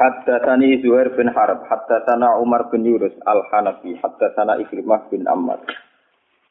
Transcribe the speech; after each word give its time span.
Haddatsani 0.00 0.80
Zuhair 0.80 1.12
bin 1.12 1.28
Harb, 1.28 1.60
haddatsana 1.68 2.40
Umar 2.40 2.72
bin 2.72 2.88
Yunus 2.88 3.12
Al-Hanafi, 3.28 4.00
haddatsana 4.00 4.56
Ikrimah 4.64 5.12
bin 5.12 5.28
Ammar. 5.28 5.60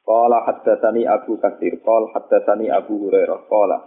Qala 0.05 0.45
haddatsani 0.45 1.09
Abu 1.09 1.41
Katsir, 1.41 1.81
qala 1.81 2.13
haddatsani 2.13 2.69
Abu 2.69 3.09
Hurairah, 3.09 3.49
qala 3.49 3.77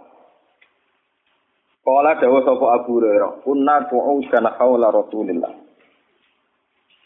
Qala 1.83 2.15
dawa 2.15 2.39
sapa 2.47 2.65
Abu 2.79 2.99
Hurairah, 2.99 3.43
kunna 3.43 3.87
qu'udan 3.91 4.47
haula 4.55 4.87
Rasulillah. 4.91 5.51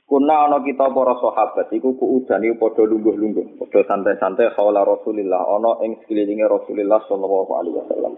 Kunna 0.05 0.48
ana 0.48 0.58
kita 0.63 0.88
para 0.94 1.13
sahabat 1.20 1.68
iku 1.74 1.94
kuudan 1.94 2.40
iku 2.41 2.55
padha 2.58 2.90
lungguh-lungguh, 2.90 3.58
padha 3.62 3.85
santai-santai 3.85 4.54
haula 4.58 4.82
Rasulillah 4.82 5.46
ana 5.46 5.82
ing 5.85 5.98
sekelilinge 6.02 6.46
Rasulillah 6.46 7.05
sallallahu 7.05 7.52
alaihi 7.54 7.77
wasallam. 7.85 8.13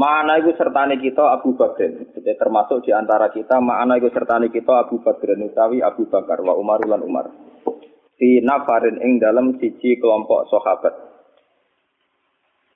Mana 0.00 0.40
itu 0.40 0.56
sertane 0.56 0.96
kita 0.96 1.20
Abu 1.28 1.52
Bakar. 1.60 1.92
Jadi 1.92 2.32
termasuk 2.40 2.88
di 2.88 2.90
antara 2.96 3.28
kita 3.28 3.60
mana 3.60 4.00
itu 4.00 4.08
sertane 4.08 4.48
kita 4.48 4.88
Abu 4.88 5.04
Bakar 5.04 5.36
utawi 5.36 5.84
Abu 5.84 6.08
Bakar 6.08 6.40
wa 6.40 6.56
Umar 6.56 6.80
lan 6.88 7.04
Umar. 7.04 7.28
Di 8.16 8.40
nafarin 8.40 8.96
ing 8.96 9.20
dalam 9.20 9.60
siji 9.60 10.00
kelompok 10.00 10.48
sahabat. 10.48 10.94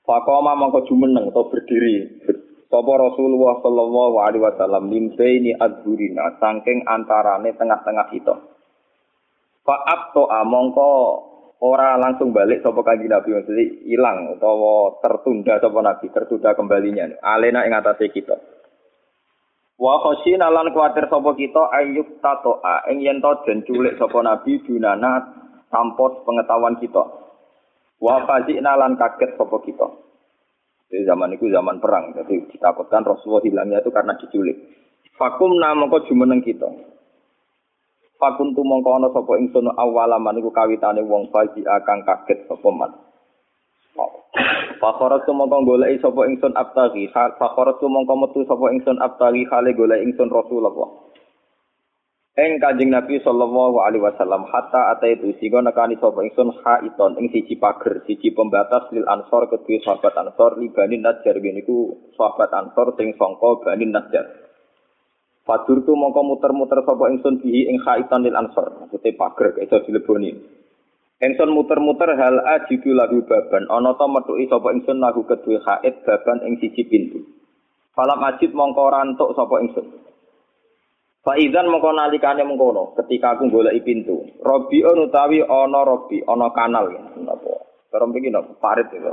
Fakoma 0.04 0.52
mongko 0.52 0.84
jumeneng 0.84 1.32
atau 1.32 1.48
berdiri. 1.48 2.28
Sapa 2.68 2.92
Rasulullah 2.92 3.56
sallallahu 3.64 4.16
alaihi 4.20 4.44
wasallam 4.44 4.92
limbaini 4.92 5.56
adzurina 5.56 6.36
saking 6.36 6.84
antarane 6.84 7.56
tengah-tengah 7.56 8.12
kita. 8.12 8.36
Fa'ab 9.64 10.12
to'a 10.12 10.44
mongko 10.44 10.92
ora 11.64 11.96
langsung 11.96 12.36
balik 12.36 12.60
sapa 12.60 12.84
kanjeng 12.84 13.08
Nabi 13.08 13.32
maksudnya 13.32 13.64
hilang 13.88 14.36
utawa 14.36 15.00
tertunda 15.00 15.56
sapa 15.56 15.80
Nabi 15.80 16.06
tertunda 16.12 16.52
kembalinya. 16.52 17.08
Alena 17.24 17.64
ing 17.64 17.72
atase 17.72 18.12
kita. 18.12 18.36
Wa 19.80 19.96
khosina 20.04 20.52
lan 20.52 20.76
kuatir 20.76 21.08
sapa 21.08 21.32
kita 21.32 21.72
ayyuk 21.80 22.20
tatoa 22.20 22.84
ing 22.92 23.00
yen 23.00 23.24
to 23.24 23.32
den 23.48 23.64
culik 23.64 23.96
sapa 23.96 24.20
Nabi 24.20 24.60
dunana 24.60 25.24
tanpa 25.72 26.20
pengetahuan 26.28 26.76
kita. 26.84 27.04
Wa 27.96 28.28
fazina 28.28 28.76
lan 28.76 29.00
kaget 29.00 29.40
sapa 29.40 29.56
kita. 29.64 29.88
Di 30.84 31.00
zaman 31.08 31.32
itu 31.32 31.48
zaman 31.48 31.80
perang 31.80 32.12
jadi 32.12 32.44
ditakutkan 32.52 33.08
Rasulullah 33.08 33.40
hilangnya 33.40 33.80
itu 33.80 33.88
karena 33.88 34.12
diculik. 34.20 34.56
Fakum 35.16 35.56
namangka 35.56 36.04
jumeneng 36.06 36.44
kita 36.44 36.93
Fakun 38.24 38.56
tu 38.56 38.64
mongko 38.64 38.96
ana 38.96 39.12
sapa 39.12 39.36
ingsun 39.36 39.68
awalaman 39.76 40.40
iku 40.40 40.48
kawitane 40.48 41.04
wong 41.04 41.28
faji 41.28 41.60
akan 41.60 42.08
kaget 42.08 42.48
sapa 42.48 42.68
man. 42.72 42.88
Fakhorat 44.80 45.28
tu 45.28 45.36
mongko 45.36 45.60
golek 45.68 46.00
sapa 46.00 46.24
ingsun 46.32 46.56
abtagi, 46.56 47.12
fakhorat 47.12 47.76
tu 47.84 47.86
mongko 47.92 48.16
metu 48.16 48.40
sapa 48.48 48.72
ingsun 48.72 48.96
abtagi 48.96 49.44
hale 49.52 49.76
golek 49.76 50.00
ingsun 50.08 50.32
Rasulullah. 50.32 51.04
Eng 52.40 52.56
Kanjeng 52.64 52.96
Nabi 52.96 53.20
sallallahu 53.20 53.84
alaihi 53.84 54.00
wasallam 54.00 54.48
hatta 54.48 54.96
ata 54.96 55.04
itu 55.04 55.36
sing 55.36 55.52
nekani 55.60 56.00
sapa 56.00 56.24
ingsun 56.24 56.48
haiton 56.64 57.20
ing 57.20 57.28
siji 57.28 57.60
pager, 57.60 58.08
siji 58.08 58.32
pembatas 58.32 58.88
lil 58.88 59.04
ansor 59.04 59.52
kedue 59.52 59.84
sahabat 59.84 60.16
ansor 60.16 60.56
libani 60.56 60.96
najar 60.96 61.36
niku 61.44 62.08
sahabat 62.16 62.48
ansor 62.56 62.96
sing 62.96 63.12
sangka 63.20 63.60
bani 63.68 63.84
najar. 63.92 64.53
Fadur 65.44 65.84
tu 65.84 65.92
mongko 65.92 66.24
muter-muter 66.24 66.80
sapa 66.88 67.04
ingsun 67.12 67.44
bihi 67.44 67.68
ing 67.68 67.76
khaitan 67.84 68.24
lil 68.24 68.32
ansor. 68.32 68.64
Maksudnya 68.80 69.12
pager 69.12 69.60
iso 69.60 69.76
dileboni. 69.84 70.32
Ingsun 71.20 71.52
muter-muter 71.52 72.16
hal 72.16 72.40
ajidu 72.40 72.96
lagu 72.96 73.20
baban. 73.28 73.68
Ana 73.68 73.92
ta 73.92 74.08
metuki 74.08 74.48
sapa 74.48 74.72
ingsun 74.72 75.04
lagu 75.04 75.28
kedue 75.28 75.60
haid 75.60 76.00
baban 76.00 76.48
ing 76.48 76.56
siji 76.64 76.88
pintu. 76.88 77.20
Falam 77.92 78.24
ajid 78.24 78.56
mongko 78.56 78.88
rantuk 78.88 79.36
sapa 79.36 79.60
ingsun. 79.60 79.84
Faizan 81.20 81.68
mongko 81.68 81.92
nalikane 81.92 82.40
mengkono 82.40 82.96
ketika 83.04 83.36
aku 83.36 83.52
goleki 83.52 83.84
pintu. 83.84 84.24
Robi 84.40 84.80
utawi 84.80 85.44
ana 85.44 85.80
robi, 85.84 86.24
ana 86.24 86.48
kanal 86.56 86.88
ya. 86.88 87.04
Napa? 87.20 87.52
Cara 87.92 88.08
mriki 88.08 88.32
napa? 88.32 88.48
Parit 88.56 88.88
itu. 88.96 89.12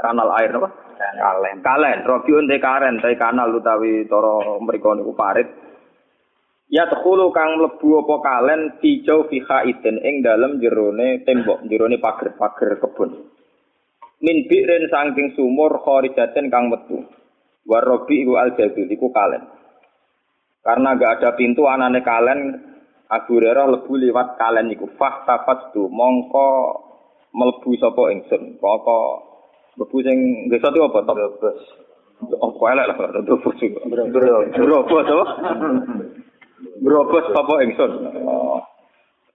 Kanal 0.00 0.32
air 0.40 0.56
napa? 0.56 0.72
Kalen. 0.96 1.60
Kalen. 1.60 1.98
Robi 2.08 2.32
unte 2.32 2.56
karen, 2.64 2.96
te 3.04 3.12
kanal 3.20 3.52
utawi 3.60 4.08
cara 4.08 4.56
mriku 4.56 4.96
niku 4.96 5.12
parit. 5.12 5.65
Ya 6.66 6.82
tekulu 6.90 7.30
kang 7.30 7.62
mlebu 7.62 8.02
apa 8.02 8.14
kalen 8.26 8.60
tijau 8.82 9.30
fi 9.30 9.38
khaidin 9.38 10.02
ing 10.02 10.26
dalem 10.26 10.58
jerone 10.58 11.22
tembok, 11.22 11.62
jerone 11.70 12.02
pager-pager 12.02 12.82
kebun. 12.82 13.30
Min 14.18 14.50
bi'rin 14.50 14.90
saking 14.90 15.38
sumur 15.38 15.78
kharijatin 15.86 16.50
kang 16.50 16.66
metu. 16.66 17.06
Warobi 17.70 18.26
iku 18.26 18.34
al 18.34 18.58
jadul 18.58 18.90
iku 18.90 19.14
kalen. 19.14 19.46
Karena 20.66 20.98
gak 20.98 21.22
ada 21.22 21.38
pintu 21.38 21.70
anane 21.70 22.02
kalen 22.02 22.58
Abu 23.14 23.38
Hurairah 23.38 23.70
lebu 23.70 24.02
liwat 24.02 24.34
kalen 24.34 24.66
iku 24.74 24.90
fah 24.98 25.22
tu 25.70 25.86
mongko 25.86 26.50
mlebu 27.30 27.78
sapa 27.78 28.10
ingsun. 28.10 28.58
Pokok 28.58 29.10
mlebu 29.78 29.96
sing 30.02 30.18
desa 30.50 30.74
itu 30.74 30.82
apa? 30.82 31.06
Brebes. 31.06 31.62
Oh, 32.42 32.50
kok 32.58 32.70
elek 32.74 32.90
lah. 32.90 32.96
Brebes. 33.22 33.54
Brebes 34.58 35.06
apa? 35.14 35.26
Brobos 36.80 37.26
apa 37.36 37.54
ingsun? 37.64 37.92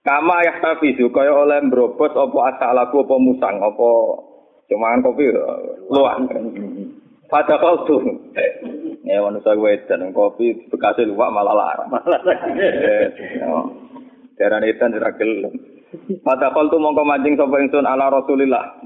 Kama 0.02 0.34
ya 0.42 0.58
tapi 0.58 0.98
kaya 0.98 1.30
oleh 1.30 1.62
brobos 1.70 2.10
apa 2.10 2.38
asalaku 2.54 3.06
apa 3.06 3.14
musang 3.22 3.62
apa 3.62 3.90
cuman 4.66 5.02
kopi 5.06 5.30
luan. 5.86 6.26
Pada 7.30 7.56
waktu 7.56 7.96
ya 9.06 9.22
manusia 9.22 9.54
wedan 9.54 10.10
kopi 10.10 10.66
bekasnya 10.68 11.06
luak 11.06 11.30
malah 11.30 11.54
larang. 11.54 11.90
Darah 14.42 14.64
edan 14.64 14.96
ora 14.98 15.14
gelem. 15.14 15.54
Pada 16.26 16.50
waktu 16.50 16.76
mongko 16.82 17.02
mancing 17.06 17.38
sapa 17.38 17.62
ingsun 17.62 17.86
ala 17.86 18.10
Rasulillah. 18.10 18.80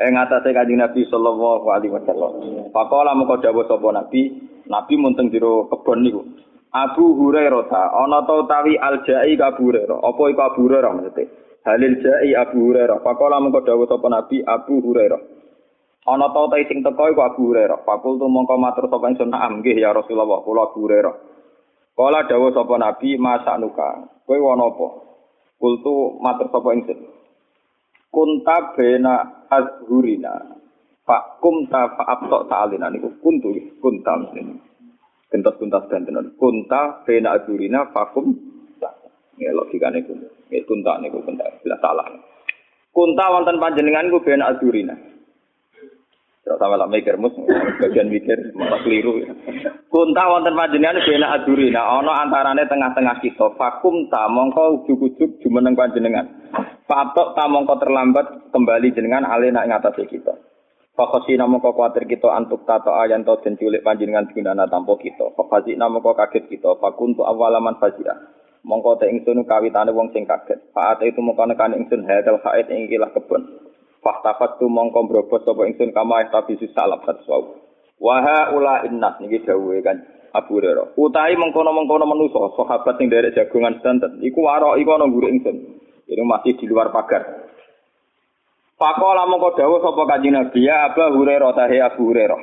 Ing 0.00 0.16
atase 0.16 0.54
Kanjeng 0.56 0.80
Nabi 0.80 1.04
sallallahu 1.12 1.66
alaihi 1.68 1.92
wasallam. 1.92 2.32
Pakola 2.72 3.12
mongko 3.12 3.42
dawuh 3.42 3.68
sapa 3.68 3.84
Nabi, 3.92 4.32
Nabi 4.64 4.94
munteng 4.96 5.28
jero 5.28 5.68
kebon 5.68 6.00
niku. 6.06 6.22
Abu 6.72 7.12
Hurairah 7.20 7.68
ta 7.68 7.92
ana 7.92 8.24
ta 8.24 8.32
utawi 8.32 8.80
Al-Jai 8.80 9.36
Abu 9.36 9.68
Hurairah? 9.68 10.00
Apa 10.00 10.22
iku 10.32 10.40
Abu 10.40 10.60
Hurairah 10.64 10.90
maksudnya? 10.96 11.28
Halil 11.68 12.00
Jai 12.00 12.32
Abu 12.32 12.72
Hurairah. 12.72 13.04
Pakola 13.04 13.44
mengko 13.44 13.60
dawuh 13.60 13.84
sapa 13.84 14.08
Nabi 14.08 14.40
Abu 14.40 14.80
Hurairah. 14.80 15.20
Ana 16.08 16.32
ta 16.32 16.40
utawi 16.40 16.64
sing 16.72 16.80
teko 16.80 17.12
iku 17.12 17.20
Abu 17.20 17.52
Hurairah. 17.52 17.84
Pakul 17.84 18.16
tu 18.16 18.24
mongko 18.24 18.56
matur 18.56 18.88
sapa 18.88 19.04
ingsun 19.12 19.28
na'am 19.28 19.60
nggih 19.60 19.84
ya 19.84 19.92
Rasulullah 19.92 20.40
kula 20.40 20.72
Abu 20.72 20.88
Hurairah. 20.88 21.14
Kala 21.92 22.24
dawuh 22.24 22.56
sapa 22.56 22.74
Nabi 22.80 23.20
masak 23.20 23.60
nuka 23.60 24.08
kowe 24.24 24.36
ana 24.40 24.64
apa? 24.64 24.88
Kultu 25.60 26.16
matur 26.24 26.48
sapa 26.48 26.68
ingsun. 26.72 26.98
Kunta 28.08 28.72
bena 28.72 29.44
azhurina. 29.52 30.56
Pak 31.04 31.36
kumta 31.44 32.00
fa 32.00 32.16
abtok 32.16 32.48
ta'alina 32.48 32.88
niku. 32.88 33.12
Kuntu 33.20 33.52
kunta 33.76 34.16
mesti 34.16 34.71
Gentos 35.32 35.56
kuntas 35.56 35.88
tenan. 35.88 36.36
Kunta 36.36 37.00
bena 37.08 37.40
adurina 37.40 37.88
fakum. 37.88 38.36
Ya 39.40 39.48
logikane 39.56 40.04
ku. 40.04 40.12
Ya 40.52 40.60
kunta 40.68 41.00
niku 41.00 41.24
kunta. 41.24 41.48
Bila 41.64 41.80
salah. 41.80 42.04
Kunta 42.92 43.24
wonten 43.32 43.56
panjenengan 43.56 44.12
ku 44.12 44.20
bena 44.20 44.52
adurina. 44.52 44.92
Terus 46.42 46.58
sama 46.58 46.74
lah 46.74 46.90
mikir 46.90 47.22
mus, 47.22 47.30
bagian 47.78 48.10
mikir 48.10 48.50
malah 48.58 48.82
keliru. 48.82 49.22
Kunta 49.86 50.26
wonten 50.26 50.58
panjenengan 50.58 50.98
bena 51.06 51.38
adurina, 51.38 51.80
ana 51.80 52.12
antarane 52.26 52.66
tengah-tengah 52.66 53.22
kita. 53.22 53.54
Fakum 53.54 54.10
ta 54.10 54.26
mongko 54.26 54.82
ujug-ujug 54.82 55.38
jumeneng 55.40 55.78
panjenengan. 55.78 56.26
Fatok 56.84 57.38
ta 57.38 57.46
mongko 57.46 57.78
terlambat 57.78 58.50
kembali 58.50 58.90
jenengan 58.90 59.22
alena 59.22 59.62
ing 59.64 59.70
atase 59.70 60.02
kita. 60.10 60.51
Fakosi 60.92 61.40
namo 61.40 61.56
kok 61.56 61.72
kuatir 61.72 62.04
kita 62.04 62.28
antuk 62.28 62.68
tato 62.68 62.92
ayan 62.92 63.24
to 63.24 63.32
den 63.40 63.56
culik 63.56 63.80
panjenengan 63.80 64.28
gunana 64.28 64.68
tanpa 64.68 64.92
kita. 65.00 65.32
Fakasi 65.32 65.72
namo 65.72 66.04
kok 66.04 66.20
kaget 66.20 66.52
kita. 66.52 66.76
Fakuntu 66.76 67.24
awalaman 67.24 67.80
fasiah. 67.80 68.12
Mongko 68.60 69.00
te 69.00 69.08
ingsun 69.08 69.40
kawitane 69.48 69.88
wong 69.96 70.12
sing 70.12 70.28
kaget. 70.28 70.60
Faat 70.76 71.00
itu 71.00 71.16
mongko 71.24 71.48
nekane 71.48 71.80
ingsun 71.80 72.04
hadal 72.04 72.44
haid 72.44 72.68
ing 72.68 72.92
kilah 72.92 73.08
kebon. 73.16 73.40
Fahtafat 74.04 74.60
tu 74.60 74.68
mongko 74.68 75.08
brobot 75.08 75.40
sapa 75.48 75.64
ingsun 75.64 75.96
kama 75.96 76.28
tapi 76.28 76.60
salap 76.76 77.08
satsau. 77.08 77.56
Waha 77.96 78.52
ula 78.52 78.84
innas 78.84 79.16
niki 79.24 79.48
dawuhe 79.48 79.80
kan 79.80 79.96
Abu 80.36 80.60
Hurairah. 80.60 80.92
Utai 81.00 81.36
mengkono-mengkono 81.40 82.04
manusa, 82.04 82.52
sahabat 82.56 83.00
sing 83.00 83.08
derek 83.08 83.36
jagongan 83.36 83.80
sedanten, 83.80 84.20
iku 84.20 84.44
waro 84.44 84.76
iku 84.76 84.96
ana 84.96 85.08
guru 85.08 85.28
ingsun. 85.28 85.56
Ini 86.04 86.20
masih 86.28 86.60
di 86.60 86.68
luar 86.68 86.92
pagar. 86.92 87.41
Pakola 88.82 89.30
mongko 89.30 89.54
dawuh 89.54 89.78
sapa 89.78 90.02
Kanjeng 90.10 90.34
Nabi 90.34 90.66
ya 90.66 90.90
Abu 90.90 91.22
Hurairah 91.22 91.54
tahe 91.54 91.78
Abu 91.78 92.10
Hurairah. 92.10 92.40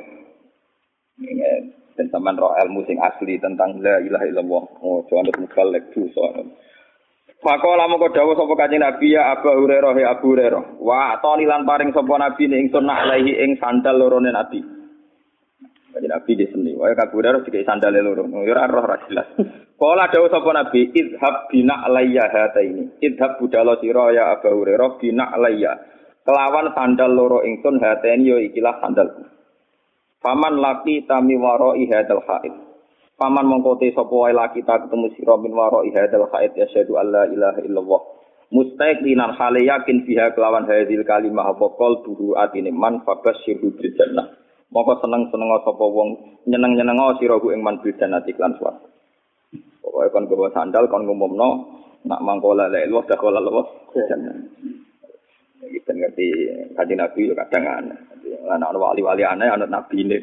Ini 1.20 1.76
dan 2.00 2.08
sampean 2.08 2.40
roh 2.40 2.56
ilmu 2.56 2.80
sing 2.88 2.96
asli 2.96 3.36
tentang 3.36 3.76
la 3.84 4.00
ilaha 4.00 4.24
illallah. 4.24 4.64
Oh, 4.80 5.04
jangan 5.04 5.28
ada 5.28 5.36
mukallek 5.36 5.92
dosa. 5.92 6.40
Pakola 7.44 7.84
mongko 7.92 8.16
dawuh 8.16 8.32
sapa 8.40 8.56
Kanjeng 8.56 8.80
Nabi 8.80 9.12
ya 9.12 9.36
Abu 9.36 9.52
Hurairah 9.52 9.92
ya 10.00 10.16
Abu 10.16 10.32
Hurairah. 10.32 10.80
Wa 10.80 11.20
toni 11.20 11.44
lan 11.44 11.68
paring 11.68 11.92
sapa 11.92 12.14
Nabi 12.16 12.48
ning 12.48 12.72
ingsun 12.72 12.88
nak 12.88 13.04
alaihi 13.04 13.36
ing 13.36 13.60
sandal 13.60 14.00
lorone 14.00 14.32
Nabi. 14.32 14.64
Kanjeng 15.92 16.08
Nabi 16.08 16.32
di 16.40 16.48
seni. 16.48 16.72
Wae 16.72 16.96
Abu 16.96 17.20
Hurairah 17.20 17.44
dikei 17.44 17.68
sandal 17.68 18.00
loro. 18.00 18.24
Ya 18.48 18.56
ora 18.56 18.64
roh 18.64 18.84
ra 18.88 18.96
jelas. 19.04 19.28
Kala 19.76 20.08
dawuh 20.08 20.32
sapa 20.32 20.56
Nabi 20.56 20.88
idhab 20.88 21.52
bina 21.52 21.84
alayya 21.84 22.32
hataini. 22.32 22.96
Idhab 23.04 23.36
budalo 23.36 23.76
sira 23.76 24.08
ya 24.16 24.32
Abu 24.32 24.56
Hurairah 24.56 24.96
bina 24.96 25.36
alayya. 25.36 25.99
Kelawan 26.24 26.72
sandal 26.76 27.10
loro 27.12 27.40
ingsun 27.42 27.80
hateni 27.80 28.30
yo 28.30 28.36
ikilah 28.38 28.80
sandalku. 28.80 29.24
Paman 30.20 30.60
laki 30.60 31.08
tami 31.08 31.40
waro 31.40 31.72
ihadal 31.80 32.20
haid. 32.28 32.52
Paman 33.16 33.48
mongkote 33.48 33.92
sapa 33.96 34.12
wae 34.12 34.36
laki 34.36 34.60
tak 34.68 34.84
ketemu 34.84 35.12
sira 35.16 35.36
min 35.40 35.52
waro 35.56 35.80
ihadal 35.84 36.28
haid 36.28 36.52
ya 36.56 36.68
syahadu 36.68 37.00
alla 37.00 37.24
ilaha 37.24 37.60
illallah. 37.64 38.02
Mustaqlinan 38.50 39.38
hale 39.38 39.62
yakin 39.64 40.04
fiha 40.04 40.36
kelawan 40.36 40.66
hadil 40.68 41.06
kalimah 41.06 41.54
apa 41.54 41.66
qol 41.78 42.02
buhu 42.04 42.36
atine 42.36 42.68
man 42.68 43.00
fabasyirhu 43.06 43.72
bil 43.72 43.92
jannah. 43.96 44.28
Moko 44.68 45.00
seneng-seneng 45.00 45.50
sapa 45.64 45.84
wong 45.86 46.08
nyeneng-nyeneng 46.50 47.16
sira 47.16 47.40
ku 47.40 47.48
ing 47.54 47.64
man 47.64 47.80
bil 47.80 47.96
jannah 47.96 48.20
iklan 48.26 48.58
swarga. 48.60 48.90
Pokoke 49.80 50.08
kon 50.12 50.24
gowo 50.28 50.52
sandal 50.52 50.84
kon 50.92 51.08
ngumumno 51.08 51.48
nak 52.04 52.20
mangkola 52.20 52.68
la 52.68 52.84
ilaha 52.84 53.16
illallah 53.16 53.66
jannah. 53.96 54.36
Kita 55.60 55.92
ngerti 55.92 56.26
kaji 56.72 56.94
nabi 56.96 57.28
yo 57.28 57.34
kadang 57.36 57.68
aneh. 57.68 57.98
Anak 58.48 58.72
wali-wali 58.72 59.20
aneh, 59.20 59.52
anak 59.52 59.68
nabi 59.68 60.00
ini. 60.00 60.16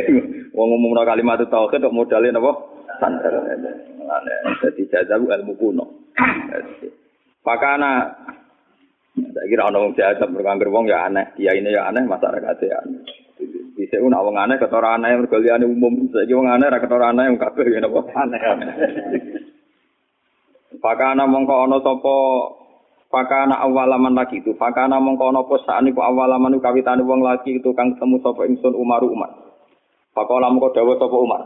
Wong 0.56 0.66
ngomong 0.74 1.06
kalimat 1.06 1.38
tauhid 1.46 1.78
kok 1.78 1.94
modalnya 1.94 2.34
apa? 2.42 2.52
Aneh. 3.06 4.36
Jadi 4.66 4.82
jazabu 4.90 5.30
ilmu 5.30 5.54
kuno. 5.54 5.84
Pakana 7.46 8.10
saya 9.14 9.46
kira 9.46 9.66
orang 9.66 9.94
jazab 9.94 10.30
berkangger 10.34 10.70
wong 10.70 10.90
ya 10.90 11.06
aneh. 11.06 11.34
Dia 11.38 11.54
ini 11.54 11.74
ya 11.74 11.86
aneh, 11.90 12.06
masyarakat 12.06 12.56
ya. 12.66 12.78
Bisa 13.78 14.02
pun 14.02 14.14
wong 14.14 14.36
aneh, 14.36 14.58
ketora 14.58 14.98
aneh, 14.98 15.14
mergoliane 15.18 15.66
umum. 15.66 16.10
Saya 16.10 16.34
wong 16.34 16.50
aneh, 16.50 16.66
ketora 16.82 17.14
aneh, 17.14 17.30
yang 17.30 17.38
kabeh 17.38 17.66
ya 17.70 17.78
apa? 17.86 18.00
Aneh. 18.26 18.40
Pakana 20.80 21.28
mongko 21.28 21.54
ono 21.68 21.76
sopo 21.84 22.16
Fakana 23.10 23.58
awalaman 23.66 24.14
lagi 24.14 24.38
itu, 24.38 24.54
fakana 24.54 25.02
mongko 25.02 25.34
napa 25.34 25.58
sakniku 25.66 25.98
awalaman 25.98 26.62
kawitane 26.62 27.02
wong 27.02 27.26
lagi 27.26 27.58
itu 27.58 27.74
kang 27.74 27.98
ketemu 27.98 28.22
sapa 28.22 28.46
ingsun 28.46 28.70
Umar 28.78 29.02
Umar. 29.02 29.34
Fakola 30.14 30.46
mongko 30.46 30.70
dawuh 30.78 30.94
sapa 30.94 31.16
Umar. 31.18 31.42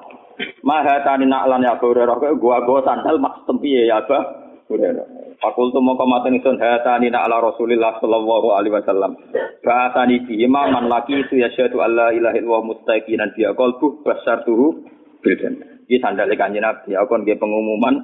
Mahatani 0.60 1.24
naklan 1.24 1.64
ya 1.64 1.80
Hurairah 1.80 2.20
kok 2.20 2.36
gua 2.36 2.60
gua 2.68 2.84
sandal 2.84 3.16
mak 3.16 3.48
tempiye 3.48 3.88
ya 3.88 4.04
Ba 4.04 4.44
Hurairah. 4.68 5.40
Fakultu 5.40 5.80
mongko 5.80 6.04
maten 6.04 6.36
ingsun 6.36 6.60
hatani 6.60 7.08
nakla 7.08 7.40
Rasulillah 7.40 7.96
sallallahu 7.96 8.60
alaihi 8.60 8.76
wasallam. 8.76 9.16
Bahasani 9.64 10.20
bi 10.28 10.44
man 10.44 10.84
laki 10.84 11.16
itu 11.16 11.40
ya 11.40 11.48
syahadu 11.48 11.80
alla 11.80 12.12
ilaha 12.12 12.36
illallah 12.36 12.76
mustaqinan 12.76 13.32
dia 13.32 13.56
qalbu 13.56 14.04
basartuhu 14.04 14.84
bil 15.24 15.36
jannah. 15.40 15.80
Iki 15.88 15.96
sandale 15.96 16.36
kanjeng 16.36 16.60
Nabi, 16.60 16.92
aku 16.92 17.08
kon 17.08 17.24
pengumuman 17.24 17.94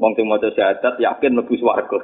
wong 0.00 0.12
sing 0.16 0.24
maca 0.24 0.48
yakin 0.96 1.36
mlebu 1.36 1.52
swarga. 1.60 2.00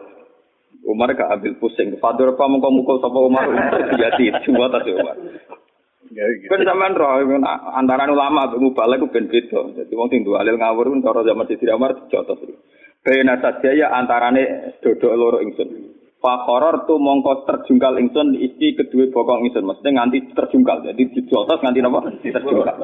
Umar 0.87 1.12
gak 1.19 1.29
ambil 1.35 1.59
pusing. 1.59 1.99
Fadur 1.99 2.38
apa 2.38 2.47
mengkau 2.47 2.71
mukul 2.71 3.03
sapa 3.03 3.19
Umar 3.19 3.50
terjadi 3.75 4.38
cuma 4.47 4.71
tas 4.71 4.87
Umar. 4.87 5.19
Ben 6.15 6.62
sampean 6.62 6.94
roh 6.94 7.19
antara 7.75 8.06
ulama 8.06 8.47
mbek 8.47 8.62
mubalek 8.62 9.03
ku 9.03 9.11
ben 9.11 9.27
beda. 9.27 9.75
Dadi 9.75 9.93
wong 9.99 10.09
sing 10.09 10.23
duwe 10.23 10.38
alil 10.38 10.55
ngawur 10.56 10.87
pun 10.87 11.03
cara 11.03 11.27
zaman 11.27 11.47
Siti 11.50 11.67
Umar 11.67 11.99
dijotos. 11.99 12.38
Bena 13.03 13.38
saja 13.43 13.71
ya 13.75 13.91
antarane 13.91 14.75
dodok 14.83 15.12
loro 15.19 15.38
ingsun. 15.43 15.99
Fakhoror 16.23 16.87
tu 16.87 16.94
mongko 16.99 17.47
terjungkal 17.47 17.99
ingsun 17.99 18.39
isi 18.39 18.79
kedua 18.79 19.11
bokong 19.11 19.50
ingsun. 19.50 19.67
Maksudnya 19.67 20.03
nganti 20.03 20.31
terjungkal. 20.35 20.87
Jadi 20.87 21.03
dijotos 21.11 21.59
nganti 21.62 21.82
napa? 21.82 22.06
Terjungkal. 22.23 22.77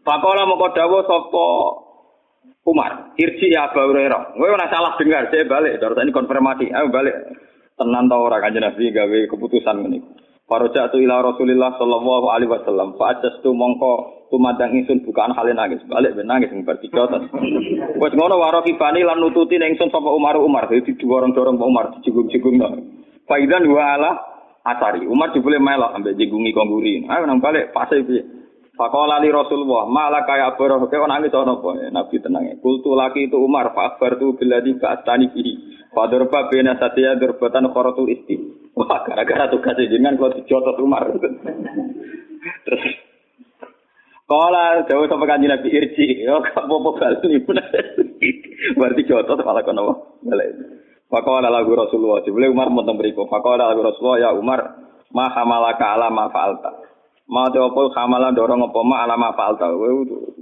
Pakola 0.00 0.48
mongko 0.48 0.68
dawuh 0.72 1.04
sapa 1.04 1.46
Umar, 2.70 3.18
irji 3.18 3.50
ya 3.50 3.66
Abu 3.66 3.82
Hurairah. 3.82 4.38
Kowe 4.38 4.46
ora 4.46 4.70
salah 4.70 4.94
dengar, 4.94 5.26
saya 5.26 5.42
balik. 5.50 5.82
Terus 5.82 5.98
ini 5.98 6.14
konfirmasi, 6.14 6.70
ayo 6.70 6.86
balik. 6.94 7.16
Tenan 7.74 8.06
ta 8.06 8.14
ora 8.14 8.38
kanjeng 8.38 8.62
Nabi 8.62 8.94
gawe 8.94 9.18
keputusan 9.26 9.76
ngene. 9.82 9.98
Faroja 10.50 10.90
tu 10.90 10.98
ila 10.98 11.22
Rasulillah 11.22 11.78
sallallahu 11.78 12.26
alaihi 12.28 12.50
wasallam. 12.50 12.98
Fa 12.98 13.14
tu 13.22 13.54
mongko 13.54 14.26
tumadang 14.34 14.74
ingsun 14.74 15.06
bukaan 15.06 15.30
hale 15.30 15.54
nangis. 15.54 15.78
Balik 15.86 16.18
ben 16.18 16.26
nangis 16.26 16.50
ning 16.50 16.66
bertiga 16.66 17.06
tas. 17.06 17.22
Ngono 17.96 18.34
waro 18.34 18.66
kibani 18.66 19.06
lan 19.06 19.22
nututi 19.22 19.56
ingsun 19.56 19.94
sapa 19.94 20.10
Umar 20.10 20.34
Umar. 20.42 20.66
Dadi 20.66 20.90
dorong-dorong 20.98 21.54
Pak 21.54 21.68
Umar 21.70 21.86
dijigung-jigung. 21.94 22.58
Faidan 23.30 23.62
wa 23.70 23.84
ala 23.94 24.10
asari. 24.66 25.06
Umar 25.06 25.30
dibule 25.30 25.62
melok 25.62 25.94
ambek 25.94 26.18
jigungi 26.18 26.50
kongguri. 26.50 27.06
Ayo 27.06 27.30
nang 27.30 27.38
balik 27.38 27.70
fase 27.70 28.02
piye? 28.02 28.39
Fakola 28.78 29.20
li 29.20 29.28
Rasulullah, 29.28 29.84
malah 29.84 30.24
kaya 30.24 30.54
aboroh, 30.54 30.86
kaya 30.88 31.04
nangis 31.04 31.34
ono 31.34 31.60
apa? 31.60 31.90
Nabi 31.92 32.16
tenang 32.22 32.44
ya. 32.48 32.54
Kultu 32.62 32.96
laki 32.96 33.28
itu 33.28 33.36
Umar, 33.36 33.76
fakbar 33.76 34.16
tu 34.16 34.32
bila 34.38 34.62
di 34.64 34.78
tani 34.78 35.28
bihi. 35.28 35.52
Fadurba 35.90 36.48
bina 36.48 36.78
satya 36.78 37.18
durbatan 37.18 37.68
khorotul 37.74 38.08
isti. 38.08 38.38
Wah, 38.78 39.02
gara-gara 39.04 39.50
tugas 39.50 39.76
jenengan 39.76 40.16
kalau 40.16 40.32
dijotot 40.38 40.78
Umar. 40.80 41.02
Terus 42.64 42.84
Kala 44.30 44.86
jauh 44.86 45.10
sampai 45.10 45.26
kanji 45.26 45.50
Nabi 45.50 45.74
Irji, 45.74 46.22
yo 46.22 46.38
apa 46.38 46.70
balik 46.70 47.26
Berarti 48.78 49.02
jotot 49.02 49.42
malah 49.42 49.66
kono 49.66 50.22
balik. 50.22 50.54
Fakola 51.10 51.50
lagu 51.50 51.74
Rasulullah, 51.74 52.22
jebule 52.22 52.46
Umar 52.46 52.70
mau 52.70 52.86
beriku. 52.94 53.26
Fakola 53.26 53.74
lagu 53.74 53.82
Rasulullah, 53.82 54.22
ya 54.22 54.30
Umar, 54.30 54.78
ma 55.10 55.26
hamalaka 55.34 55.98
ala 55.98 56.14
ma 56.14 56.30
fa'alta. 56.30 56.89
Mau 57.30 57.46
apa 57.46 57.80
kamala 57.94 58.34
dorong 58.34 58.66
apa 58.66 58.80
ma 58.82 59.06
alama 59.06 59.30
falta. 59.38 59.70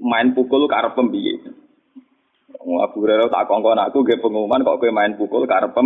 Main 0.01 0.33
pukul 0.33 0.65
karep 0.65 0.97
pembiye. 0.97 1.37
Abu 2.65 3.05
Hurairah 3.05 3.29
tak 3.29 3.45
kongkon 3.45 3.77
aku 3.77 4.09
ge 4.09 4.17
pengumuman 4.17 4.65
kok 4.65 4.81
kowe 4.81 4.89
main 4.89 5.13
pukul 5.21 5.45
karep 5.45 5.77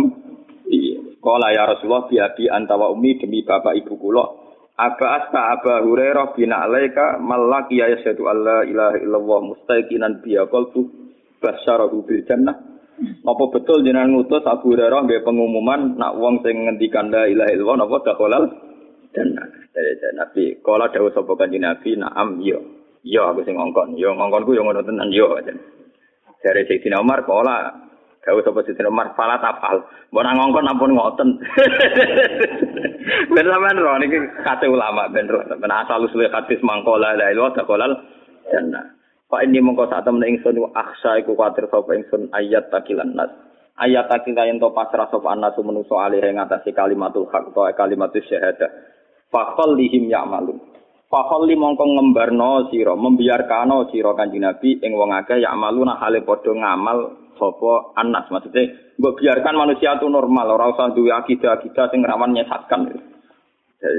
piye. 0.63 1.19
Kala 1.19 1.51
ya 1.51 1.67
Rasulullah 1.67 2.07
biadi 2.07 2.47
antawa 2.47 2.87
umi 2.91 3.19
demi 3.19 3.43
bapak 3.43 3.75
ibu 3.83 3.99
kula. 3.99 4.23
Aba 4.79 5.07
asta 5.19 5.59
Aba 5.59 5.83
Hurairah 5.83 6.39
bina 6.39 6.63
alaika 6.63 7.19
malaki 7.19 7.83
ya 7.83 7.91
yashhadu 7.91 8.23
alla 8.25 8.63
ilaha 8.63 8.97
illallah 9.03 9.39
mustaqinan 9.43 10.23
biya 10.23 10.47
qalbu 10.47 10.87
basyarahu 11.43 11.99
bil 12.07 12.23
jannah. 12.23 12.55
Apa 13.27 13.43
betul 13.51 13.83
jenengan 13.83 14.15
ngutus 14.15 14.47
Abu 14.47 14.71
Hurairah 14.71 15.03
nggih 15.03 15.23
pengumuman 15.27 15.99
nak 15.99 16.15
wong 16.15 16.39
sing 16.47 16.63
ngendikan 16.63 17.11
la 17.11 17.27
ilaha 17.27 17.51
illallah 17.51 17.77
napa 17.83 17.97
dakhalal 18.07 18.43
jannah. 19.13 19.47
dari 19.73 19.97
Nabi. 20.13 20.43
Kalau 20.61 20.85
ada 20.85 21.01
sapa 21.13 21.31
kanjeng 21.33 21.65
Nabi, 21.65 21.97
naam 21.97 22.37
yo. 22.41 22.61
Yo 23.01 23.25
aku 23.29 23.41
sing 23.45 23.57
ngongkon. 23.57 23.97
Yo 23.97 24.13
ngongkonku 24.13 24.53
yo 24.53 24.61
ngono 24.65 24.85
tenan 24.85 25.09
yo. 25.09 25.33
Dari 26.43 26.61
Sayyidina 26.67 26.99
Umar 27.01 27.23
kala 27.23 27.83
Kau 28.23 28.39
sapa 28.39 28.63
Umar 28.87 29.11
salah 29.19 29.35
tapal. 29.43 29.83
Mbok 30.15 30.23
nang 30.23 30.35
ngongkon 30.39 30.69
ampun 30.71 30.95
ngoten. 30.95 31.29
Ben 33.35 33.43
sampean 33.43 33.83
ro 33.83 33.99
niki 33.99 34.15
kate 34.47 34.71
ulama 34.71 35.11
ben 35.11 35.27
ro. 35.27 35.43
Ben 35.43 35.67
asal 35.67 36.07
usul 36.07 36.23
hadis 36.31 36.63
mangkola 36.63 37.19
la 37.19 37.35
ilaha 37.35 37.59
illallah 37.67 37.99
jannah. 38.47 38.85
Pak 39.27 39.43
ini 39.43 39.59
mongko 39.59 39.91
sak 39.91 40.07
temen 40.07 40.23
ingsun 40.23 40.55
akhsa 40.71 41.19
iku 41.19 41.35
kuwatir 41.35 41.67
sapa 41.67 41.99
ingsun 41.99 42.31
ayat 42.31 42.71
takilan 42.71 43.11
nas. 43.11 43.27
Ayat 43.75 44.07
takilan 44.07 44.55
ento 44.55 44.71
pasrah 44.71 45.11
sapa 45.11 45.27
anas 45.27 45.59
menusa 45.59 45.99
alih 45.99 46.23
ing 46.23 46.39
atase 46.39 46.71
kalimatul 46.71 47.27
haq 47.27 47.51
utawa 47.51 47.75
kalimatus 47.75 48.23
syahadah. 48.23 48.71
Fakol 49.33 49.73
lihim 49.73 50.13
ya'malun. 50.13 50.61
Fakol 51.09 51.49
li 51.49 51.57
mongkong 51.57 51.97
ngembarno 51.97 52.69
siro, 52.69 52.93
membiarkano 52.93 53.89
siro 53.89 54.13
kanji 54.13 54.37
nabi, 54.37 54.77
ing 54.77 54.93
wong 54.93 55.09
akeh 55.09 55.41
ya'maluna 55.41 55.97
hale 55.97 56.21
podo 56.21 56.53
ngamal 56.53 57.33
sopo 57.41 57.97
anas. 57.97 58.29
Maksudnya, 58.29 58.93
mbok 59.01 59.17
biarkan 59.17 59.57
manusia 59.57 59.97
itu 59.97 60.05
normal, 60.05 60.53
ora 60.53 60.69
usah 60.69 60.93
duwe 60.93 61.09
akidah-akidah 61.09 61.89
sing 61.89 62.05
rawan 62.05 62.37
nyesatkan. 62.37 62.93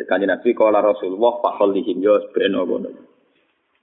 Kanji 0.07 0.27
nabi 0.31 0.55
kala 0.55 0.79
Rasulullah 0.79 1.43
fakol 1.43 1.75
lihim 1.75 1.99
yo 1.99 2.31
beno 2.31 2.63
gono. 2.63 2.91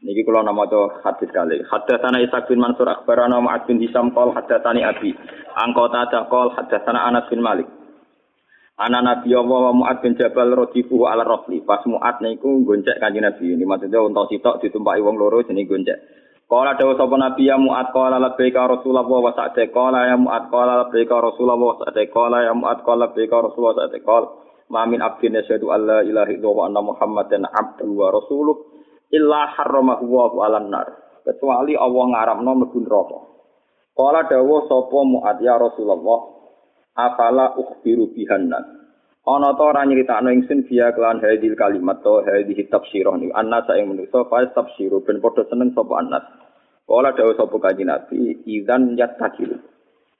Niki 0.01 0.25
kula 0.25 0.41
nama 0.41 0.65
to 0.65 0.89
hadis 1.05 1.29
kali. 1.29 1.61
Hadatsana 1.61 2.25
Ishaq 2.25 2.49
bin 2.49 2.57
Mansur 2.57 2.89
akhbarana 2.89 3.37
Mu'ad 3.37 3.69
bin 3.69 3.77
Hisam 3.77 4.09
qol 4.17 4.33
hadatsani 4.33 4.81
Abi. 4.81 5.13
Angkota 5.53 6.09
qol 6.25 6.57
hadatsana 6.57 7.05
Anas 7.05 7.29
bin 7.29 7.37
Malik. 7.37 7.69
Ana 8.81 8.97
Nabi 9.05 9.29
Allah 9.37 9.69
wa 9.69 9.73
Mu'ad 9.77 10.01
bin 10.01 10.17
Jabal 10.17 10.57
rodifu 10.57 11.05
ala 11.05 11.21
rofli. 11.21 11.61
Pas 11.61 11.85
Mu'ad 11.85 12.25
niku 12.25 12.65
goncek 12.65 12.97
kanjeng 12.97 13.21
Nabi. 13.21 13.53
Ini 13.53 13.61
maksudnya 13.61 14.01
untuk 14.01 14.25
sitok 14.33 14.57
ditumpaki 14.57 15.05
wong 15.05 15.21
loro 15.21 15.45
jenenge 15.45 15.69
goncek. 15.69 15.97
Kala 16.49 16.75
dawuh 16.75 16.97
sapa 16.97 17.15
Nabi 17.15 17.45
ya 17.45 17.61
Mu'ad 17.61 17.93
qala 17.93 18.17
labbaika 18.17 18.65
Rasulullah 18.65 19.05
wa 19.05 19.31
sa'ate 19.31 19.69
qala 19.69 20.09
ya 20.09 20.17
Mu'ad 20.17 20.49
qala 20.49 20.83
labbaika 20.83 21.15
Rasulullah 21.21 21.55
wa 21.61 21.77
sa'ate 21.77 22.09
qala 22.09 22.43
ya 22.43 22.51
Mu'ad 22.57 22.81
qala 22.81 23.07
labbaika 23.07 23.35
Rasulullah 23.39 23.71
wa 23.71 23.79
sa'ate 23.85 23.99
qala 24.03 24.27
ma 24.67 24.81
min 24.83 24.99
abdin 24.99 25.31
yashhadu 25.37 25.71
an 25.71 25.79
la 25.87 25.99
ilaha 26.03 26.27
illallah 26.27 26.59
wa 26.59 26.65
anna 26.67 26.81
Muhammadan 26.83 27.47
abduhu 27.47 27.93
wa 27.95 28.07
rasuluh 28.11 28.55
illa 29.15 29.47
harramahu 29.47 30.03
wa 30.11 30.43
'alan 30.43 30.67
nar 30.67 30.87
kecuali 31.23 31.77
Allah 31.77 32.03
ngaramno 32.17 32.51
mlebu 32.51 32.77
neraka. 32.83 33.19
Kala 33.95 34.19
dawuh 34.27 34.67
sapa 34.67 34.99
Mu'ad 35.07 35.37
ya 35.39 35.55
Rasulullah 35.55 36.40
afala 36.95 37.55
ukhbiru 37.57 38.11
bihan 38.15 38.51
nas 38.51 38.65
ana 39.27 39.53
ta 39.53 39.63
ora 39.63 39.85
nyritakno 39.85 40.33
ingsun 40.33 40.65
biya 40.65 40.91
kelan 40.97 41.21
hadil 41.21 41.55
kalimat 41.55 42.01
to 42.01 42.25
hadil 42.25 42.59
tafsirah 42.67 43.15
ni 43.19 43.29
annas 43.31 43.69
ing 43.77 43.91
manusa 43.91 44.25
fa 44.29 44.43
tafsiru 44.49 45.05
ben 45.05 45.21
padha 45.23 45.45
seneng 45.47 45.71
sapa 45.77 45.93
annas 46.01 46.25
Kala 46.91 47.15
dawuh 47.15 47.39
sapa 47.39 47.55
kanjeng 47.55 47.87
Nabi, 47.87 48.43
idzan 48.43 48.99
yattakilu. 48.99 49.55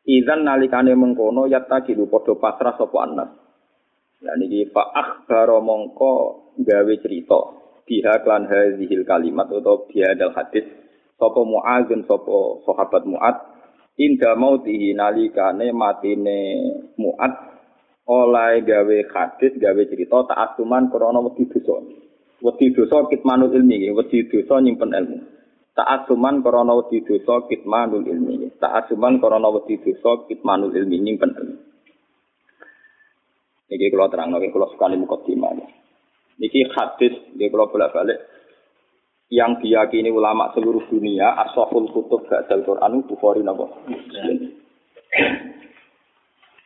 Idzan 0.08 0.48
nalikane 0.48 0.96
mengkono 0.96 1.44
yattakilu 1.52 2.08
padha 2.08 2.32
pasrah 2.40 2.80
sapa 2.80 2.98
anas. 3.04 3.28
Lah 4.24 4.40
niki 4.40 4.72
fa 4.72 4.88
akhbara 4.96 5.60
mongko 5.60 6.14
gawe 6.64 6.94
cerita 7.04 7.40
biha 7.84 8.24
klan 8.24 8.48
hadhil 8.48 9.04
kalimat 9.04 9.52
atau 9.52 9.84
biha 9.90 10.16
hadis 10.32 10.64
sapa 11.20 11.42
Muazin 11.44 12.08
sapa 12.08 12.38
sahabat 12.64 13.04
Muad 13.04 13.36
inda 14.00 14.36
mautihi 14.40 14.96
nalikane 14.96 15.72
matine 15.76 16.38
Muad 16.96 17.34
oleh 18.08 18.64
gawe 18.66 18.98
hadis 19.14 19.54
gawe 19.56 19.82
cerita 19.88 20.18
taatuman 20.28 20.92
krana 20.92 21.20
wedi 21.24 21.48
dosa. 21.48 21.80
Wedi 22.42 22.74
dosa 22.74 23.06
kitmanul 23.08 23.54
ilmi, 23.54 23.94
wedi 23.94 24.26
dosa 24.28 24.60
nyimpen 24.60 24.92
ilmu. 24.92 25.18
Ta'asuman 25.72 26.44
krana 26.44 26.74
wedi 26.76 27.06
dosa 27.06 27.48
kitmanul 27.48 28.04
ilmi. 28.04 28.52
Ta'asuman 28.60 29.22
krana 29.22 29.48
wedi 29.54 29.80
dosa 29.80 30.26
kitmanul 30.28 30.74
ilmi 30.76 30.98
nyimpen 31.00 31.32
ilmu. 31.38 31.58
Niki 33.72 33.88
kula 33.88 34.12
terangno 34.12 34.44
kula 34.52 34.68
sekali 34.76 35.00
mukadimah. 35.00 35.56
Niki 36.42 36.68
hadis 36.76 37.16
niki 37.38 37.48
kula 37.48 37.72
bolak-balik 37.72 38.20
yang 39.32 39.58
diyakini 39.64 40.12
ulama 40.12 40.52
seluruh 40.52 40.84
dunia 40.92 41.32
asoful 41.48 41.88
kutub 41.96 42.28
ba'dal 42.28 42.68
Quran 42.68 43.08
Bukhari 43.08 43.42
napa 43.42 43.72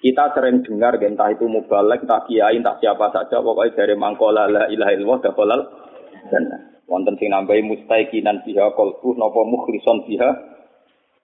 kita 0.05 0.37
sering 0.37 0.61
dengar 0.61 1.01
entah 1.01 1.33
itu 1.33 1.49
mubalek, 1.49 2.05
entah 2.05 2.21
kiai, 2.29 2.61
entah 2.61 2.77
siapa 2.77 3.09
saja 3.09 3.41
pokoknya 3.41 3.73
dari 3.73 3.97
mangkola 3.97 4.45
la 4.45 4.63
ilaha 4.69 4.93
illallah 4.93 5.19
dakhalal 5.25 5.61
jannah. 6.29 6.61
wonten 6.85 7.17
sing 7.17 7.33
nambahi 7.33 7.65
mustaiqinan 7.65 8.45
biha 8.45 8.69
qalbu 8.77 9.17
napa 9.17 9.41
mukhlison 9.49 10.05
biha 10.05 10.29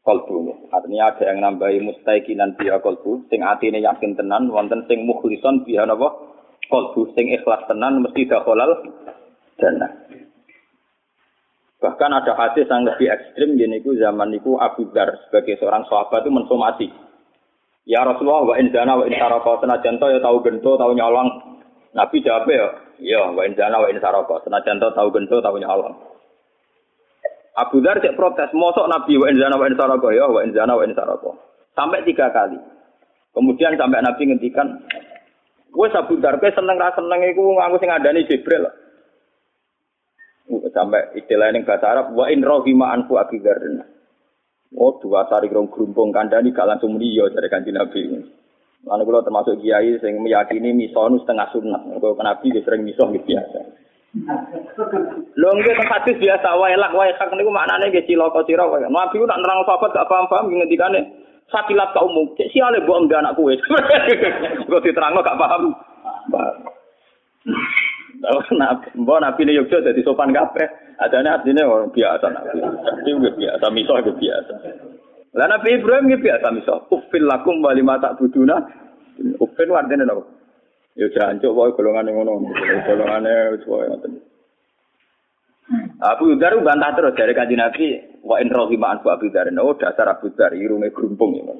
qalbu. 0.01 0.65
Artinya 0.73 1.13
ada 1.13 1.23
yang 1.29 1.45
nambahi 1.45 1.77
mustaiqinan 1.85 2.57
biha 2.57 2.81
qalbu 2.81 3.29
sing 3.29 3.45
atine 3.45 3.85
yakin 3.85 4.17
tenan, 4.17 4.49
wonten 4.49 4.81
sing 4.89 5.05
mukhlison 5.05 5.61
biha 5.61 5.85
napa 5.85 6.17
qalbu 6.73 7.13
sing 7.13 7.29
ikhlas 7.37 7.61
tenan 7.69 8.01
mesti 8.01 8.25
dakhalal 8.25 8.81
jannah. 9.61 10.00
Bahkan 11.81 12.11
ada 12.13 12.37
hadis 12.37 12.69
yang 12.69 12.85
lebih 12.85 13.09
ekstrim 13.09 13.57
gini 13.57 13.81
ku 13.81 13.97
zaman 13.97 14.29
niku 14.29 14.61
Abu 14.61 14.93
Dar 14.93 15.17
sebagai 15.25 15.57
seorang 15.57 15.81
sahabat 15.89 16.21
itu 16.21 16.29
mensomasi. 16.29 16.87
Ya 17.89 18.05
Rasulullah 18.05 18.53
wa 18.53 18.55
in 18.61 18.69
wa 18.69 19.01
in 19.09 19.17
saraka 19.17 19.65
senajan 19.65 19.97
ya 19.97 20.21
tahu 20.21 20.45
gento 20.45 20.77
tahu 20.77 20.93
nyolong. 20.93 21.57
Nabi 21.91 22.23
jawab 22.23 22.47
ya, 22.47 22.71
Iya, 23.01 23.33
wa 23.33 23.41
in 23.43 23.57
jana 23.57 23.81
wa 23.81 23.89
in 23.89 23.97
saraka. 23.97 24.45
Senajan 24.45 24.77
tau 24.77 25.09
gento 25.09 25.41
tau 25.41 25.57
nyolong. 25.57 25.97
Abu 27.57 27.83
Dar 27.83 27.99
cek 27.99 28.15
protes, 28.15 28.53
mosok 28.53 28.87
Nabi 28.87 29.17
wa 29.17 29.27
in 29.27 29.41
jana 29.41 29.57
wa 29.57 29.65
in 29.65 29.75
saraka 29.75 30.07
ya, 30.13 30.29
wa 30.29 30.39
in 30.45 30.53
jana 30.53 30.77
wa 30.77 30.85
in 30.85 30.93
saraka. 30.93 31.33
Sampai 31.73 32.05
tiga 32.05 32.29
kali. 32.29 32.61
Kemudian 33.33 33.75
sampai 33.75 34.05
Nabi 34.05 34.21
ngendikan, 34.29 34.85
wes 35.73 35.97
Abu 35.97 36.21
Dar 36.21 36.37
seneng 36.37 36.77
ra 36.77 36.93
seneng 36.93 37.25
iku 37.25 37.57
nganggo 37.57 37.81
sing 37.81 37.89
ngandani 37.89 38.29
Jibril. 38.29 38.69
Sampai 40.75 41.15
istilah 41.15 41.47
ini 41.51 41.63
bahasa 41.63 41.87
Arab, 41.95 42.11
wa 42.11 42.27
in 42.27 42.43
rohima 42.43 42.91
anfu 42.91 43.15
Abu 43.15 43.39
Dar. 43.39 43.59
Oh, 44.75 44.95
dua 45.03 45.27
sari 45.27 45.51
gerung 45.51 45.67
gerumpung 45.67 46.15
kandani 46.15 46.55
gak 46.55 46.63
langsung 46.63 46.95
muni 46.95 47.11
yo 47.11 47.27
dari 47.27 47.51
kanji 47.51 47.75
Nabi. 47.75 48.23
Lalu 48.81 49.03
kalau 49.03 49.21
termasuk 49.21 49.61
kiai 49.61 49.99
yang 49.99 50.23
meyakini 50.23 50.73
misonu 50.73 51.21
setengah 51.21 51.53
sunnah. 51.53 51.81
Kalau 52.01 52.17
nabi 52.17 52.49
dia 52.49 52.65
sering 52.65 52.81
misoh 52.81 53.13
gitu 53.13 53.29
biasa. 53.29 53.59
Lho 55.37 55.49
nggih 55.53 55.75
teng 55.77 55.89
hadis 55.91 56.17
biasa 56.17 56.47
wae 56.57 56.73
lak 56.73 56.95
wae 56.97 57.13
hak 57.13 57.29
niku 57.35 57.53
maknane 57.53 57.93
nggih 57.93 58.07
cilaka 58.09 58.41
sira 58.49 58.65
wae. 58.65 58.81
Nabi 58.89 59.21
ku 59.21 59.29
nak 59.29 59.37
nerang 59.37 59.61
sahabat 59.69 59.93
gak 59.93 60.09
paham-paham 60.09 60.49
ngendikane 60.49 60.99
sakilat 61.53 61.93
ka 61.93 62.01
umum. 62.01 62.25
Cek 62.33 62.49
siale 62.49 62.81
mbok 62.81 63.05
mbek 63.05 63.21
anak 63.21 63.35
kowe. 63.37 63.53
Kok 64.65 64.81
diterangno 64.81 65.21
gak 65.21 65.37
paham. 65.37 65.63
Mbok 68.21 69.19
nabi 69.21 69.41
ne 69.45 69.57
Yogyo 69.57 69.81
dadi 69.81 70.05
sopan 70.05 70.29
kabeh. 70.29 70.95
Adane 71.01 71.33
artine 71.33 71.65
orang 71.65 71.89
biasa 71.89 72.29
nabi. 72.29 72.61
Tapi 72.61 73.09
biasa 73.17 73.65
misoh 73.73 73.97
biasa. 73.97 74.53
Lah 75.31 75.47
Nabi 75.47 75.79
Ibrahim 75.79 76.11
iki 76.11 76.27
biasa 76.27 76.47
miso. 76.51 76.75
Ufil 76.91 77.25
lakum 77.25 77.63
wa 77.63 77.71
lima 77.73 77.97
ta'buduna. 77.97 78.55
Ufil 79.39 79.73
artine 79.73 80.05
napa? 80.05 80.21
Ya 80.99 81.07
jancuk 81.09 81.55
wae 81.55 81.73
golongan 81.73 82.11
ngono. 82.11 82.51
Golongane 82.85 83.57
wis 83.57 83.63
wae 83.65 83.87
ngoten. 83.89 84.13
Abu 86.03 86.35
Dar 86.35 86.59
bantah 86.59 86.91
terus 86.99 87.15
dari 87.15 87.31
kaji 87.31 87.55
Nabi 87.55 87.85
wa 88.27 88.37
in 88.43 88.51
rahima 88.51 88.93
an 88.93 88.99
Abu 89.01 89.31
Dar. 89.31 89.47
Oh 89.63 89.73
dasar 89.73 90.11
Abu 90.11 90.29
Dar 90.35 90.51
irunge 90.51 90.91
grumpung 90.91 91.31
ya. 91.33 91.55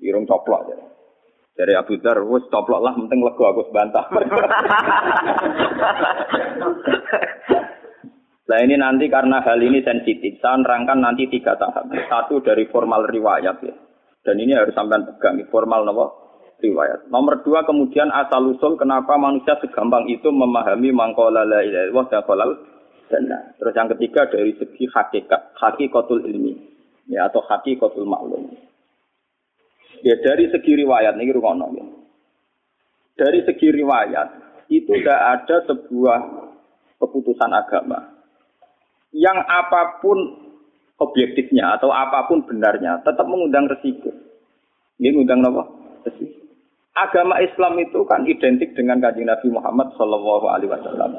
Irung 0.00 0.24
coplok 0.24 0.70
ya. 0.70 0.76
Dari 1.56 1.72
Abu 1.72 1.96
Dar, 2.04 2.20
wes 2.20 2.44
coplok 2.52 2.84
lah, 2.84 2.92
penting 2.92 3.24
lego 3.24 3.48
aku 3.48 3.72
bantah. 3.72 4.04
Nah 8.46 8.58
ini 8.68 8.76
nanti 8.76 9.08
karena 9.08 9.40
hal 9.40 9.56
ini 9.64 9.80
sensitif, 9.80 10.36
saya 10.44 10.60
nerangkan 10.60 11.00
nanti 11.00 11.24
tiga 11.32 11.56
tahap. 11.56 11.88
Satu 12.12 12.44
dari 12.44 12.68
formal 12.68 13.08
riwayat 13.08 13.56
ya. 13.64 13.72
Dan 14.20 14.36
ini 14.36 14.52
harus 14.52 14.76
sampai 14.76 15.00
pegang, 15.08 15.40
formal 15.48 15.88
nopo 15.88 16.06
riwayat. 16.60 17.08
Nomor 17.08 17.40
dua 17.40 17.64
kemudian 17.64 18.12
asal 18.12 18.52
usul 18.52 18.76
kenapa 18.76 19.16
manusia 19.16 19.56
segampang 19.60 20.08
itu 20.12 20.28
memahami 20.28 20.92
mangkola 20.92 21.40
la 21.44 21.64
ilaha 21.64 21.88
illallah 21.88 22.56
Terus 23.56 23.72
yang 23.72 23.88
ketiga 23.96 24.26
dari 24.28 24.52
segi 24.58 24.84
hakikat, 24.90 25.56
hakikatul 25.56 26.26
ilmi. 26.26 26.58
Ya, 27.06 27.30
atau 27.30 27.38
hakikatul 27.46 28.02
maklum. 28.02 28.50
Ya 30.04 30.16
dari 30.20 30.48
segi 30.52 30.72
riwayat, 30.76 31.16
ini 31.16 31.32
rukono 31.32 31.66
ya. 31.76 31.86
Dari 33.16 33.40
segi 33.48 33.68
riwayat, 33.72 34.28
itu 34.68 34.92
tidak 35.00 35.20
ada 35.20 35.56
sebuah 35.70 36.20
keputusan 37.00 37.52
agama 37.52 38.16
yang 39.16 39.36
apa 39.46 40.00
pun 40.04 40.18
objektifnya 41.00 41.76
atau 41.76 41.92
apa 41.92 42.28
pun 42.28 42.44
benarnya 42.44 43.00
tetap 43.04 43.24
mengundang 43.28 43.68
resiko. 43.68 44.12
Ini 44.96 45.12
mengundang 45.12 45.44
apa? 45.48 45.62
Resiko. 46.08 46.40
Agama 46.96 47.36
Islam 47.44 47.76
itu 47.76 48.00
kan 48.08 48.24
identik 48.24 48.72
dengan 48.72 49.04
kajian 49.04 49.28
Nabi 49.28 49.52
Muhammad 49.52 49.92
Shallallahu 50.00 50.46
Alaihi 50.48 50.72
Wasallam 50.72 51.12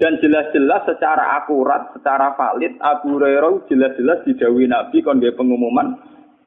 dan 0.00 0.18
jelas-jelas 0.18 0.88
secara 0.90 1.38
akurat, 1.38 1.94
secara 1.94 2.34
valid 2.34 2.74
Abu 2.82 3.20
Hurairah 3.20 3.68
jelas-jelas 3.70 4.26
didawi 4.26 4.66
Nabi 4.66 5.04
kon 5.04 5.22
pengumuman, 5.22 5.94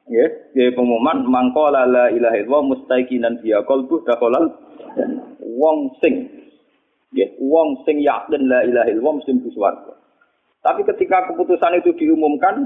ya, 0.08 0.26
dia 0.52 0.72
pengumuman 0.72 1.24
mangkola 1.28 1.88
la 1.88 2.06
ilaha 2.12 2.36
illallah 2.40 2.64
mustaiqinan 2.74 3.40
dia 3.40 3.64
qalbu 3.64 4.04
dakhalal 4.04 4.52
wong 5.40 5.94
sing 6.02 6.28
ya, 7.14 7.26
wong 7.40 7.84
sing 7.86 8.02
yakin 8.02 8.48
la 8.48 8.64
ilaha 8.66 8.88
illallah 8.90 9.14
mesti 9.22 9.50
swarga. 9.54 9.94
Tapi 10.64 10.80
ketika 10.88 11.28
keputusan 11.28 11.84
itu 11.84 11.92
diumumkan 12.00 12.64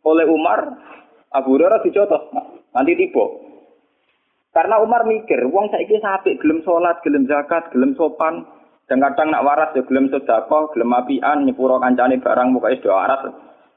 oleh 0.00 0.24
Umar, 0.24 0.64
Abu 1.28 1.56
Hurairah 1.56 1.84
dijotos. 1.84 2.32
Nanti 2.72 2.96
tiba. 2.96 3.24
Karena 4.54 4.80
Umar 4.80 5.04
mikir, 5.04 5.44
wong 5.50 5.68
saiki 5.68 5.98
sampai 5.98 6.38
gelem 6.38 6.62
sholat, 6.62 7.02
gelem 7.02 7.26
zakat, 7.26 7.68
gelem 7.74 7.92
sopan, 7.98 8.46
dan 8.86 9.02
kadang 9.02 9.34
nak 9.34 9.42
waras 9.42 9.74
ya 9.74 9.82
gelem 9.82 10.06
sedekah, 10.08 10.70
gelem 10.70 10.94
apian, 10.94 11.42
nyepuro 11.42 11.82
kancane 11.82 12.22
barang 12.22 12.48
muka 12.54 12.70
itu 12.70 12.86
waras. 12.86 13.34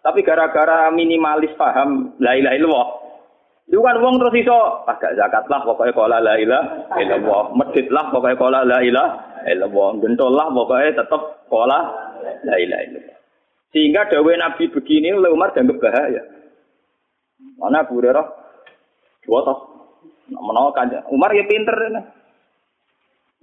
Tapi 0.08 0.24
gara-gara 0.24 0.88
minimalis 0.96 1.52
paham 1.60 2.16
la 2.24 2.32
ilaha 2.40 2.56
illallah. 2.56 2.88
Itu 3.68 3.84
kan 3.84 4.00
wong 4.00 4.16
terus 4.24 4.40
iso 4.40 4.88
agak 4.88 5.20
zakat 5.20 5.44
lah 5.52 5.68
pokoknya 5.68 5.92
kola 5.92 6.24
la 6.24 6.40
ilaha 6.40 6.96
illallah. 6.96 7.52
Medit 7.60 7.92
lah 7.92 8.08
pokoknya 8.16 8.40
kola 8.40 8.64
la 8.64 8.80
ilaha 8.80 9.44
illallah. 9.52 10.00
Gentol 10.00 10.32
lah 10.32 10.48
pokoknya 10.48 11.04
tetap 11.04 11.44
kola 11.52 11.80
la 12.24 12.56
ilaha 12.56 12.82
illallah. 12.88 13.18
Sehingga 13.76 14.08
dawe 14.08 14.32
Nabi 14.40 14.72
begini 14.72 15.12
oleh 15.12 15.28
Umar 15.28 15.52
dianggap 15.52 15.76
bahaya. 15.84 16.24
Mana 17.60 17.84
Hurairah? 17.84 18.28
Jotos. 19.28 19.60
Menawa 20.32 20.72
kan 20.72 20.88
Umar 21.12 21.36
ya 21.36 21.44
pinter 21.52 21.76
ini. 21.76 22.02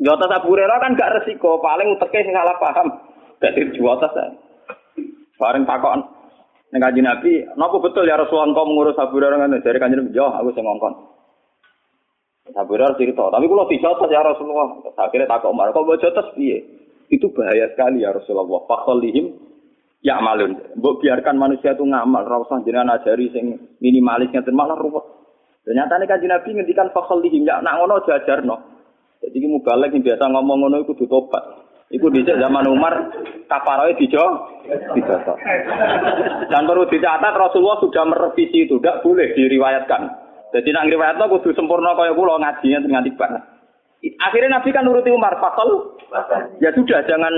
Jotos 0.00 0.33
Abu 0.33 0.56
Hurairah 0.56 0.80
kan 0.80 0.97
gak 0.97 1.12
resiko, 1.21 1.61
paling 1.61 1.92
uteke 1.92 2.25
sing 2.25 2.33
salah 2.33 2.56
paham. 2.56 2.88
Dadi 3.37 3.68
jotos. 3.76 4.16
Bareng 5.37 5.68
takon. 5.68 6.13
Ning 6.75 6.83
kanjeng 6.83 7.07
Nabi, 7.07 7.47
napa 7.54 7.78
betul 7.78 8.02
ya 8.02 8.19
Rasulullah 8.19 8.50
engkau 8.50 8.66
mengurus 8.66 8.99
Abu 8.99 9.23
Hurairah 9.23 9.47
ngene? 9.47 9.62
Dari 9.62 9.78
kanjeng 9.78 10.02
Nabi, 10.02 10.19
"Yo, 10.19 10.26
aku 10.26 10.50
sing 10.59 10.66
ngongkon." 10.66 10.95
Abu 12.50 12.75
Hurairah 12.75 12.99
cerita, 12.99 13.31
tapi 13.31 13.47
kalau 13.47 13.71
dijotos 13.71 14.11
ya 14.11 14.26
Rasulullah. 14.26 14.83
Akhirnya 14.99 15.31
takut 15.31 15.54
Umar, 15.54 15.71
kok 15.71 15.87
mau 15.87 15.95
jotos 15.95 16.35
piye? 16.35 16.66
Itu 17.14 17.31
bahaya 17.31 17.71
sekali 17.71 18.02
ya 18.02 18.11
Rasulullah. 18.11 18.66
Fakholihim 18.66 19.38
ya 20.02 20.19
malun. 20.19 20.59
Mbok 20.75 20.99
biarkan 20.99 21.38
manusia 21.38 21.78
itu 21.78 21.87
ngamal, 21.87 22.26
ora 22.26 22.43
usah 22.43 22.59
jenengan 22.66 22.99
ajari 22.99 23.31
sing 23.31 23.78
minimalis 23.78 24.35
ngeten 24.35 24.59
malah 24.59 24.75
ruwet. 24.75 25.07
Ternyata 25.62 25.95
nih 26.02 26.11
kanjeng 26.11 26.35
Nabi 26.35 26.49
ngendikan 26.59 26.90
fakholihim 26.90 27.47
ya 27.47 27.62
nak 27.62 27.78
ngono 27.78 28.02
jajarno. 28.02 28.57
Jadi 29.23 29.37
ki 29.40 29.47
mubalek 29.47 29.95
sing 29.95 30.02
biasa 30.02 30.26
ngomong 30.26 30.59
ngono 30.66 30.83
kudu 30.90 31.07
tobat. 31.07 31.63
Iku 31.95 32.11
dhisik 32.11 32.43
zaman 32.43 32.67
Umar 32.67 33.15
kafaroe 33.47 33.95
dijo 33.95 34.51
dijotos. 34.99 35.39
Dan 36.51 36.67
perlu 36.67 36.91
dicatat 36.91 37.39
Rasulullah 37.39 37.79
sudah 37.79 38.03
merevisi 38.03 38.67
itu, 38.67 38.83
tidak 38.83 39.07
boleh 39.07 39.31
diriwayatkan. 39.39 40.03
Jadi 40.51 40.75
nak 40.75 40.91
ngriwayatno 40.91 41.31
kudu 41.39 41.55
sempurna 41.55 41.95
kaya 41.95 42.15
kula 42.15 42.43
ngajinya 42.43 42.83
nganti 42.83 43.15
bar. 43.15 43.31
Akhirnya 44.21 44.59
Nabi 44.59 44.69
kan 44.75 44.85
nuruti 44.85 45.15
Umar, 45.15 45.39
fakol. 45.39 45.97
Ya 46.61 46.75
sudah, 46.75 47.07
jangan 47.09 47.33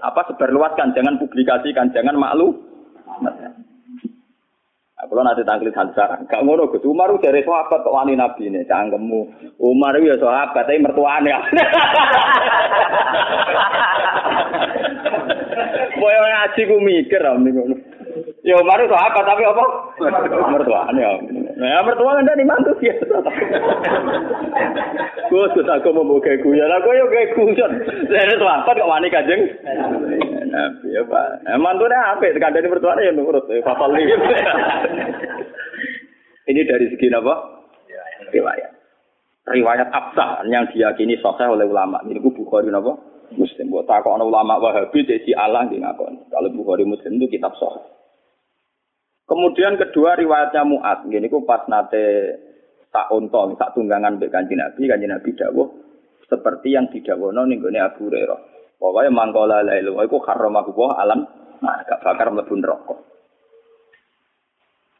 apa 0.00 0.26
sebarluaskan, 0.32 0.96
jangan 0.96 1.20
publikasikan, 1.20 1.92
jangan 1.92 2.16
maklu. 2.16 2.56
Kalau 5.10 5.26
nanti 5.26 5.42
tangklis 5.42 5.74
hansar, 5.74 6.22
gak 6.30 6.42
ngono 6.46 6.70
Gus 6.70 6.86
Umar 6.86 7.10
dari 7.18 7.42
sahabat 7.42 7.82
kok 7.82 7.90
wani 7.90 8.14
Nabi 8.14 8.46
ini, 8.46 8.62
cangkemmu. 8.62 9.50
Umar 9.58 9.98
ya 9.98 10.14
sahabat, 10.14 10.70
tapi 10.70 10.78
mertuane. 10.78 11.34
Boyo 15.98 16.20
ngaji 16.22 16.62
ku 16.62 16.76
mikir 16.78 17.26
om 17.26 17.42
niku. 17.42 17.74
Ya 18.46 18.54
Umar 18.62 18.78
itu 18.78 18.94
apa 18.94 19.18
tapi 19.26 19.42
apa? 19.42 19.64
Mertuane 20.54 21.02
om. 21.02 21.49
Nah, 21.60 21.84
mertua 21.84 22.16
kan 22.16 22.24
dari 22.24 22.40
mantu 22.48 22.72
ya. 22.80 22.96
Gus, 25.28 25.52
Gus 25.52 25.68
aku 25.68 25.92
mau 25.92 26.08
buka 26.08 26.40
guyon, 26.40 26.72
aku 26.72 26.88
yo 26.96 27.04
gawe 27.04 27.36
guyon. 27.36 27.72
Saya 28.08 28.32
sahabat 28.40 28.80
kok 28.80 28.88
wani 28.88 29.12
kajeng. 29.12 29.44
Nabi 30.48 30.88
ya 30.88 31.04
Pak. 31.04 31.44
Nah, 31.44 31.60
mantune 31.60 31.92
apik, 31.92 32.32
kandhane 32.40 32.64
mertuane 32.64 33.04
ya 33.04 33.12
nurut. 33.12 33.44
Fafal 33.60 33.92
Ini 36.50 36.60
dari 36.64 36.86
segi 36.88 37.12
apa? 37.12 37.34
Riwayat. 38.32 38.72
Riwayat 39.52 39.88
absah 39.92 40.40
yang 40.48 40.64
diyakini 40.72 41.20
sahih 41.20 41.52
oleh 41.52 41.68
ulama. 41.68 42.00
Ini 42.08 42.24
ku 42.24 42.32
Bukhari 42.32 42.72
napa? 42.72 42.96
Muslim. 43.36 43.68
Buat 43.68 43.86
ana 43.86 44.24
ulama 44.24 44.58
Wahabi 44.58 45.04
dadi 45.04 45.36
Allah 45.36 45.68
nggih 45.68 45.84
ngakon. 45.84 46.24
Kalau 46.32 46.48
Bukhari 46.56 46.88
Muslim 46.88 47.20
itu 47.20 47.36
kitab 47.36 47.52
sahih. 47.60 47.99
Kemudian 49.30 49.78
kedua 49.78 50.18
riwayatnya 50.18 50.66
Mu'ad. 50.66 51.06
Gini 51.06 51.30
ku 51.30 51.46
pas 51.46 51.62
nate 51.70 52.34
tak 52.90 53.14
ontol, 53.14 53.54
tak 53.54 53.78
tunggangan 53.78 54.18
be 54.18 54.26
kanji 54.26 54.58
Nabi, 54.58 54.90
kanji 54.90 55.06
Nabi 55.06 55.30
dawuh 55.38 55.70
seperti 56.26 56.74
yang 56.74 56.90
didawuhno 56.90 57.46
ning 57.46 57.62
gone 57.62 57.78
Abu 57.78 58.10
Hurairah. 58.10 58.40
Pokoknya 58.82 59.14
mangkola 59.14 59.62
la 59.62 59.78
ilaha 59.78 60.02
iku 60.02 60.18
haramahu 60.24 60.72
alam 60.90 61.22
nah 61.60 61.84
gak 61.84 62.00
bakar 62.00 62.32
mlebu 62.32 62.54
neraka. 62.58 62.94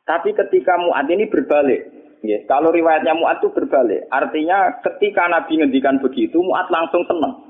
Tapi 0.05 0.31
ketika 0.37 0.77
Mu'ad 0.77 1.07
ini 1.09 1.31
berbalik, 1.31 1.81
ya, 2.21 2.43
kalau 2.45 2.75
riwayatnya 2.75 3.17
Mu'ad 3.17 3.41
itu 3.41 3.49
berbalik, 3.55 4.11
artinya 4.11 4.79
ketika 4.83 5.31
Nabi 5.31 5.63
ngendikan 5.63 6.03
begitu, 6.03 6.43
Mu'ad 6.43 6.69
langsung 6.69 7.07
senang. 7.07 7.41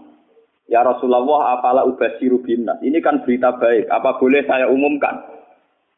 Ya 0.71 0.87
Rasulullah, 0.87 1.59
apalah 1.59 1.83
ubasiru 1.89 2.45
binas. 2.47 2.79
Ini 2.85 3.03
kan 3.03 3.27
berita 3.27 3.51
baik. 3.59 3.91
Apa 3.91 4.23
boleh 4.23 4.47
saya 4.47 4.71
umumkan? 4.71 5.40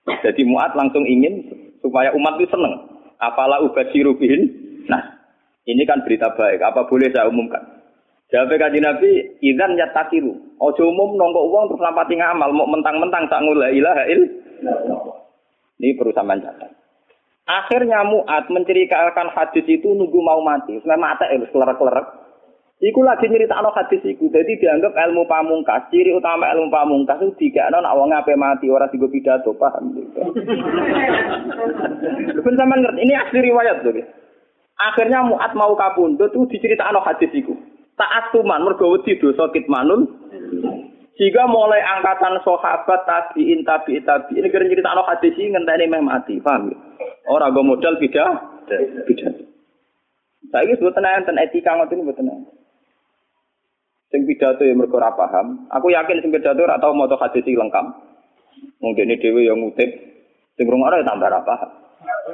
Jadi 0.03 0.43
Mu'ad 0.43 0.75
langsung 0.75 1.07
ingin 1.07 1.47
supaya 1.79 2.11
umat 2.15 2.39
itu 2.39 2.51
senang. 2.51 2.91
Apalah 3.23 3.63
ubasiru 3.63 4.19
bihin. 4.19 4.51
Nah, 4.91 5.23
ini 5.67 5.87
kan 5.87 6.03
berita 6.03 6.35
baik. 6.35 6.59
Apa 6.59 6.91
boleh 6.91 7.11
saya 7.15 7.31
umumkan? 7.31 7.63
Jawab 8.33 8.57
kaji 8.57 8.81
Nabi, 8.81 9.11
izan 9.45 9.77
ya 9.77 9.93
takiru. 9.93 10.33
Ojo 10.57 10.83
umum 10.89 11.21
nongko 11.21 11.53
uang 11.53 11.65
terus 11.69 11.85
lampati 11.85 12.17
ngamal. 12.17 12.51
Mau 12.51 12.65
mentang-mentang 12.65 13.29
tak 13.29 13.45
ngula 13.45 13.69
ilaha 13.69 14.09
il. 14.09 14.23
Ini 15.79 15.99
perusahaan 16.01 16.41
catat. 16.41 16.71
Akhirnya 17.43 18.07
Mu'ad 18.07 18.49
menceritakan 18.49 19.35
hadis 19.35 19.67
itu 19.67 19.93
nunggu 19.93 20.19
mau 20.23 20.41
mati. 20.41 20.79
Sebenarnya 20.81 21.03
mata 21.03 21.27
itu 21.29 21.47
kelerak-kelerak. 21.51 22.22
Iku 22.83 22.99
lagi 23.07 23.31
nyerita 23.31 23.63
hadis 23.63 24.03
iku. 24.03 24.27
Jadi 24.35 24.59
dianggap 24.59 24.91
ilmu 24.91 25.23
pamungkas. 25.31 25.87
Ciri 25.95 26.11
utama 26.11 26.51
ilmu 26.51 26.67
pamungkas 26.67 27.23
itu 27.23 27.31
tiga 27.39 27.71
non 27.71 27.87
awang 27.87 28.11
ngapain 28.11 28.35
mati 28.35 28.67
orang 28.67 28.91
tiga 28.91 29.07
pidato 29.07 29.55
paham. 29.55 29.95
Bukan 32.35 32.55
sama 32.59 32.75
ngerti. 32.83 33.07
Ini 33.07 33.15
asli 33.23 33.39
riwayat 33.39 33.87
tuh. 33.87 34.03
Akhirnya 34.83 35.23
Muat 35.23 35.55
mau 35.55 35.79
kabundut 35.79 36.35
tuh 36.35 36.51
diceritakan 36.51 36.99
hadis 37.07 37.31
iku. 37.31 37.55
Taat 37.95 38.35
tuman 38.35 38.67
mergo 38.67 38.99
wedi 38.99 39.15
dosa 39.15 39.47
kitmanun. 39.55 40.11
Jika 41.23 41.47
mulai 41.47 41.87
angkatan 41.87 42.43
sahabat 42.43 43.07
tabiin 43.07 43.63
tabi 43.63 44.03
ini 44.03 44.51
kira 44.51 44.67
cerita 44.67 44.91
hadis 45.07 45.39
ini 45.39 45.55
ngenteni 45.55 45.87
meh 45.87 46.03
mati, 46.03 46.41
paham 46.43 46.73
ya? 46.73 46.79
Orang 47.31 47.55
gue 47.55 47.63
modal 47.63 47.95
beda. 48.01 48.27
Saya 50.51 50.67
ini 50.67 50.75
sebut 50.75 50.99
enten 50.99 51.39
etika 51.39 51.79
ngoten 51.79 52.03
ini 52.03 52.17
tenang. 52.17 52.43
Sing 54.13 54.29
pidato 54.29 54.61
ya 54.61 54.77
mergo 54.77 55.01
ora 55.01 55.17
paham. 55.17 55.65
Aku 55.73 55.89
yakin 55.89 56.21
sing 56.21 56.29
pidato 56.29 56.61
ora 56.61 56.77
tau 56.77 56.93
maca 56.93 57.17
hadis 57.17 57.49
lengkap. 57.49 58.13
Mungkin 58.85 59.09
ini 59.09 59.17
dhewe 59.17 59.49
yang 59.49 59.57
ngutip. 59.57 59.89
Sing 60.61 60.69
rungokno 60.69 61.01
ya 61.01 61.09
tambah 61.09 61.33
ora 61.33 61.41
paham. 61.41 61.71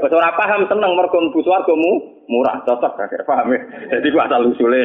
Wis 0.03 0.11
ora 0.11 0.35
paham 0.35 0.67
seneng 0.67 0.99
mergo 0.99 1.23
mlebu 1.23 1.39
swargamu 1.47 1.91
murah 2.27 2.67
cocok 2.67 2.99
gak 2.99 3.23
paham 3.23 3.55
ya. 3.55 3.61
Jadi 3.95 4.07
ku 4.11 4.19
asal 4.19 4.43
usule 4.51 4.83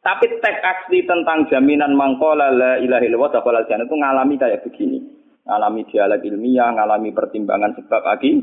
Tapi 0.00 0.26
teks 0.38 0.62
asli 0.62 1.02
tentang 1.02 1.50
jaminan 1.50 1.92
mangkola 1.92 2.48
la 2.48 2.78
ilaha 2.78 3.02
illallah 3.02 3.32
dakhala 3.36 3.66
itu 3.66 3.94
ngalami 3.98 4.34
kayak 4.38 4.62
begini. 4.62 5.02
Ngalami 5.42 5.82
dialog 5.90 6.22
ilmiah, 6.22 6.70
ngalami 6.78 7.10
pertimbangan 7.10 7.74
sebab 7.74 8.02
lagi 8.06 8.38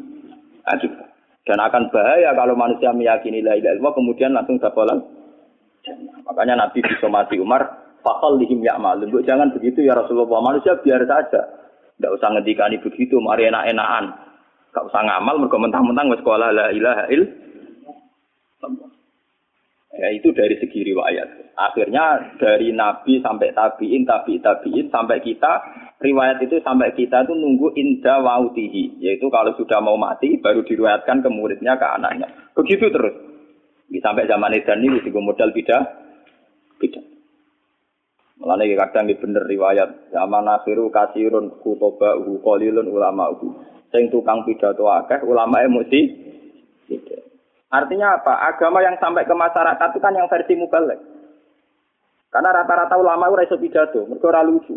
akibat. 0.67 1.07
Dan 1.47 1.59
akan 1.63 1.87
bahaya 1.91 2.35
kalau 2.35 2.59
manusia 2.59 2.91
meyakini 2.91 3.39
la 3.39 3.55
ilaha 3.55 3.79
illallah 3.79 3.95
kemudian 3.95 4.35
langsung 4.35 4.59
dakhala 4.59 5.22
Makanya 6.23 6.55
Nabi 6.55 6.79
disomasi 6.79 7.35
Umar, 7.43 7.67
fakal 7.99 8.39
lihim 8.39 8.63
ya 8.63 8.79
malum. 8.79 9.11
Jangan 9.23 9.51
begitu 9.51 9.83
ya 9.83 9.95
Rasulullah. 9.95 10.39
Manusia 10.39 10.79
biar 10.79 11.03
saja. 11.03 11.41
Tidak 11.99 12.11
usah 12.19 12.29
ngedikani 12.35 12.79
begitu, 12.83 13.19
mari 13.19 13.47
enak-enakan. 13.47 14.05
Gak 14.73 14.85
usah 14.89 15.01
ngamal, 15.05 15.37
mereka 15.37 15.57
mentang-mentang 15.61 16.09
sekolah 16.17 16.49
la 16.49 16.67
ilaha 16.73 17.05
il. 17.13 17.23
Ya 19.93 20.09
itu 20.09 20.33
dari 20.33 20.57
segi 20.57 20.89
riwayat. 20.89 21.53
Akhirnya 21.53 22.33
dari 22.41 22.73
Nabi 22.73 23.21
sampai 23.21 23.53
tabiin, 23.53 24.09
tabi 24.09 24.41
tabiin 24.41 24.89
sampai 24.89 25.21
kita 25.21 25.61
riwayat 26.01 26.41
itu 26.41 26.57
sampai 26.65 26.97
kita 26.97 27.29
itu 27.29 27.37
nunggu 27.37 27.77
inda 27.77 28.25
wautihi. 28.25 28.97
Yaitu 28.97 29.29
kalau 29.29 29.53
sudah 29.53 29.77
mau 29.85 29.93
mati 29.93 30.41
baru 30.41 30.65
diriwayatkan 30.65 31.21
ke 31.21 31.29
muridnya 31.29 31.77
ke 31.77 31.85
anaknya. 31.85 32.25
Begitu 32.57 32.89
terus. 32.89 33.32
Sampai 34.01 34.25
zaman 34.25 34.55
Edan 34.57 34.81
ini 34.81 35.03
juga 35.05 35.19
modal 35.21 35.53
beda. 35.53 35.77
Beda. 36.81 37.01
Mulanya 38.41 38.89
kadang 38.89 39.05
ini 39.11 39.19
bener 39.21 39.43
riwayat. 39.45 40.09
Zaman 40.09 40.49
akhiru 40.49 40.89
kasirun 40.89 41.61
kutoba 41.61 42.17
uhu 42.17 42.41
kolilun 42.41 42.89
ulama 42.89 43.29
uhu. 43.37 43.53
Sing 43.93 44.09
tukang 44.09 44.41
pidato 44.47 44.89
akeh 44.89 45.21
ulama 45.21 45.61
emosi. 45.61 46.01
Beda. 46.89 47.17
Artinya 47.73 48.21
apa? 48.21 48.53
Agama 48.53 48.81
yang 48.85 48.97
sampai 49.01 49.25
ke 49.25 49.33
masyarakat 49.33 49.87
itu 49.93 49.99
kan 50.01 50.13
yang 50.13 50.29
versi 50.29 50.53
mubalek. 50.53 51.01
Karena 52.33 52.49
rata-rata 52.49 52.97
ulama 52.97 53.29
itu 53.29 53.37
raiso 53.37 53.57
pidato, 53.61 54.09
mereka 54.09 54.33
ora 54.33 54.41
lucu. 54.41 54.73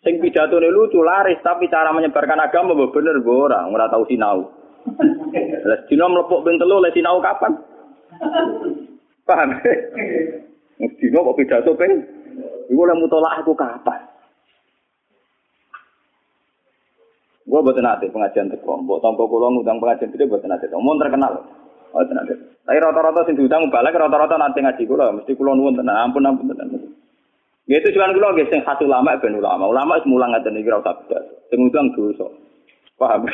Sing 0.00 0.16
pidato 0.24 0.56
ini 0.56 0.72
lucu, 0.72 1.04
laris, 1.04 1.36
tapi 1.44 1.68
cara 1.68 1.92
menyebarkan 1.92 2.40
agama 2.40 2.72
bener 2.72 3.20
orang, 3.20 3.68
ora 3.76 3.92
tahu 3.92 4.08
sinau. 4.08 4.56
Les 5.68 5.84
dino 5.90 6.08
mlepuk 6.08 6.46
ben 6.48 6.56
telu, 6.56 6.80
les 6.80 6.96
sinau 6.96 7.20
kapan? 7.20 7.75
Paham? 9.28 9.48
Dino 11.00 11.18
kok 11.26 11.36
pidato 11.38 11.72
peng? 11.74 11.92
Iku 12.66 12.80
oleh 12.82 12.96
mutolak 12.98 13.42
aku 13.42 13.56
kapan? 13.56 14.00
Gue 17.46 17.62
buat 17.62 17.78
nanti 17.78 18.10
pengajian 18.10 18.50
teko, 18.50 18.82
buat 18.82 18.98
tompo 18.98 19.30
kulo 19.30 19.46
ngundang 19.54 19.78
pengajian 19.78 20.10
gede 20.10 20.26
buat 20.26 20.42
nanti. 20.42 20.66
Mau 20.74 20.98
terkenal, 20.98 21.46
oh 21.94 22.02
nanti. 22.02 22.34
Tapi 22.66 22.82
rata-rata 22.82 23.22
sing 23.22 23.38
diundang 23.38 23.70
balik 23.70 23.94
rata-rata 23.94 24.34
nanti 24.34 24.58
ngaji 24.58 24.82
kulo, 24.82 25.14
mesti 25.14 25.38
kulo 25.38 25.54
nuwun 25.54 25.78
tenan, 25.78 25.94
ampun 25.94 26.26
ampun 26.26 26.50
tenan. 26.50 26.74
Gitu 27.70 27.86
cuman 27.94 28.18
kulo 28.18 28.34
sing 28.50 28.66
khas 28.66 28.82
ulama 28.82 29.14
ben 29.22 29.38
ulama, 29.38 29.70
ulama 29.70 30.02
iki 30.02 30.10
ora 30.10 30.82
usah 30.82 30.94
bedas. 31.06 31.24
Sing 31.46 31.62
ngundang 31.62 31.94
dosa. 31.94 32.26
Paham? 32.96 33.28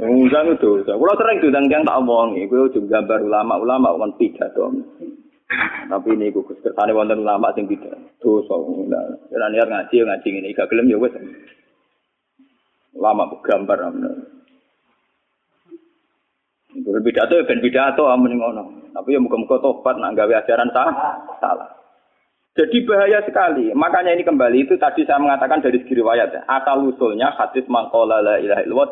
Ngundang 0.00 0.46
itu. 0.56 0.70
Kalau 0.80 1.14
sering 1.20 1.38
diundang 1.44 1.68
yang 1.68 1.84
tak 1.84 2.00
omong, 2.00 2.40
gue 2.40 2.72
juga 2.72 3.04
gambar 3.04 3.20
ulama-ulama 3.28 4.00
kan 4.00 4.12
pidato. 4.16 4.72
Tapi 5.88 6.08
ini 6.16 6.32
gue 6.32 6.44
ke 6.44 6.72
sana 6.72 6.92
wonten 6.92 7.24
ulama 7.24 7.52
sing 7.52 7.68
tidak 7.68 7.96
dosa. 8.20 8.52
Nah, 8.88 9.48
niat 9.48 9.68
ngaji 9.68 9.96
ngaji 10.04 10.28
ini 10.28 10.56
gak 10.56 10.68
gelem 10.72 10.92
ya 10.92 11.00
wes. 11.00 11.12
Lama 12.96 13.28
gambar 13.44 13.78
amun. 13.92 14.12
Berpidato 16.84 17.32
ya 17.36 17.44
ben 17.44 17.60
pidato 17.60 18.08
amun 18.08 18.36
ngono. 18.36 18.64
Tapi 18.92 19.16
ya 19.16 19.20
muga-muga 19.20 19.60
tobat 19.60 20.00
nak 20.00 20.16
gawe 20.16 20.32
ajaran 20.32 20.72
salah. 20.72 20.96
Salah. 21.40 21.77
Jadi 22.58 22.82
bahaya 22.82 23.22
sekali. 23.22 23.70
Makanya 23.70 24.18
ini 24.18 24.26
kembali 24.26 24.66
itu 24.66 24.74
tadi 24.82 25.06
saya 25.06 25.22
mengatakan 25.22 25.62
dari 25.62 25.78
segi 25.78 25.94
riwayat 26.02 26.34
ya. 26.34 26.42
Asal 26.50 26.82
usulnya 26.90 27.30
hadis 27.38 27.62
mangkola 27.70 28.18
la 28.18 28.42
ilaha 28.42 28.66
illallah. 28.66 28.90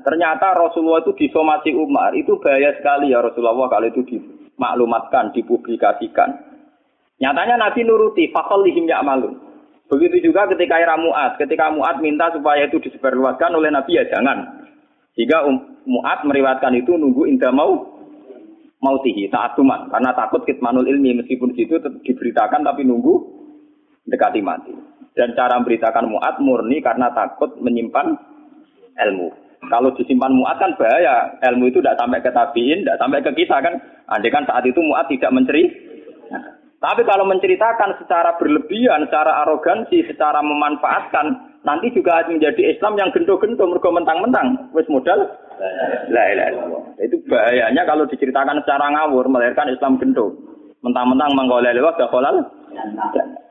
Ternyata 0.00 0.56
Rasulullah 0.56 1.04
itu 1.04 1.12
disomasi 1.20 1.76
Umar. 1.76 2.16
Itu 2.16 2.40
bahaya 2.40 2.72
sekali 2.80 3.12
ya 3.12 3.20
Rasulullah 3.20 3.68
kalau 3.68 3.92
itu 3.92 4.00
dimaklumatkan, 4.08 5.36
dipublikasikan. 5.36 6.32
Nyatanya 7.20 7.60
Nabi 7.60 7.84
nuruti, 7.84 8.32
fakol 8.32 8.64
lihim 8.64 8.88
malum. 9.04 9.36
Begitu 9.92 10.32
juga 10.32 10.48
ketika 10.48 10.80
era 10.80 10.96
Mu'ad. 10.96 11.36
Ketika 11.36 11.68
Mu'ad 11.68 12.00
minta 12.00 12.32
supaya 12.32 12.64
itu 12.64 12.80
disebarluaskan 12.80 13.52
oleh 13.52 13.68
Nabi 13.68 14.00
ya 14.00 14.08
jangan. 14.08 14.64
Um, 15.44 15.76
Mu'ad 15.84 16.24
meriwatkan 16.24 16.72
itu 16.72 16.96
nunggu 16.96 17.28
indah 17.28 17.52
mau 17.52 17.99
mautihi 18.80 19.28
saat 19.28 19.54
tuman. 19.54 19.88
Karena 19.92 20.10
takut 20.16 20.42
kitmanul 20.44 20.88
ilmi 20.88 21.20
meskipun 21.22 21.52
situ 21.54 21.78
diberitakan 21.80 22.64
tapi 22.64 22.82
nunggu 22.84 23.14
dekati 24.08 24.40
mati. 24.42 24.74
Dan 25.14 25.36
cara 25.36 25.60
memberitakan 25.60 26.08
muat 26.08 26.40
murni 26.40 26.80
karena 26.80 27.12
takut 27.12 27.54
menyimpan 27.60 28.16
ilmu. 28.96 29.28
Kalau 29.68 29.92
disimpan 29.92 30.32
muat 30.32 30.56
kan 30.56 30.72
bahaya. 30.80 31.36
Ilmu 31.44 31.68
itu 31.68 31.84
tidak 31.84 32.00
sampai 32.00 32.24
ke 32.24 32.32
tabiin 32.32 32.82
tidak 32.82 32.98
sampai 32.98 33.20
ke 33.20 33.32
kita 33.36 33.56
kan? 33.60 33.74
Andai 34.08 34.32
kan 34.32 34.48
saat 34.48 34.64
itu 34.64 34.80
muat 34.80 35.06
tidak 35.12 35.30
menceri. 35.30 35.68
Nah, 36.32 36.60
tapi 36.80 37.04
kalau 37.04 37.28
menceritakan 37.28 38.00
secara 38.00 38.40
berlebihan, 38.40 39.04
secara 39.04 39.44
arogansi, 39.44 40.00
secara 40.08 40.40
memanfaatkan, 40.40 41.60
nanti 41.60 41.92
juga 41.92 42.24
menjadi 42.24 42.72
Islam 42.72 42.96
yang 42.96 43.12
gento-gento, 43.12 43.68
mergo 43.68 43.92
mentang-mentang, 43.92 44.72
wis 44.72 44.88
modal 44.88 45.28
La 46.10 46.22
ilaha 46.32 46.48
illallah. 46.56 46.82
Itu 47.04 47.20
bahayanya 47.28 47.84
kalau 47.84 48.08
diceritakan 48.08 48.64
secara 48.64 48.88
ngawur 48.96 49.28
melahirkan 49.28 49.68
Islam 49.68 50.00
gendut. 50.00 50.32
Mentang-mentang 50.80 51.36
mengkolel 51.36 51.76
lewat 51.76 52.00
kolal. 52.08 52.40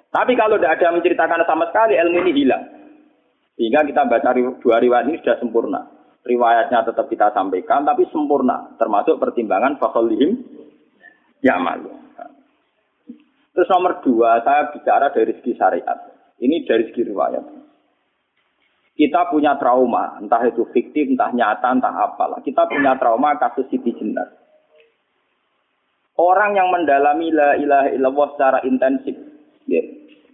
Tapi 0.10 0.34
kalau 0.34 0.58
tidak 0.58 0.82
ada 0.82 0.98
menceritakan 0.98 1.45
sama 1.45 1.69
sekali 1.69 1.93
ilmu 1.93 2.17
ini 2.26 2.32
hilang. 2.34 2.63
Sehingga 3.54 3.86
kita 3.86 4.10
baca 4.10 4.34
dua 4.34 4.82
riwayat 4.82 5.06
ini 5.06 5.22
sudah 5.22 5.38
sempurna. 5.38 5.82
Riwayatnya 6.26 6.89
tetap 6.89 7.06
kita 7.12 7.30
sampaikan, 7.38 7.86
tapi 7.86 8.10
sempurna. 8.10 8.74
Termasuk 8.82 9.22
pertimbangan 9.22 9.78
fakolihim 9.78 10.41
ya 11.45 11.62
malu. 11.62 11.93
Terus 13.54 13.67
nomor 13.69 14.00
dua, 14.02 14.39
saya 14.41 14.72
bicara 14.74 15.12
dari 15.13 15.36
segi 15.38 15.54
syariat. 15.54 16.00
Ini 16.39 16.63
dari 16.65 16.89
segi 16.89 17.12
riwayat. 17.12 17.59
Kita 19.00 19.32
punya 19.32 19.56
trauma, 19.56 20.20
entah 20.20 20.44
itu 20.44 20.68
fiktif, 20.76 21.08
entah 21.08 21.32
nyata, 21.32 21.72
entah 21.72 21.96
apalah. 22.04 22.44
Kita 22.44 22.68
punya 22.68 23.00
trauma 23.00 23.40
kasus 23.40 23.72
Siti 23.72 23.96
Jenar. 23.96 24.28
Orang 26.20 26.60
yang 26.60 26.68
mendalami 26.68 27.32
la 27.32 27.56
ilaha 27.56 27.96
illallah 27.96 28.28
secara 28.36 28.60
intensif, 28.68 29.16
ya, 29.72 29.80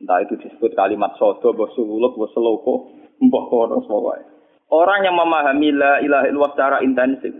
entah 0.02 0.18
itu 0.26 0.34
disebut 0.42 0.74
kalimat 0.74 1.14
sodo, 1.22 1.54
bosuluk, 1.54 2.18
bosuloko, 2.18 2.90
mbah 3.22 3.46
pokoknya. 3.86 4.34
Orang 4.74 5.06
yang 5.06 5.14
memahami 5.14 5.70
la 5.70 6.02
ilaha 6.02 6.26
illallah 6.26 6.54
secara 6.58 6.78
intensif, 6.82 7.38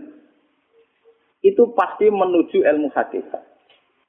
itu 1.42 1.62
pasti 1.74 2.06
menuju 2.06 2.62
ilmu 2.62 2.86
hakikat. 2.94 3.42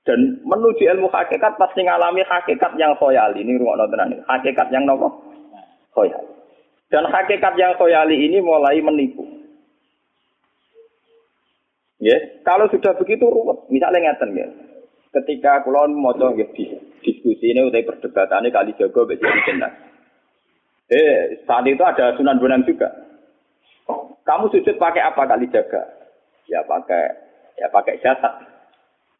Dan 0.06 0.46
menuju 0.46 0.86
ilmu 0.86 1.10
hakikat 1.10 1.58
pasti 1.58 1.82
ngalami 1.82 2.22
hakikat 2.30 2.78
yang 2.78 2.94
khoyali. 2.94 3.42
Ini 3.42 3.58
rumah 3.58 3.90
nonton 3.90 4.22
Hakikat 4.22 4.70
yang 4.70 4.86
nopo? 4.86 5.18
Khoyali. 5.98 6.37
Dan 6.88 7.04
hakikat 7.12 7.54
yang 7.60 7.76
koyali 7.76 8.16
ini 8.16 8.40
mulai 8.40 8.80
menipu. 8.80 9.28
Ya, 11.98 12.16
kalau 12.46 12.70
sudah 12.70 12.94
begitu 12.96 13.26
ruwet, 13.28 13.68
misalnya 13.74 14.14
ngeten 14.14 14.38
ya. 14.38 14.48
Ketika 15.18 15.66
kulon 15.66 15.98
mau 15.98 16.14
ya, 16.14 16.46
diskusi 17.02 17.46
ini 17.50 17.66
udah 17.66 17.82
perdebatan 17.82 18.46
ini 18.46 18.54
kali 18.54 18.72
jago 18.78 19.08
besok 19.10 19.34
jenak. 19.50 19.74
Eh, 20.88 21.44
saat 21.44 21.66
itu 21.68 21.84
ada 21.84 22.16
sunan 22.16 22.40
bonang 22.40 22.64
juga. 22.64 22.88
Kamu 24.24 24.52
sujud 24.52 24.76
pakai 24.80 25.04
apa 25.04 25.24
kali 25.26 25.48
jaga? 25.52 25.84
Ya 26.48 26.64
pakai 26.64 27.04
ya 27.60 27.68
pakai 27.72 28.00
jasad. 28.00 28.46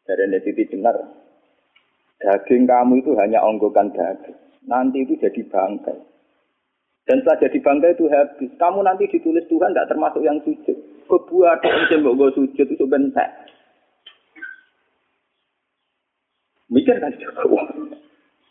Dari 0.08 0.24
Nesiti 0.32 0.64
benar. 0.72 0.96
Daging 2.20 2.64
kamu 2.64 3.04
itu 3.04 3.12
hanya 3.20 3.44
onggokan 3.44 3.92
daging. 3.92 4.36
Nanti 4.64 5.04
itu 5.04 5.20
jadi 5.20 5.44
bangkai. 5.48 5.96
Dan 7.08 7.24
setelah 7.24 7.40
jadi 7.40 7.58
bangga 7.64 7.88
itu 7.96 8.04
habis. 8.12 8.52
Kamu 8.60 8.84
nanti 8.84 9.08
ditulis 9.08 9.48
Tuhan 9.48 9.72
tidak 9.72 9.88
termasuk 9.88 10.20
yang 10.20 10.36
sujud. 10.44 10.76
Kebuat 11.08 11.64
yang 11.64 12.04
gue 12.04 12.30
sujud 12.36 12.66
itu 12.68 12.84
bentek. 12.84 13.32
Mikir 16.68 17.00
kan 17.00 17.16
juga. 17.16 17.64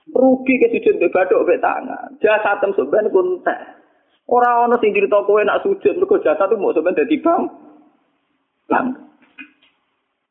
Rugi 0.09 0.53
ke 0.57 0.73
sujud 0.73 0.97
ke 0.97 1.07
badok 1.13 1.45
ke 1.45 1.61
tangan. 1.61 2.17
Jasa 2.17 2.57
tem 2.57 2.73
sebenarnya 2.73 3.13
kuntek. 3.13 3.59
Orang 4.27 4.73
orang 4.73 4.81
sing 4.81 4.91
cerita 4.91 5.21
kowe 5.23 5.39
nak 5.45 5.61
sujud 5.61 5.93
mergo 5.93 6.17
jasa 6.19 6.49
tuh 6.49 6.57
mau 6.57 6.73
sebenarnya 6.73 7.05
dadi 7.05 7.21
bang. 7.21 7.41
Bang. 8.65 8.87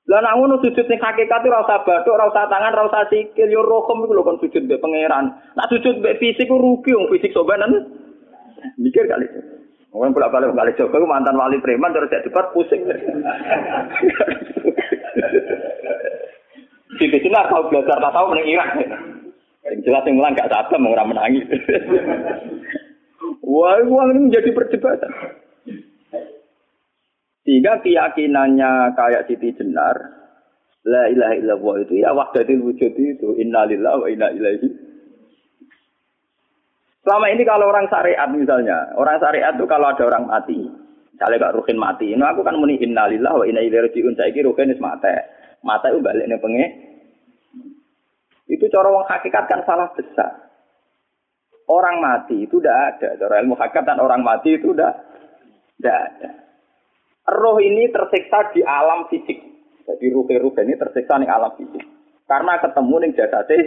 Lah 0.07 0.23
nak 0.23 0.35
ngono 0.39 0.63
sujud 0.63 0.87
ning 0.87 1.03
hakikat 1.03 1.43
ora 1.43 1.67
usah 1.67 1.83
bathuk, 1.83 2.15
ora 2.15 2.31
tangan, 2.31 2.75
ora 2.79 2.87
usah 2.87 3.11
sikil, 3.11 3.51
yo 3.51 3.67
rokem 3.67 4.07
iku 4.07 4.15
lho 4.15 4.39
sujud 4.39 4.63
mbek 4.67 4.79
pangeran. 4.79 5.35
Nak 5.59 5.67
sujud 5.67 5.99
mbek 5.99 6.23
fisik 6.23 6.47
rugi 6.47 6.95
wong 6.95 7.11
fisik 7.11 7.35
sobanan. 7.35 8.06
Mikir 8.75 9.07
kali. 9.07 9.27
Orang 9.95 10.13
pulak 10.13 10.29
balik 10.35 10.53
kali 10.53 10.77
Joko 10.77 11.07
mantan 11.09 11.39
wali 11.39 11.57
preman 11.63 11.95
terus 11.95 12.11
jadi 12.13 12.27
debat 12.27 12.53
pusing. 12.53 12.85
Siti 16.97 17.19
Sinar 17.23 17.49
tahu 17.49 17.73
belajar 17.73 17.97
tak 17.97 18.13
tahu 18.13 18.27
menang 18.35 18.49
Irak. 18.51 18.71
Yang 19.67 19.79
jelas 19.83 20.05
yang 20.07 20.15
mulang 20.21 20.37
gak 20.39 20.51
sabar 20.53 20.79
mau 20.79 20.95
orang 20.95 21.11
menangis. 21.11 21.47
Wah, 23.47 23.79
uang 23.83 24.09
ini 24.15 24.21
menjadi 24.31 24.51
perdebatan. 24.55 25.13
Sehingga 27.47 27.79
keyakinannya 27.83 28.95
kayak 28.95 29.27
Siti 29.31 29.55
Jenar, 29.55 29.97
La 30.87 31.11
ilaha 31.11 31.35
illallah 31.35 31.75
itu 31.83 31.95
ya 31.99 32.15
wahdatil 32.15 32.63
wujud 32.63 32.95
itu 32.95 33.29
innalillahi 33.43 33.99
wa 33.99 34.07
inna 34.07 34.31
ilaihi 34.31 34.71
Selama 37.07 37.31
ini 37.31 37.47
kalau 37.47 37.71
orang 37.71 37.87
syariat 37.87 38.27
misalnya, 38.35 38.91
orang 38.99 39.23
syariat 39.23 39.55
itu 39.55 39.63
kalau 39.71 39.95
ada 39.95 40.03
orang 40.11 40.27
mati, 40.27 40.59
misalnya 41.15 41.39
Kak 41.39 41.55
Rukin 41.55 41.79
mati, 41.79 42.11
ini 42.11 42.19
aku 42.19 42.43
kan 42.43 42.59
muni 42.59 42.83
innalillah 42.83 43.31
wa 43.31 43.47
inna 43.47 43.63
ilaihi 43.63 43.87
rajiun. 43.87 44.19
Saiki 44.19 44.43
Rukin 44.43 44.75
wis 44.75 44.83
mati. 44.83 45.15
Mata 45.63 45.87
itu 45.95 46.03
balik 46.03 46.27
nih 46.27 46.43
penge. 46.43 46.67
Itu 48.51 48.67
cara 48.75 48.91
wong 48.91 49.07
hakikat 49.07 49.47
kan 49.47 49.63
salah 49.63 49.87
besar. 49.95 50.51
Orang 51.71 52.03
mati 52.03 52.43
itu 52.43 52.59
udah 52.59 52.75
ada. 52.91 53.15
Cara 53.15 53.39
ilmu 53.39 53.55
hakikat 53.55 53.87
dan 53.87 54.03
orang 54.03 54.27
mati 54.27 54.59
itu 54.59 54.75
udah 54.75 54.91
udah 55.79 55.97
ada. 56.11 56.31
Roh 57.39 57.63
ini 57.63 57.87
tersiksa 57.95 58.51
di 58.51 58.67
alam 58.67 59.07
fisik. 59.07 59.39
Jadi 59.87 60.11
ruh-ruh 60.11 60.55
ini 60.59 60.75
tersiksa 60.75 61.23
di 61.23 61.31
alam 61.31 61.55
fisik. 61.55 61.87
Karena 62.27 62.59
ketemu 62.59 62.95
ning 62.99 63.13
jasate 63.15 63.59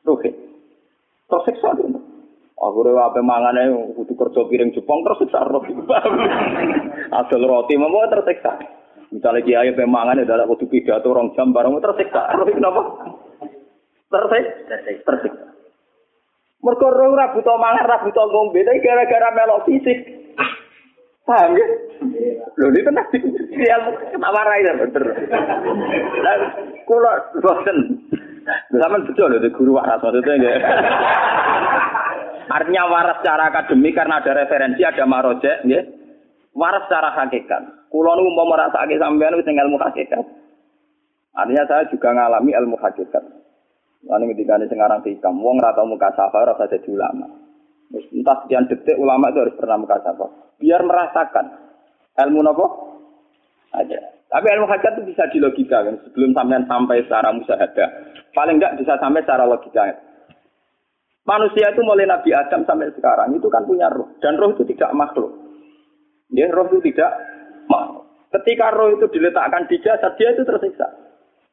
ruh. 0.00 0.20
Tersiksa 1.28 1.76
dulu. 1.76 2.13
Akhirnya 2.64 3.12
apa 3.12 3.20
mangane 3.20 3.92
kudu 3.92 4.16
kerja 4.16 4.40
piring 4.48 4.72
Jepang 4.72 5.04
tersiksa 5.04 5.44
roti. 5.44 5.76
Asal 7.20 7.44
roti 7.44 7.76
mau 7.76 8.08
tersiksa. 8.08 8.56
Misalnya 9.12 9.44
kiai 9.44 9.76
pemangan 9.76 10.24
adalah 10.24 10.48
kudu 10.48 10.72
pidato 10.72 11.12
orang 11.12 11.36
jam 11.36 11.52
barang 11.52 11.76
tersiksa. 11.84 12.32
Roti 12.40 12.56
kenapa? 12.56 12.82
Tersiksa. 14.08 14.76
Tersiksa. 15.04 15.46
Mergo 16.64 16.88
ora 16.88 17.36
buta 17.36 17.60
mangan, 17.60 17.84
ora 17.84 18.00
buta 18.00 18.22
ngombe, 18.24 18.64
gara-gara 18.64 19.28
melok 19.36 19.68
fisik. 19.68 19.98
Paham 21.24 21.56
ya? 21.56 21.66
Lho 22.60 22.68
ini 22.68 22.84
tenang 22.84 23.08
dia 23.56 23.76
ketawarai 24.12 24.64
ya 24.64 24.76
bener. 24.76 25.04
Lah 26.20 26.36
kula 26.84 27.12
boten. 27.40 27.78
Sampeyan 28.44 29.08
betul 29.08 29.32
lho 29.32 29.48
guru 29.56 29.80
waras 29.80 30.04
maksudnya 30.04 30.36
nggih. 30.36 30.56
Artinya 32.48 32.88
waras 32.88 33.20
secara 33.20 33.48
akademik 33.48 33.96
karena 33.96 34.20
ada 34.20 34.32
referensi, 34.36 34.84
ada 34.84 35.04
marojek, 35.08 35.64
ya. 35.64 35.80
Waras 36.54 36.86
secara 36.86 37.10
hakikat. 37.18 37.90
Kulo 37.90 38.14
nu 38.14 38.30
mau 38.34 38.46
merasa 38.46 38.82
hakikat 38.86 39.02
sampean 39.02 39.38
wis 39.38 39.46
ilmu 39.46 39.78
hakikat. 39.78 40.22
Artinya 41.34 41.64
saya 41.66 41.90
juga 41.90 42.14
ngalami 42.14 42.54
ilmu 42.54 42.78
hakikat. 42.78 43.24
Lalu 44.06 44.36
ketika 44.36 44.60
ini 44.60 44.68
sekarang 44.68 45.00
hikam, 45.02 45.34
wong 45.40 45.56
rata 45.58 45.82
muka 45.82 46.12
safa 46.12 46.44
rasa 46.46 46.68
jadi 46.70 46.88
ulama. 46.92 47.26
Entah 47.94 48.36
sekian 48.44 48.68
detik 48.68 48.98
ulama 49.00 49.32
itu 49.32 49.42
harus 49.42 49.56
pernah 49.56 49.78
muka 49.80 49.98
safa. 50.04 50.26
Biar 50.60 50.82
merasakan 50.84 51.46
ilmu 52.22 52.40
nopo 52.44 52.66
aja. 53.74 53.98
Tapi 54.30 54.46
ilmu 54.50 54.66
hakikat 54.66 54.98
itu 54.98 55.14
bisa 55.14 55.24
dilogika 55.30 55.82
kan. 55.82 55.96
Sebelum 56.06 56.34
sampean 56.36 56.66
sampai 56.70 57.02
secara 57.06 57.30
musahadah. 57.34 57.88
Paling 58.34 58.58
enggak 58.58 58.76
bisa 58.78 58.98
sampai 58.98 59.22
secara 59.22 59.46
logika. 59.46 59.94
Manusia 61.24 61.72
itu 61.72 61.80
mulai 61.80 62.04
Nabi 62.04 62.36
Adam 62.36 62.68
sampai 62.68 62.92
sekarang 62.92 63.32
itu 63.32 63.48
kan 63.48 63.64
punya 63.64 63.88
roh 63.88 64.12
dan 64.20 64.36
roh 64.36 64.52
itu 64.52 64.68
tidak 64.68 64.92
makhluk. 64.92 65.32
Ya, 66.28 66.52
roh 66.52 66.68
itu 66.68 66.84
tidak 66.92 67.16
makhluk. 67.64 68.04
Ketika 68.28 68.68
roh 68.76 68.92
itu 68.92 69.08
diletakkan 69.08 69.64
di 69.64 69.80
jasad 69.80 70.12
dia 70.20 70.36
itu 70.36 70.44
tersiksa. 70.44 70.84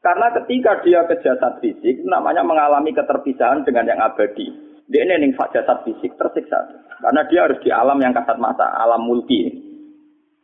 Karena 0.04 0.28
ketika 0.36 0.84
dia 0.84 1.08
ke 1.08 1.24
jasad 1.24 1.64
fisik 1.64 2.04
namanya 2.04 2.44
mengalami 2.44 2.92
keterpisahan 2.92 3.64
dengan 3.64 3.88
yang 3.88 4.04
abadi. 4.04 4.52
Dia 4.92 5.08
ini 5.08 5.24
ning 5.24 5.32
jasad 5.40 5.88
fisik 5.88 6.20
tersiksa. 6.20 6.68
Karena 7.00 7.24
dia 7.32 7.48
harus 7.48 7.64
di 7.64 7.72
alam 7.72 7.96
yang 8.04 8.12
kasat 8.12 8.36
mata, 8.44 8.76
alam 8.76 9.08
mulki. 9.08 9.56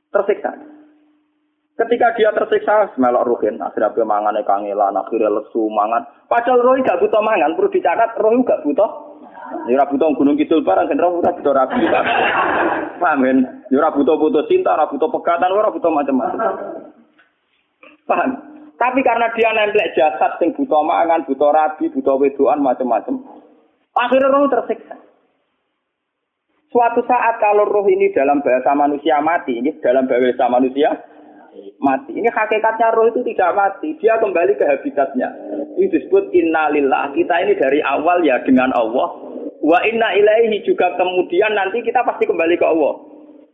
Tersiksa. 0.08 0.56
Ketika 1.78 2.16
dia 2.16 2.32
tersiksa, 2.32 2.96
melok 2.96 3.28
ruhin, 3.28 3.60
akhirnya 3.60 3.92
dia 3.92 4.08
mangan 4.08 4.40
kangelan, 4.48 4.98
akhirnya 4.98 5.30
lesu 5.30 5.68
mangan. 5.68 6.10
Padahal 6.32 6.64
roh 6.64 6.80
gak 6.80 6.98
butuh 7.04 7.22
mangan, 7.22 7.54
perlu 7.54 7.70
dicatat 7.70 8.18
roh 8.18 8.34
gak 8.42 8.64
butuh 8.66 9.17
Ya 9.68 9.80
ora 9.80 9.88
butuh 9.88 10.12
gunung 10.16 10.36
kidul 10.40 10.64
barang 10.64 10.88
kan 10.92 11.00
ora 11.00 11.32
butuh 11.32 11.54
rapi. 11.56 11.84
Paham 12.98 13.20
kan? 13.24 13.38
Ya 13.72 13.78
ora 13.80 13.90
butuh 13.96 14.16
putus 14.20 14.48
cinta, 14.52 14.76
ora 14.76 14.88
butuh 14.88 15.10
pegatan, 15.12 15.52
ora 15.52 15.70
butuh 15.72 15.92
macam-macam. 15.92 16.40
Paham? 18.08 18.32
Tapi 18.78 19.02
karena 19.02 19.28
dia 19.34 19.50
nempel 19.58 19.82
jasad 19.98 20.38
sing 20.38 20.54
butuh 20.54 20.86
mangan, 20.86 21.26
butuh 21.26 21.50
rabi, 21.50 21.90
butuh 21.90 22.16
wedoan 22.22 22.62
macam-macam. 22.62 23.18
Akhirnya 23.98 24.30
roh 24.30 24.46
tersiksa. 24.54 24.96
Suatu 26.70 27.02
saat 27.10 27.42
kalau 27.42 27.66
roh 27.66 27.90
ini 27.90 28.14
dalam 28.14 28.46
bahasa 28.46 28.78
manusia 28.78 29.18
mati, 29.18 29.58
ini 29.58 29.74
dalam 29.82 30.06
bahasa 30.06 30.46
manusia 30.46 30.94
mati. 31.82 32.14
Ini 32.14 32.30
hakikatnya 32.30 32.94
roh 32.94 33.10
itu 33.10 33.26
tidak 33.34 33.58
mati, 33.58 33.98
dia 33.98 34.22
kembali 34.22 34.54
ke 34.54 34.66
habitatnya. 34.68 35.34
Ini 35.74 35.90
disebut 35.90 36.30
innalillah. 36.30 37.18
Kita 37.18 37.34
ini 37.42 37.58
dari 37.58 37.82
awal 37.82 38.22
ya 38.22 38.38
dengan 38.46 38.70
Allah, 38.78 39.10
Wa 39.62 39.80
inna 39.84 40.14
ilaihi 40.14 40.62
juga 40.64 40.94
kemudian 40.96 41.54
nanti 41.58 41.82
kita 41.82 42.06
pasti 42.06 42.30
kembali 42.30 42.56
ke 42.56 42.66
Allah. 42.66 42.94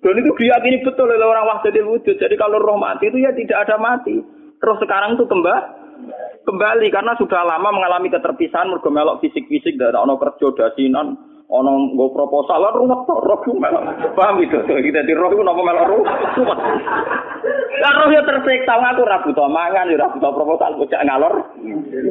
Dan 0.03 0.19
itu 0.19 0.35
diyakini 0.35 0.83
betul 0.83 1.07
oleh 1.07 1.23
orang 1.23 1.47
wahdatil 1.47 1.87
wujud. 1.87 2.15
Jadi 2.19 2.35
kalau 2.35 2.59
roh 2.59 2.75
mati 2.75 3.07
itu 3.07 3.23
ya 3.23 3.31
tidak 3.31 3.63
ada 3.67 3.79
mati. 3.79 4.19
Roh 4.59 4.77
sekarang 4.83 5.15
itu 5.15 5.23
kembali 5.23 5.63
kembali. 6.43 6.87
Karena 6.91 7.15
sudah 7.15 7.47
lama 7.47 7.71
mengalami 7.71 8.11
keterpisahan 8.11 8.67
mergo 8.67 8.91
melok 8.91 9.23
fisik-fisik 9.23 9.79
dari 9.79 9.95
ono 9.95 10.19
kerja 10.19 10.51
dasinan 10.59 11.15
ono 11.47 11.71
nggo 11.95 12.11
proposal 12.11 12.67
lan 12.67 12.75
ruwet 12.75 12.99
to 13.07 13.15
roh 13.15 13.39
melok. 13.55 13.83
Paham 14.11 14.43
itu 14.43 14.59
kita 14.59 15.07
di 15.07 15.15
roh 15.15 15.31
itu 15.31 15.39
napa 15.39 15.61
melok 15.63 15.87
roh 15.87 16.03
lah 17.79 17.91
roh 17.99 18.09
ya 18.11 18.21
tersiksa 18.27 18.75
ngaku 18.75 19.07
ra 19.07 19.23
butuh 19.23 19.47
mangan 19.47 19.87
ya 19.87 20.03
ra 20.03 20.11
butuh 20.11 20.31
proposal 20.35 20.75
bocah 20.75 20.99
ngalor? 21.07 21.33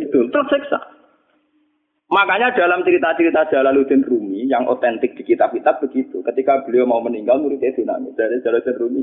Itu 0.00 0.32
tersiksa 0.32 1.01
Makanya 2.12 2.52
dalam 2.52 2.84
cerita-cerita 2.84 3.48
Jalaluddin 3.48 4.04
Rumi 4.04 4.44
yang 4.44 4.68
otentik 4.68 5.16
di 5.16 5.24
kitab-kitab 5.24 5.80
begitu. 5.80 6.20
Ketika 6.20 6.60
beliau 6.68 6.84
mau 6.84 7.00
meninggal, 7.00 7.40
muridnya 7.40 7.72
nangis 7.88 8.12
Dari 8.12 8.36
Jalaluddin 8.44 8.76
Rumi, 8.76 9.02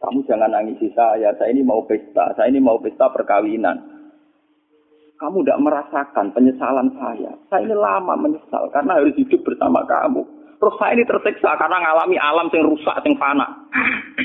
kamu 0.00 0.24
jangan 0.24 0.48
nangisi 0.48 0.88
saya, 0.96 1.36
saya 1.36 1.52
ini 1.52 1.60
mau 1.60 1.84
pesta, 1.84 2.32
saya 2.32 2.48
ini 2.48 2.56
mau 2.56 2.80
pesta 2.80 3.12
perkawinan. 3.12 3.76
Kamu 5.20 5.44
tidak 5.44 5.60
merasakan 5.60 6.32
penyesalan 6.32 6.88
saya. 6.96 7.36
Saya 7.52 7.68
ini 7.68 7.76
lama 7.76 8.16
menyesal 8.16 8.72
karena 8.72 8.96
harus 8.96 9.12
hidup 9.20 9.44
bersama 9.44 9.84
kamu. 9.84 10.24
Terus 10.56 10.74
saya 10.80 10.96
ini 10.96 11.04
tersiksa 11.04 11.60
karena 11.60 11.76
mengalami 11.76 12.16
alam 12.16 12.48
yang 12.48 12.72
rusak, 12.72 12.96
yang 13.04 13.20
fana. 13.20 13.44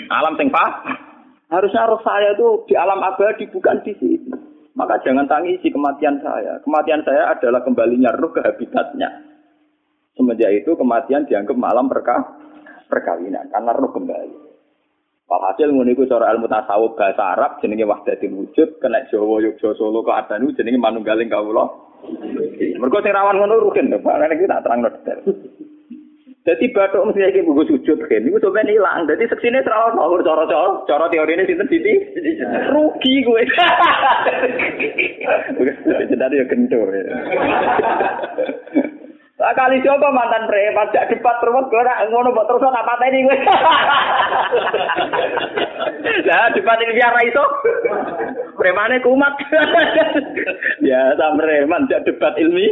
Alam 0.07 0.39
yang 0.39 0.47
fana. 0.55 1.03
Harusnya 1.51 1.83
roh 1.91 1.99
saya 1.99 2.31
itu 2.31 2.63
di 2.71 2.79
alam 2.79 3.03
abadi, 3.03 3.43
bukan 3.51 3.83
di 3.83 3.91
sini. 3.99 4.44
Maka 4.75 4.99
jangan 5.07 5.23
tangisi 5.31 5.71
kematian 5.71 6.19
saya. 6.19 6.59
Kematian 6.59 6.99
saya 7.07 7.31
adalah 7.31 7.63
kembalinya 7.63 8.11
roh 8.11 8.35
ke 8.35 8.43
habitatnya. 8.43 9.07
Semenjak 10.19 10.51
itu 10.51 10.75
kematian 10.75 11.23
dianggap 11.27 11.55
malam 11.55 11.87
perkah 11.87 12.35
perkawinan 12.91 13.47
karena 13.51 13.71
roh 13.71 13.91
kembali. 13.95 14.35
Walhasil 15.25 15.73
ngono 15.73 15.89
iku 15.89 16.05
cara 16.05 16.29
ilmu 16.37 16.45
tasawuf 16.45 16.93
bahasa 16.93 17.33
Arab 17.33 17.57
jenenge 17.57 17.87
wahdatul 17.87 18.45
wujud 18.45 18.77
kena 18.77 19.09
Jawa 19.09 19.41
Yogyakarta 19.41 19.79
Solo 19.79 20.05
ke 20.05 20.13
Adanu 20.13 20.53
jenenge 20.53 20.77
manunggaling 20.77 21.31
kawula. 21.31 21.65
Mergo 22.77 23.01
sing 23.01 23.15
rawan 23.15 23.41
ngono 23.41 23.57
rugen. 23.57 23.89
Nek 23.89 24.37
kita 24.37 24.61
terangno 24.61 24.93
detail. 24.93 25.25
Jadi 26.45 26.69
batuk 26.77 27.09
mesti 27.09 27.25
iki 27.25 27.41
buku 27.41 27.65
sujud 27.65 28.05
kan, 28.05 28.21
itu 28.21 28.37
sampai 28.37 28.69
hilang. 28.69 29.09
Jadi 29.09 29.25
seksine 29.25 29.65
cara 29.65 29.89
cara 29.97 30.45
cara 30.85 31.05
teori 31.09 31.33
ini 31.33 31.49
sinten 31.49 31.65
siti 31.65 31.93
rugi 32.69 33.25
gue. 33.25 33.43
Jadi 35.89 36.37
ya 36.37 36.45
kento. 36.45 36.85
Lah 39.35 39.51
kali 39.57 39.81
coba 39.81 40.13
mantan 40.13 40.45
preman 40.45 40.93
jak 40.93 41.09
debat 41.09 41.33
terus 41.41 41.65
gue 41.65 41.81
nak 41.81 42.07
ngono 42.13 42.29
mbok 42.29 42.45
terus 42.45 42.61
apa 42.69 42.93
tadi 43.01 43.25
gue. 43.25 43.37
Lah 46.29 46.53
debat 46.53 46.77
ini 46.77 46.93
biar 46.93 47.17
iso. 47.25 47.45
Premane 48.53 49.01
kumat. 49.01 49.33
ya 50.85 51.09
sama 51.17 51.41
preman 51.41 51.89
jak 51.89 52.05
debat 52.05 52.37
ilmi. 52.37 52.69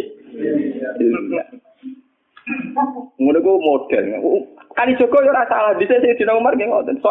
Ngono 3.19 3.39
ku 3.39 3.51
model. 3.63 4.03
Kali 4.73 4.97
Joko 4.99 5.23
yo 5.23 5.31
ora 5.31 5.47
salah. 5.47 5.73
Bisa 5.79 5.95
sih 6.01 6.15
Dina 6.17 6.35
Umar 6.35 6.57
nggih 6.57 6.67
ngoten. 6.67 6.99
So, 6.99 7.09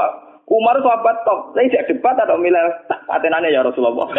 Umar 0.52 0.76
sahabat 0.84 1.24
top. 1.24 1.56
Saya 1.56 1.70
tidak 1.70 1.88
debat 1.88 2.16
atau 2.20 2.36
milih 2.36 2.60
patenane 3.08 3.48
ya 3.48 3.64
Rasulullah. 3.64 4.10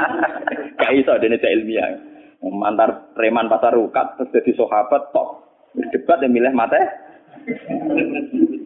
Gak 0.80 0.94
iso 0.96 1.12
dene 1.20 1.36
cek 1.36 1.52
ilmiah. 1.52 1.92
Mantar 2.40 3.12
preman 3.12 3.52
pasar 3.52 3.76
rukat 3.76 4.16
terus 4.16 4.32
jadi 4.32 4.56
sahabat 4.56 5.12
top. 5.12 5.44
Debat 5.76 6.24
yang 6.24 6.32
milih 6.32 6.52
mate. 6.56 6.80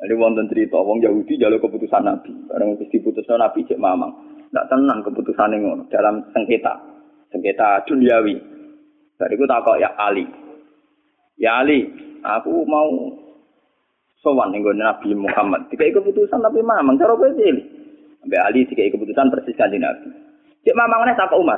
Ini 0.00 0.16
wonten 0.16 0.48
cerita, 0.48 0.80
wong 0.80 1.04
Yahudi 1.04 1.36
jalur 1.36 1.60
keputusan 1.60 2.08
Nabi. 2.08 2.32
Barang 2.48 2.72
mesti 2.72 2.88
diputuskan 2.88 3.36
Nabi 3.36 3.68
cek 3.68 3.76
mamang. 3.76 4.08
Tidak 4.48 4.66
tenang 4.72 5.04
keputusan 5.04 5.60
ngono 5.60 5.84
dalam 5.92 6.24
sengketa, 6.32 6.72
sengketa 7.28 7.84
duniawi. 7.84 8.34
Dari 9.20 9.36
itu 9.36 9.44
tak 9.44 9.60
kok 9.60 9.76
ya 9.76 9.92
Ali. 10.00 10.24
Ya 11.40 11.64
Ali, 11.64 11.88
aku 12.20 12.68
mau 12.68 13.16
sowan 14.20 14.52
ning 14.52 14.60
Nabi 14.60 15.16
Muhammad. 15.16 15.72
Tiga 15.72 15.88
keputusan 15.88 16.44
tapi 16.44 16.60
mamang 16.60 17.00
cara 17.00 17.16
kowe 17.16 17.32
pilih. 17.32 17.64
Sampai 18.20 18.44
Ali 18.44 18.68
tiga 18.68 18.92
keputusan 18.92 19.32
persis 19.32 19.56
kan 19.56 19.72
Nabi. 19.72 20.12
Cek 20.68 20.76
mamang 20.76 21.08
nih 21.08 21.16
tak 21.16 21.32
Umar. 21.32 21.56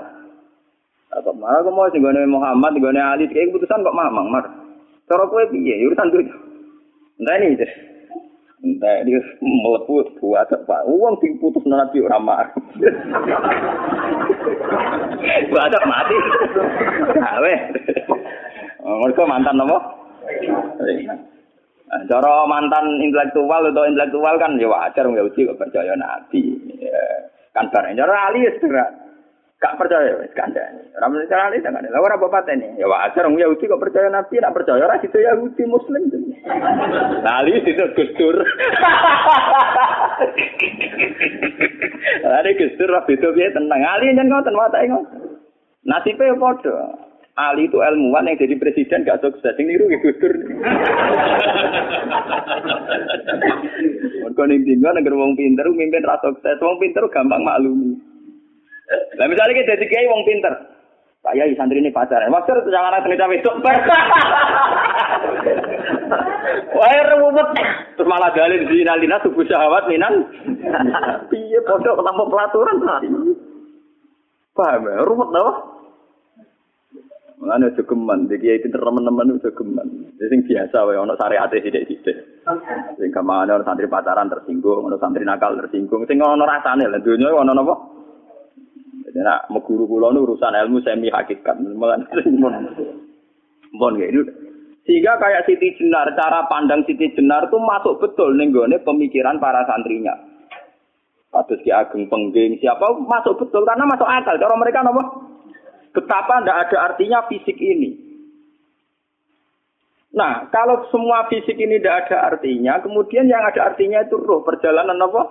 Tak 1.10 1.26
Umar 1.26 1.58
aku 1.58 1.74
mau 1.74 1.90
sing 1.90 2.06
Muhammad, 2.30 2.78
ning 2.78 3.02
Ali 3.02 3.26
tiga 3.26 3.50
keputusan 3.50 3.82
kok 3.82 3.98
mamang, 3.98 4.30
Mar. 4.30 4.46
Cara 5.10 5.26
kowe 5.26 5.42
piye? 5.50 5.82
Urusan 5.82 6.14
duit. 6.14 6.30
Entah 7.18 7.42
ini. 7.42 7.58
Entah 8.62 9.02
dia 9.02 9.18
melepuh 9.42 10.22
buat 10.22 10.46
apa? 10.46 10.86
Uang 10.86 11.18
diputus 11.18 11.66
nabi 11.66 11.98
orang 12.06 12.22
mar. 12.22 12.46
Buat 15.50 15.74
mati. 15.86 16.16
Awe. 17.34 17.54
Oh, 18.82 18.98
mereka 19.02 19.22
mantan 19.30 19.62
apa? 19.62 19.78
Nah, 21.92 22.00
cara 22.08 22.32
mantan 22.50 22.98
intelektual 22.98 23.68
atau 23.70 23.86
intelektual 23.86 24.34
kan 24.42 24.58
ya 24.58 24.66
wajar 24.66 25.04
nggak 25.06 25.28
uji 25.30 25.46
kok 25.46 25.60
percaya 25.60 25.94
nabi. 25.94 26.56
Ya, 26.82 26.98
kan 27.54 27.70
bareng 27.70 27.94
cara 27.94 28.32
ali 28.32 28.48
ya 28.48 28.52
gak 29.62 29.78
percaya 29.78 30.18
wis 30.18 30.34
kandhane. 30.34 30.90
Ora 30.98 31.06
mesti 31.06 31.30
cara 31.30 31.46
ali 31.46 31.62
jangan. 31.62 31.86
Lah 31.86 32.02
ora 32.02 32.18
bapak 32.18 32.50
ini. 32.50 32.82
Ya 32.82 32.90
wajar 32.90 33.30
wong 33.30 33.38
Yahudi 33.38 33.70
kok 33.70 33.78
percaya 33.78 34.10
nabi, 34.10 34.42
nak 34.42 34.58
percaya 34.58 34.82
ora 34.82 34.98
itu 34.98 35.14
Yahudi 35.14 35.62
muslim. 35.70 36.02
Nah, 37.22 37.38
ali 37.38 37.62
itu 37.62 37.86
gusur. 37.94 38.36
Ali 42.26 42.58
gusur 42.58 42.88
ra 42.90 43.06
beda 43.06 43.28
piye 43.30 43.54
tenang. 43.54 43.86
Ali 43.86 44.10
nyen 44.10 44.26
ngoten 44.26 44.58
watake 44.58 44.90
ngoten. 44.90 45.38
Nasibe 45.86 46.26
padha. 46.42 47.11
Ali 47.32 47.64
itu 47.64 47.80
ilmuwan 47.80 48.28
yang 48.28 48.36
jadi 48.36 48.60
presiden 48.60 49.08
gak 49.08 49.24
sukses. 49.24 49.56
Ini 49.56 49.72
niru 49.72 49.88
Gus 49.88 50.20
Dur. 50.20 50.36
Mergo 54.20 54.42
ning 54.44 54.60
dinggo 54.68 54.92
negara 54.92 55.16
wong 55.16 55.32
pinter 55.32 55.64
mimpin 55.72 56.04
ra 56.04 56.20
sukses. 56.20 56.60
Wong 56.60 56.76
pinter 56.76 57.08
gampang 57.08 57.40
maklumi. 57.40 57.96
Lah 59.16 59.26
misalnya 59.32 59.56
kita 59.56 59.80
jadi 59.80 59.86
kiai 59.88 60.12
wong 60.12 60.28
pinter. 60.28 60.52
Pak 61.24 61.32
Yai 61.38 61.56
santri 61.56 61.80
ini 61.80 61.88
pacaran. 61.88 62.28
Maksud 62.28 62.66
itu 62.66 62.74
jangan 62.74 62.98
anak 62.98 63.06
cerita 63.08 63.24
itu. 63.32 63.50
Wah, 66.76 67.00
ruwet. 67.16 67.48
Terus 67.96 68.10
malah 68.10 68.34
dalil 68.34 68.66
di 68.66 68.82
nalina 68.84 69.22
subuh 69.22 69.46
syahwat 69.46 69.88
minan. 69.88 70.26
Piye 71.32 71.62
pondok 71.64 71.96
ketemu 71.96 72.24
pelaturan. 72.26 72.76
Paham 74.52 74.84
ya? 74.84 75.00
Ruwet 75.06 75.30
tau? 75.32 75.50
Mengenai 77.42 77.74
jogeman, 77.74 78.30
jadi 78.30 78.62
itu 78.62 78.70
teman-teman 78.70 79.34
itu 79.34 79.50
jogeman. 79.50 80.14
Jadi 80.14 80.30
yang 80.30 80.46
biasa, 80.46 80.76
wae 80.86 80.94
ono 80.94 81.18
syariat 81.18 81.50
tidak 81.50 81.90
tidak. 81.90 82.16
Sing 82.94 83.10
ke 83.10 83.18
mana 83.18 83.58
ono 83.58 83.66
santri 83.66 83.90
pacaran 83.90 84.30
tersinggung, 84.30 84.86
ono 84.86 84.94
santri 85.02 85.26
nakal 85.26 85.58
tersinggung. 85.58 86.06
Sing 86.06 86.22
ono 86.22 86.46
rasane 86.46 86.86
lah, 86.86 87.02
dunia 87.02 87.34
ono 87.34 87.50
apa? 87.50 87.74
Jadi 89.10 89.18
nak 89.26 89.50
guru 89.66 89.90
kulo 89.90 90.14
urusan 90.14 90.54
ilmu 90.54 90.86
semi 90.86 91.10
hakikat. 91.10 91.58
Bon 93.74 93.98
ya, 93.98 94.06
ini 94.06 94.22
sehingga 94.86 95.18
kayak 95.18 95.42
Siti 95.42 95.74
Jenar, 95.82 96.14
cara 96.14 96.46
pandang 96.46 96.86
Siti 96.86 97.10
Jenar 97.10 97.50
itu 97.50 97.58
masuk 97.58 97.98
betul 97.98 98.38
nih 98.38 98.54
pemikiran 98.86 99.42
para 99.42 99.66
santrinya. 99.66 100.14
Kados 101.34 101.58
Ki 101.66 101.74
Ageng 101.74 102.06
Pengging, 102.06 102.62
siapa 102.62 102.86
masuk 103.02 103.34
betul 103.42 103.66
karena 103.66 103.82
masuk 103.82 104.06
akal. 104.06 104.38
Cara 104.38 104.54
mereka 104.54 104.86
apa? 104.86 105.31
Betapa 105.92 106.40
tidak 106.40 106.58
ada 106.68 106.76
artinya 106.92 107.28
fisik 107.28 107.56
ini. 107.60 108.12
Nah, 110.12 110.48
kalau 110.52 110.88
semua 110.92 111.24
fisik 111.28 111.56
ini 111.56 111.80
tidak 111.80 112.08
ada 112.08 112.36
artinya, 112.36 112.80
kemudian 112.84 113.28
yang 113.28 113.40
ada 113.44 113.72
artinya 113.72 114.04
itu 114.04 114.20
roh, 114.20 114.44
perjalanan 114.44 115.00
apa? 115.00 115.24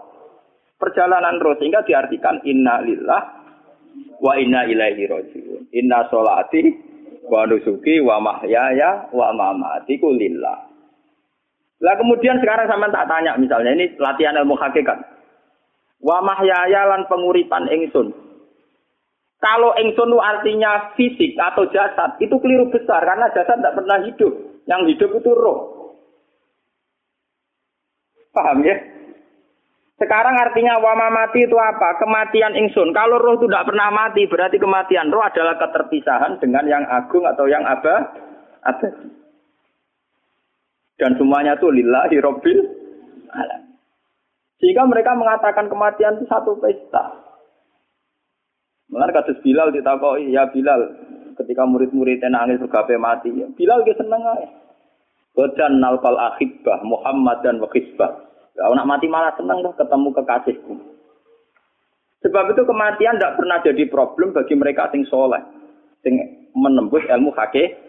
Perjalanan 0.82 1.38
roh, 1.38 1.54
sehingga 1.62 1.86
diartikan 1.86 2.41
inna 2.45 2.82
lillah 2.82 3.21
wa 4.17 4.34
inna 4.38 4.65
ilaihi 4.65 5.06
rojiun. 5.06 5.69
Inna 5.69 6.10
sholati 6.10 6.62
wa 7.30 7.45
nusuki 7.45 8.02
wa 8.02 8.17
mahyaya 8.21 9.10
wa 9.13 9.30
mamati 9.34 10.02
lillah. 10.02 10.58
Lah 11.82 11.97
kemudian 11.97 12.38
sekarang 12.38 12.69
sama 12.69 12.93
tak 12.93 13.10
tanya 13.10 13.34
misalnya 13.41 13.74
ini 13.74 13.97
latihan 13.97 14.38
ilmu 14.38 14.54
hakikat. 14.54 14.97
Wa 16.02 16.21
mahyaya 16.21 16.89
lan 16.89 17.10
penguripan 17.10 17.69
ingsun. 17.69 18.13
Kalau 19.41 19.73
itu 19.82 20.06
artinya 20.21 20.93
fisik 20.93 21.34
atau 21.34 21.65
jasad, 21.73 22.13
itu 22.21 22.38
keliru 22.38 22.69
besar 22.69 23.01
karena 23.01 23.25
jasad 23.34 23.58
tidak 23.58 23.73
pernah 23.73 23.97
hidup. 24.06 24.34
Yang 24.69 24.82
hidup 24.93 25.10
itu 25.17 25.32
roh. 25.34 25.60
Paham 28.30 28.62
ya? 28.62 28.77
Sekarang 29.97 30.38
artinya 30.38 30.77
wama 30.77 31.10
mati 31.10 31.45
itu 31.45 31.58
apa? 31.58 31.97
Kematian 31.97 32.54
ingsun. 32.54 32.93
Kalau 32.93 33.17
roh 33.17 33.41
itu 33.41 33.49
tidak 33.49 33.69
pernah 33.69 33.89
mati, 33.89 34.30
berarti 34.30 34.62
kematian 34.62 35.10
roh 35.10 35.25
adalah 35.25 35.58
keterpisahan 35.58 36.38
dengan 36.38 36.65
yang 36.69 36.86
agung 36.86 37.25
atau 37.25 37.49
yang 37.49 37.65
abah 37.65 38.13
abadi. 38.62 39.10
Dan 41.01 41.17
semuanya 41.17 41.58
itu 41.58 41.65
lillahi 41.65 42.17
robbil 42.21 42.62
alam. 43.34 43.62
Sehingga 44.62 44.86
mereka 44.86 45.17
mengatakan 45.17 45.65
kematian 45.65 46.21
itu 46.21 46.30
satu 46.30 46.62
pesta. 46.62 47.30
Mengenai 48.91 49.15
kasus 49.15 49.39
Bilal 49.39 49.71
ditakoi, 49.71 50.36
ya 50.36 50.51
Bilal, 50.51 50.91
ketika 51.39 51.63
murid-muridnya 51.63 52.27
nangis 52.27 52.60
bergape 52.60 52.99
mati, 52.99 53.32
ya 53.32 53.47
Bilal 53.56 53.88
dia 53.88 53.95
seneng 53.95 54.19
aja. 54.19 54.51
Badan 55.32 55.80
nalfal 55.80 56.19
akhibah 56.19 56.84
Muhammad 56.84 57.39
dan 57.39 57.63
wakisbah. 57.63 58.27
Kalau 58.51 58.75
nak 58.75 58.84
mati 58.84 59.08
malah 59.08 59.32
senang 59.39 59.63
tuh 59.63 59.71
ketemu 59.80 60.12
kekasihku. 60.12 60.75
Sebab 62.21 62.51
itu 62.51 62.62
kematian 62.67 63.15
tidak 63.17 63.39
pernah 63.39 63.58
jadi 63.63 63.84
problem 63.88 64.36
bagi 64.36 64.54
mereka 64.60 64.91
sing 64.91 65.08
soleh, 65.08 65.39
sing 66.04 66.19
menembus 66.51 67.08
ilmu 67.08 67.32
hakik. 67.32 67.80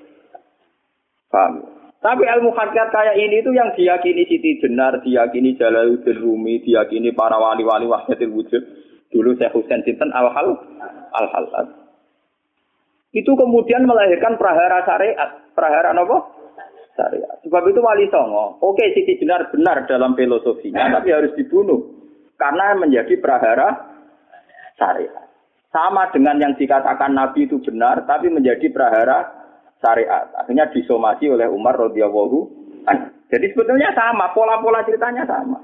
Paham? 1.29 1.67
Tapi 2.03 2.27
ilmu 2.27 2.51
hakikat 2.51 2.91
kayak 2.91 3.15
ini 3.15 3.47
itu 3.47 3.51
yang 3.55 3.71
diyakini 3.79 4.27
Siti 4.27 4.59
Jenar, 4.59 4.99
diyakini 5.07 5.55
Jalaluddin 5.55 6.19
Rumi, 6.19 6.59
diyakini 6.63 7.15
para 7.15 7.39
wali-wali 7.39 7.87
wahdatil 7.87 8.33
wujud. 8.35 8.63
Dulu 9.13 9.37
saya 9.37 9.53
Husain 9.53 9.85
Sinten 9.85 10.09
al-hal 10.11 10.57
al-hal. 11.13 11.67
Itu 13.13 13.37
kemudian 13.37 13.85
melahirkan 13.85 14.41
prahara 14.41 14.81
syariat. 14.89 15.53
Prahara 15.53 15.93
apa? 15.93 16.43
syariat. 16.97 17.37
Sebab 17.45 17.63
itu 17.73 17.81
wali 17.81 18.07
songo, 18.13 18.61
oke 18.61 18.85
Siti 18.93 19.17
Jenar 19.21 19.49
benar 19.49 19.89
dalam 19.89 20.13
filosofinya, 20.13 20.93
tapi 20.93 21.13
harus 21.13 21.33
dibunuh 21.37 21.89
karena 22.37 22.77
menjadi 22.77 23.17
prahara 23.21 23.69
syariat. 24.77 25.29
Sama 25.73 26.13
dengan 26.13 26.37
yang 26.37 26.53
dikatakan 26.61 27.17
Nabi 27.17 27.49
itu 27.49 27.57
benar, 27.65 28.05
tapi 28.05 28.29
menjadi 28.29 28.69
prahara 28.69 29.25
syariat. 29.81 30.29
Akhirnya 30.37 30.69
disomasi 30.69 31.33
oleh 31.33 31.49
Umar 31.49 31.81
radhiyallahu 31.81 32.61
Jadi 33.33 33.47
sebetulnya 33.57 33.89
sama, 33.97 34.29
pola-pola 34.37 34.85
ceritanya 34.85 35.25
sama. 35.25 35.57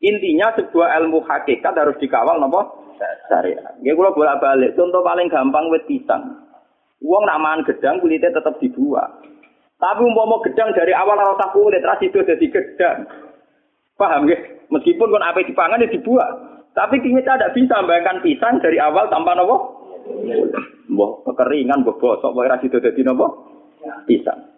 Intinya 0.00 0.56
sebuah 0.56 0.96
ilmu 1.04 1.20
hakikat 1.28 1.76
harus 1.76 1.96
dikawal 2.00 2.40
nopo 2.40 2.80
syariat. 3.28 3.76
Nggih 3.80 3.96
kula 3.96 4.16
bolak-balik. 4.16 4.72
Contoh 4.76 5.04
paling 5.04 5.28
gampang 5.28 5.68
wit 5.68 5.84
pisang. 5.84 6.40
Wong 7.00 7.24
nak 7.24 7.40
mangan 7.40 7.64
gedang 7.64 7.96
kulitnya 8.00 8.32
tetap 8.32 8.60
dibuat. 8.60 9.08
Tapi 9.80 10.04
umpama 10.04 10.36
gedang 10.44 10.76
dari 10.76 10.92
awal 10.92 11.16
ora 11.16 11.32
usah 11.32 11.48
kulit, 11.56 11.80
ra 11.80 11.96
sido 11.96 12.20
dadi 12.20 12.52
gedang. 12.52 13.08
Paham 13.96 14.28
ya? 14.28 14.36
Meskipun 14.68 15.08
kon 15.08 15.24
apa 15.24 15.40
dipangan 15.40 15.80
ya 15.80 15.88
dibuat. 15.88 16.32
Tapi 16.76 17.00
kita 17.00 17.24
tidak 17.24 17.56
bisa 17.56 17.80
membayangkan 17.80 18.20
pisang 18.20 18.60
dari 18.60 18.76
awal 18.76 19.08
tanpa 19.08 19.32
nopo. 19.32 19.56
Mbah 20.92 21.10
kekeringan, 21.32 21.80
mbah 21.80 21.96
bosok, 21.96 22.36
mbah 22.36 22.52
ra 22.52 22.60
sido 22.60 22.76
dadi 22.76 23.00
nopo? 23.00 23.48
Pisang. 24.04 24.49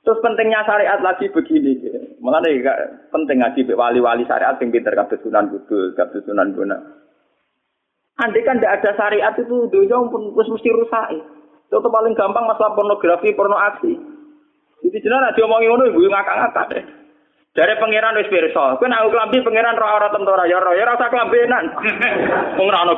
Terus 0.00 0.22
pentingnya 0.24 0.64
syariat 0.64 1.00
lagi 1.04 1.28
begini. 1.28 1.76
Malah 2.24 2.40
nih 2.40 2.64
penting 3.12 3.44
ngaji 3.44 3.60
wali-wali 3.76 4.24
syariat 4.24 4.56
yang 4.56 4.72
pinter 4.72 4.96
kabeh 4.96 5.20
Sunan 5.20 5.52
Kudus, 5.52 5.96
Guna. 6.56 6.76
Andai 8.20 8.44
kan 8.44 8.60
tidak 8.60 8.80
ada 8.80 8.90
syariat 8.96 9.32
itu 9.36 9.68
dunia 9.72 9.96
pun 10.08 10.32
mesti 10.36 10.70
rusak. 10.72 11.06
Itu 11.70 11.88
paling 11.88 12.16
gampang 12.16 12.44
masalah 12.48 12.76
pornografi, 12.76 13.32
porno 13.32 13.56
aksi. 13.56 13.96
Jadi 14.80 14.98
jenar 15.04 15.22
ada 15.22 15.40
omongi 15.44 15.68
ngono 15.68 15.84
ibu 15.92 16.00
ngakak-ngakak 16.08 16.68
deh. 16.72 16.84
Dari 17.50 17.74
pangeran 17.76 18.16
wis 18.16 18.30
pirsa, 18.30 18.78
nek 18.78 19.04
klambi 19.10 19.42
pangeran 19.42 19.76
roh 19.76 19.90
ora 19.90 20.08
tentara 20.14 20.46
ya 20.46 20.62
roh 20.62 20.72
ya 20.72 20.86
ora 20.86 20.96
usah 20.96 21.10
klambenan. 21.12 21.64
Wong 22.58 22.68
ora. 22.70 22.88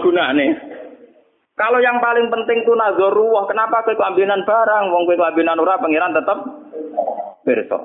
Kalau 1.52 1.78
yang 1.84 2.00
paling 2.00 2.32
penting 2.32 2.64
tuh 2.64 2.72
nazarullah, 2.72 3.44
kenapa 3.44 3.84
kowe 3.84 3.92
klambenan 3.92 4.40
barang? 4.48 4.84
Wong 4.88 5.04
kowe 5.04 5.20
klambenan 5.20 5.60
ora 5.60 5.76
pangeran 5.76 6.16
tetep 6.16 6.38
pirsa. 7.44 7.78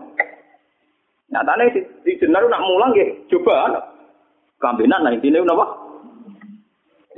Nyatane 1.27 1.75
di, 1.75 1.81
di 2.07 2.11
jenar 2.15 2.47
nak 2.47 2.63
mulang 2.63 2.95
coba 3.27 3.83
klambenan 4.63 5.03
nah 5.03 5.11
intine 5.11 5.43
napa? 5.43 5.67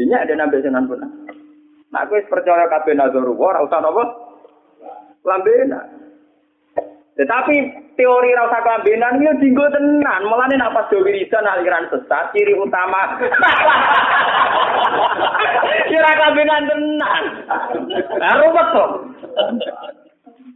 Ini 0.02 0.16
ada 0.16 0.34
nabi 0.34 0.64
senang 0.66 0.90
pun. 0.90 1.04
Nah, 1.90 2.02
aku 2.06 2.18
percaya 2.26 2.66
kabeh 2.66 2.98
nazarullah, 2.98 3.46
ora 3.54 3.66
usah 3.70 3.80
napa? 3.86 4.04
Lambena. 5.22 5.86
Tetapi 7.14 7.56
teori 7.94 8.30
ora 8.34 8.50
usah 8.50 8.62
kelambenan 8.66 9.22
iki 9.22 9.38
dinggo 9.38 9.70
tenan. 9.70 10.26
Mulane 10.26 10.58
nek 10.58 10.74
pas 10.74 10.90
do 10.90 10.98
wiridan 11.06 11.46
aliran 11.46 11.94
sesat, 11.94 12.34
ciri 12.34 12.58
utama. 12.58 13.22
Kira 15.90 16.10
kelambenan 16.14 16.64
tenan. 16.70 17.24
Lah 18.22 18.34
ruwet 18.40 18.68
to. 18.74 18.86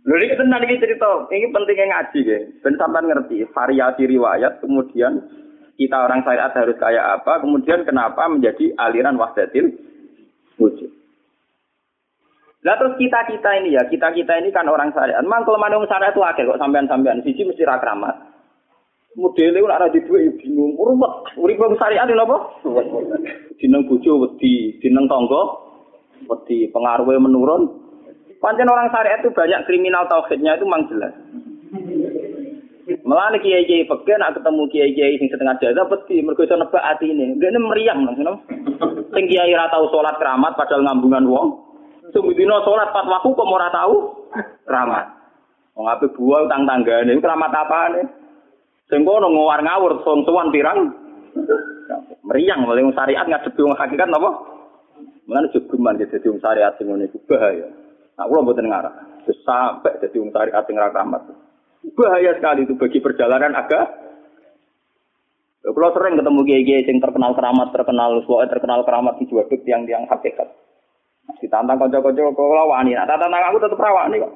Lho 0.04 0.16
iki 0.20 0.36
tenan 0.36 0.66
iki 0.68 0.82
cerita. 0.84 1.28
Iki 1.32 1.48
pentingnya 1.50 1.86
ngaji 1.92 2.20
ya. 2.28 2.38
Ben 2.62 2.76
ngerti 2.78 3.48
variasi 3.52 4.04
riwayat 4.04 4.60
kemudian 4.60 5.24
kita 5.74 5.98
orang 5.98 6.22
syariat 6.22 6.54
harus 6.54 6.78
kayak 6.78 7.06
apa, 7.22 7.42
kemudian 7.42 7.82
kenapa 7.82 8.30
menjadi 8.30 8.78
aliran 8.78 9.18
wahdatil 9.18 9.74
wujud. 10.62 10.92
Lah 12.64 12.80
terus 12.80 12.96
kita 12.96 13.28
kita 13.28 13.50
ini 13.60 13.76
ya, 13.76 13.84
kita 13.90 14.14
kita 14.16 14.40
ini 14.40 14.54
kan 14.54 14.70
orang 14.70 14.94
syariat. 14.96 15.20
Memang 15.20 15.44
kalau 15.44 15.60
manung 15.60 15.90
syariat 15.90 16.14
itu 16.14 16.24
akeh 16.24 16.46
kok 16.46 16.62
sampean-sampean. 16.62 17.26
Siji 17.26 17.44
mesti 17.44 17.66
ra 17.68 17.82
kramat. 17.82 18.33
Modele 19.14 19.62
ora 19.62 19.78
ada 19.78 19.94
duwe 19.94 20.26
ya 20.26 20.32
bingung. 20.42 20.74
Rumet. 20.74 21.38
Urip 21.38 21.62
wong 21.62 21.78
syariat 21.78 22.10
lho 22.10 22.26
apa? 22.26 22.38
Dineng 23.62 23.86
bojo 23.86 24.26
wedi, 24.26 24.82
dineng 24.82 25.06
tangga 25.06 25.42
wedi, 26.26 26.66
pengaruhnya 26.74 27.22
menurun. 27.22 27.70
Pancen 28.42 28.68
orang 28.68 28.90
syariat 28.90 29.22
itu 29.22 29.30
banyak 29.30 29.64
kriminal 29.70 30.10
tauhidnya 30.10 30.58
itu 30.58 30.66
memang 30.66 30.90
jelas. 30.90 31.14
Melani 33.06 33.40
kiai 33.40 33.64
kiai 33.70 33.88
peke 33.88 34.14
nak 34.20 34.36
ketemu 34.36 34.62
kiai 34.68 34.92
kiai 34.92 35.16
sing 35.16 35.30
setengah 35.32 35.56
jaga 35.62 35.88
peti 35.88 36.20
mergo 36.20 36.44
iso 36.44 36.58
nebak 36.58 36.84
atine. 36.84 37.38
Dene 37.38 37.62
meriang 37.62 38.04
langsung. 38.04 38.44
Sing 39.14 39.24
kiai 39.30 39.54
ora 39.54 39.70
tau 39.70 39.88
salat 39.94 40.18
keramat 40.18 40.58
padahal 40.58 40.84
ngambungan 40.90 41.30
wong. 41.30 41.48
Sumudino 42.12 42.66
sholat 42.66 42.90
pas 42.92 43.08
waktu 43.08 43.30
kok 43.30 43.46
ora 43.48 43.70
tahu 43.70 43.96
keramat. 44.66 45.06
Wong 45.78 45.86
ape 45.86 46.12
buah 46.18 46.50
utang 46.50 46.66
tanggane 46.66 47.14
keramat 47.22 47.54
apane? 47.54 48.23
Sing 48.92 49.08
kono 49.08 49.32
ngawar 49.32 49.64
ngawur 49.64 50.04
sontuan 50.04 50.52
pirang. 50.52 50.92
Meriang 52.24 52.64
mulai 52.64 52.84
syariat 52.96 53.28
ngadepi 53.28 53.60
wong 53.64 53.76
hakikat 53.76 54.08
napa? 54.08 54.32
Mulane 55.28 55.52
jogeman 55.56 56.00
dadi 56.00 56.28
wong 56.28 56.40
syariat 56.40 56.76
sing 56.76 56.88
ngene 56.88 57.08
bahaya. 57.28 57.68
Nah, 58.14 58.26
kula 58.28 58.44
mboten 58.44 58.68
ngarah. 58.68 58.94
Sampai 59.44 60.00
dadi 60.04 60.18
wong 60.20 60.32
syariat 60.32 60.64
sing 60.68 60.76
ra 60.76 60.92
keramat. 60.92 61.22
Bahaya 61.96 62.32
sekali 62.40 62.64
itu 62.64 62.80
bagi 62.80 63.00
perjalanan 63.04 63.56
agak. 63.60 63.86
Kalau 65.64 65.96
sering 65.96 66.20
ketemu 66.20 66.42
kiai-kiai 66.44 66.84
yang 66.84 67.00
terkenal 67.00 67.32
keramat, 67.40 67.72
terkenal 67.72 68.20
suara, 68.28 68.52
terkenal 68.52 68.84
keramat 68.84 69.16
di 69.16 69.32
juaduk 69.32 69.64
yang 69.64 69.88
yang 69.88 70.04
hakikat. 70.12 70.52
Ditantang 71.40 71.80
kocok-kocok 71.80 72.36
kalau 72.36 72.68
wani. 72.72 72.96
Nah, 72.96 73.08
tantang 73.08 73.32
aku 73.32 73.64
tetap 73.64 73.80
rawani 73.80 74.20
kok. 74.20 74.34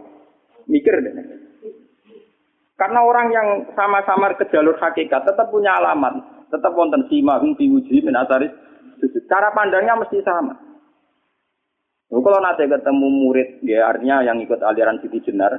Mikir 0.71 0.95
deh. 1.03 1.46
Karena 2.77 3.01
orang 3.01 3.27
yang 3.33 3.47
sama-sama 3.73 4.37
ke 4.37 4.45
jalur 4.53 4.77
hakikat 4.77 5.25
tetap 5.25 5.49
punya 5.49 5.73
alamat, 5.81 6.45
tetap 6.53 6.77
wonten 6.77 7.09
sima 7.09 7.41
hum 7.41 7.57
fi 7.57 7.65
wujuhi 7.65 8.05
min 8.05 8.13
asaris 8.13 8.53
Cara 9.27 9.53
pandangnya 9.53 9.93
mesti 9.97 10.23
sama. 10.25 10.57
Lalu 12.07 12.21
kalau 12.23 12.39
nanti 12.39 12.63
ketemu 12.65 13.07
murid, 13.27 13.49
ya 13.67 13.91
artinya 13.91 14.23
yang 14.23 14.39
ikut 14.39 14.57
aliran 14.63 14.97
Siti 15.03 15.19
Jenar, 15.27 15.53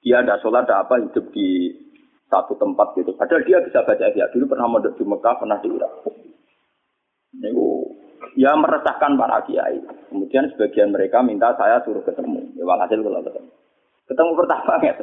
dia 0.00 0.24
ada 0.24 0.40
sholat, 0.40 0.64
ada 0.64 0.88
apa, 0.88 0.98
hidup 1.04 1.28
di 1.36 1.68
satu 2.32 2.56
tempat 2.56 2.96
gitu. 2.96 3.12
Padahal 3.12 3.44
dia 3.44 3.60
bisa 3.60 3.84
baca 3.84 4.08
ihya. 4.08 4.32
Dulu 4.32 4.48
pernah 4.48 4.66
mondok 4.66 4.96
di 4.96 5.04
Mekah, 5.04 5.34
pernah 5.36 5.60
di 5.60 5.68
Irak. 5.68 5.92
Itu 7.36 7.64
ya 8.40 8.56
meresahkan 8.56 9.20
para 9.20 9.44
kiai. 9.44 9.84
Kemudian 10.08 10.48
sebagian 10.56 10.96
mereka 10.96 11.20
minta 11.20 11.52
saya 11.60 11.84
suruh 11.84 12.00
ketemu. 12.08 12.56
Ya 12.56 12.64
walhasil 12.64 13.04
kalau 13.04 13.20
ketemu. 13.20 13.50
Ketemu 14.08 14.30
pertama 14.32 14.74
ya. 14.80 14.94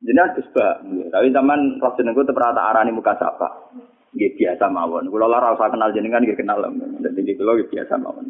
Jadi 0.00 0.16
harus 0.16 0.48
bah. 0.56 0.80
Tapi 0.84 1.28
zaman 1.28 1.76
jenengku 1.76 2.24
itu 2.24 2.32
pernah 2.32 2.72
arani 2.72 2.90
muka 2.92 3.20
sapa. 3.20 3.68
Gak 4.16 4.34
biasa 4.34 4.64
mawon. 4.72 5.06
Kalau 5.06 5.28
lara 5.28 5.54
usah 5.54 5.70
kenal 5.70 5.92
jenengan 5.92 6.24
gak 6.24 6.40
kenal. 6.40 6.64
Dan 6.64 7.12
tinggi 7.12 7.36
kalau 7.36 7.60
gak 7.60 7.68
biasa 7.68 7.94
mawon. 8.00 8.26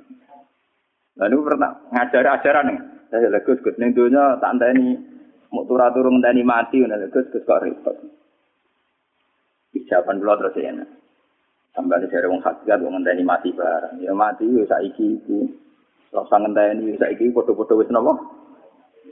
Lalu 1.20 1.36
pernah 1.46 1.70
ngajar 1.94 2.24
ajaran 2.26 2.66
nih. 2.74 2.78
Saya 3.10 3.26
legus 3.26 3.58
gus 3.66 3.74
neng 3.74 3.90
dunia 3.90 4.38
tak 4.38 4.54
ini 4.70 4.94
mau 5.50 5.66
turun 5.66 5.90
turun 5.90 6.22
tani 6.22 6.46
mati, 6.46 6.78
udah 6.78 7.10
gus 7.10 7.26
gus 7.34 7.42
kok 7.42 7.58
repot. 7.58 7.98
Ijaban 9.74 10.22
dulu 10.22 10.30
terus 10.38 10.58
ya. 10.62 10.70
Sampai 11.74 12.02
dari 12.06 12.26
wong 12.26 12.42
hakikat 12.42 12.82
wong 12.82 12.98
ngenteni 12.98 13.22
mati 13.26 13.50
barang. 13.50 13.98
Ya 14.02 14.14
mati 14.14 14.46
ya 14.46 14.62
saiki 14.66 15.22
iku. 15.22 15.46
Usah 16.14 16.38
ngenteni 16.38 16.98
saiki 16.98 17.30
padha-padha 17.30 17.78
wis 17.78 17.90
napa? 17.90 18.14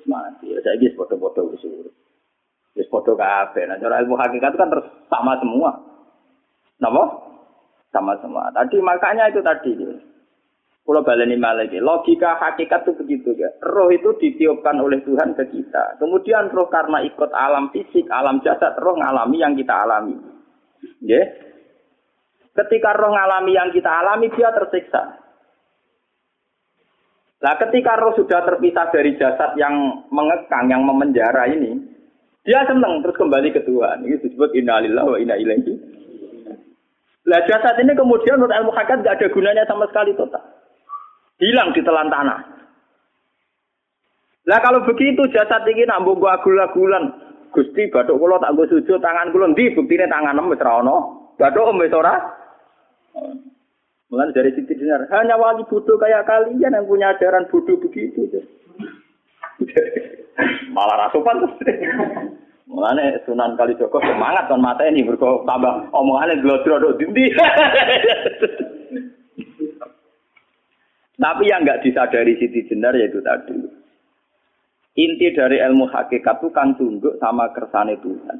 Mati. 0.06 0.54
Saiki 0.62 0.94
padha-padha 0.94 1.42
wis. 1.54 1.62
Wis 2.76 2.90
padha 2.90 3.14
kabeh. 3.16 3.64
Nah 3.68 3.76
cara 3.80 4.02
ilmu 4.04 4.16
hakikat 4.18 4.52
kan 4.58 4.68
terus 4.68 4.86
sama 5.08 5.38
semua. 5.40 5.70
Napa? 6.82 7.04
Sama 7.94 8.18
semua. 8.20 8.52
Tadi 8.52 8.76
makanya 8.82 9.30
itu 9.32 9.40
tadi. 9.40 9.72
Kalau 10.88 11.04
baleni 11.04 11.36
malagi, 11.36 11.84
logika 11.84 12.40
hakikat 12.40 12.88
itu 12.88 12.92
begitu 12.96 13.36
ya. 13.36 13.52
Roh 13.60 13.92
itu 13.92 14.08
ditiupkan 14.16 14.80
oleh 14.80 15.04
Tuhan 15.04 15.36
ke 15.36 15.44
kita. 15.52 16.00
Kemudian 16.00 16.48
roh 16.48 16.64
karena 16.72 17.04
ikut 17.04 17.28
alam 17.28 17.68
fisik, 17.76 18.08
alam 18.08 18.40
jasad, 18.40 18.72
roh 18.80 18.96
ngalami 18.96 19.36
yang 19.36 19.52
kita 19.52 19.84
alami. 19.84 20.16
Ya, 21.04 21.20
Ketika 22.58 22.90
roh 22.98 23.14
ngalami 23.14 23.54
yang 23.54 23.70
kita 23.70 23.86
alami, 23.86 24.34
dia 24.34 24.50
tersiksa. 24.50 25.14
Nah, 27.38 27.54
ketika 27.54 27.94
roh 27.94 28.18
sudah 28.18 28.42
terpisah 28.42 28.90
dari 28.90 29.14
jasad 29.14 29.54
yang 29.54 30.02
mengekang, 30.10 30.66
yang 30.66 30.82
memenjara 30.82 31.46
ini, 31.54 31.87
dia 32.48 32.64
senang 32.64 33.04
terus 33.04 33.12
kembali 33.20 33.52
ke 33.52 33.60
Tuhan. 33.60 34.08
Ini 34.08 34.24
disebut 34.24 34.56
innalillah 34.56 35.04
wa 35.04 35.20
inna 35.20 35.36
ilaihi. 35.36 35.76
Nah, 37.28 37.44
jasad 37.44 37.76
ini 37.76 37.92
kemudian 37.92 38.40
menurut 38.40 38.56
ilmu 38.56 38.72
hakikat 38.72 39.04
gak 39.04 39.20
ada 39.20 39.28
gunanya 39.28 39.68
sama 39.68 39.84
sekali 39.92 40.16
total. 40.16 40.40
Hilang 41.36 41.76
di 41.76 41.84
telan 41.84 42.08
tanah. 42.08 42.40
Nah, 44.48 44.58
kalau 44.64 44.80
begitu 44.88 45.28
jasad 45.28 45.60
ini 45.68 45.84
nak 45.84 46.08
gua 46.08 46.40
agul-agulan. 46.40 47.28
Gusti, 47.52 47.92
baduk 47.92 48.16
kula 48.16 48.40
tak 48.40 48.56
nggo 48.56 48.64
sujud 48.64 48.96
tangan 49.00 49.28
kula 49.28 49.52
ndi 49.52 49.76
buktine 49.76 50.08
tangan 50.08 50.40
wis 50.48 50.60
ra 50.64 50.80
ono. 50.80 50.96
Baduk 51.36 51.68
om 51.68 51.80
wis 51.84 51.92
ora 51.92 52.16
Mulai 54.08 54.32
dari 54.32 54.56
Siti 54.56 54.72
Dinar, 54.72 55.04
hanya 55.12 55.36
wali 55.36 55.68
bodoh 55.68 56.00
kayak 56.00 56.24
kalian 56.24 56.72
yang 56.72 56.88
punya 56.88 57.12
ajaran 57.12 57.44
bodoh 57.52 57.76
begitu. 57.76 58.24
Malah 60.70 61.08
rasupan 61.08 61.42
terus. 61.42 61.56
Mulane 62.68 63.24
Sunan 63.24 63.56
Kalijogo 63.56 63.96
semangat 64.04 64.52
mata 64.60 64.84
ini 64.84 65.00
berko 65.00 65.42
tambah 65.48 65.88
omongannya 65.88 66.44
glodro 66.44 66.76
do 66.76 66.90
dindi. 67.00 67.32
Tapi 71.18 71.44
yang 71.50 71.66
nggak 71.66 71.82
disadari 71.82 72.38
Siti 72.38 72.68
Jenar 72.70 72.94
yaitu 72.94 73.18
tadi. 73.24 73.56
Inti 74.98 75.30
dari 75.34 75.58
ilmu 75.62 75.90
hakikat 75.90 76.42
itu 76.42 76.48
kan 76.54 76.74
tunduk 76.78 77.18
sama 77.18 77.50
kersane 77.54 77.98
Tuhan. 77.98 78.38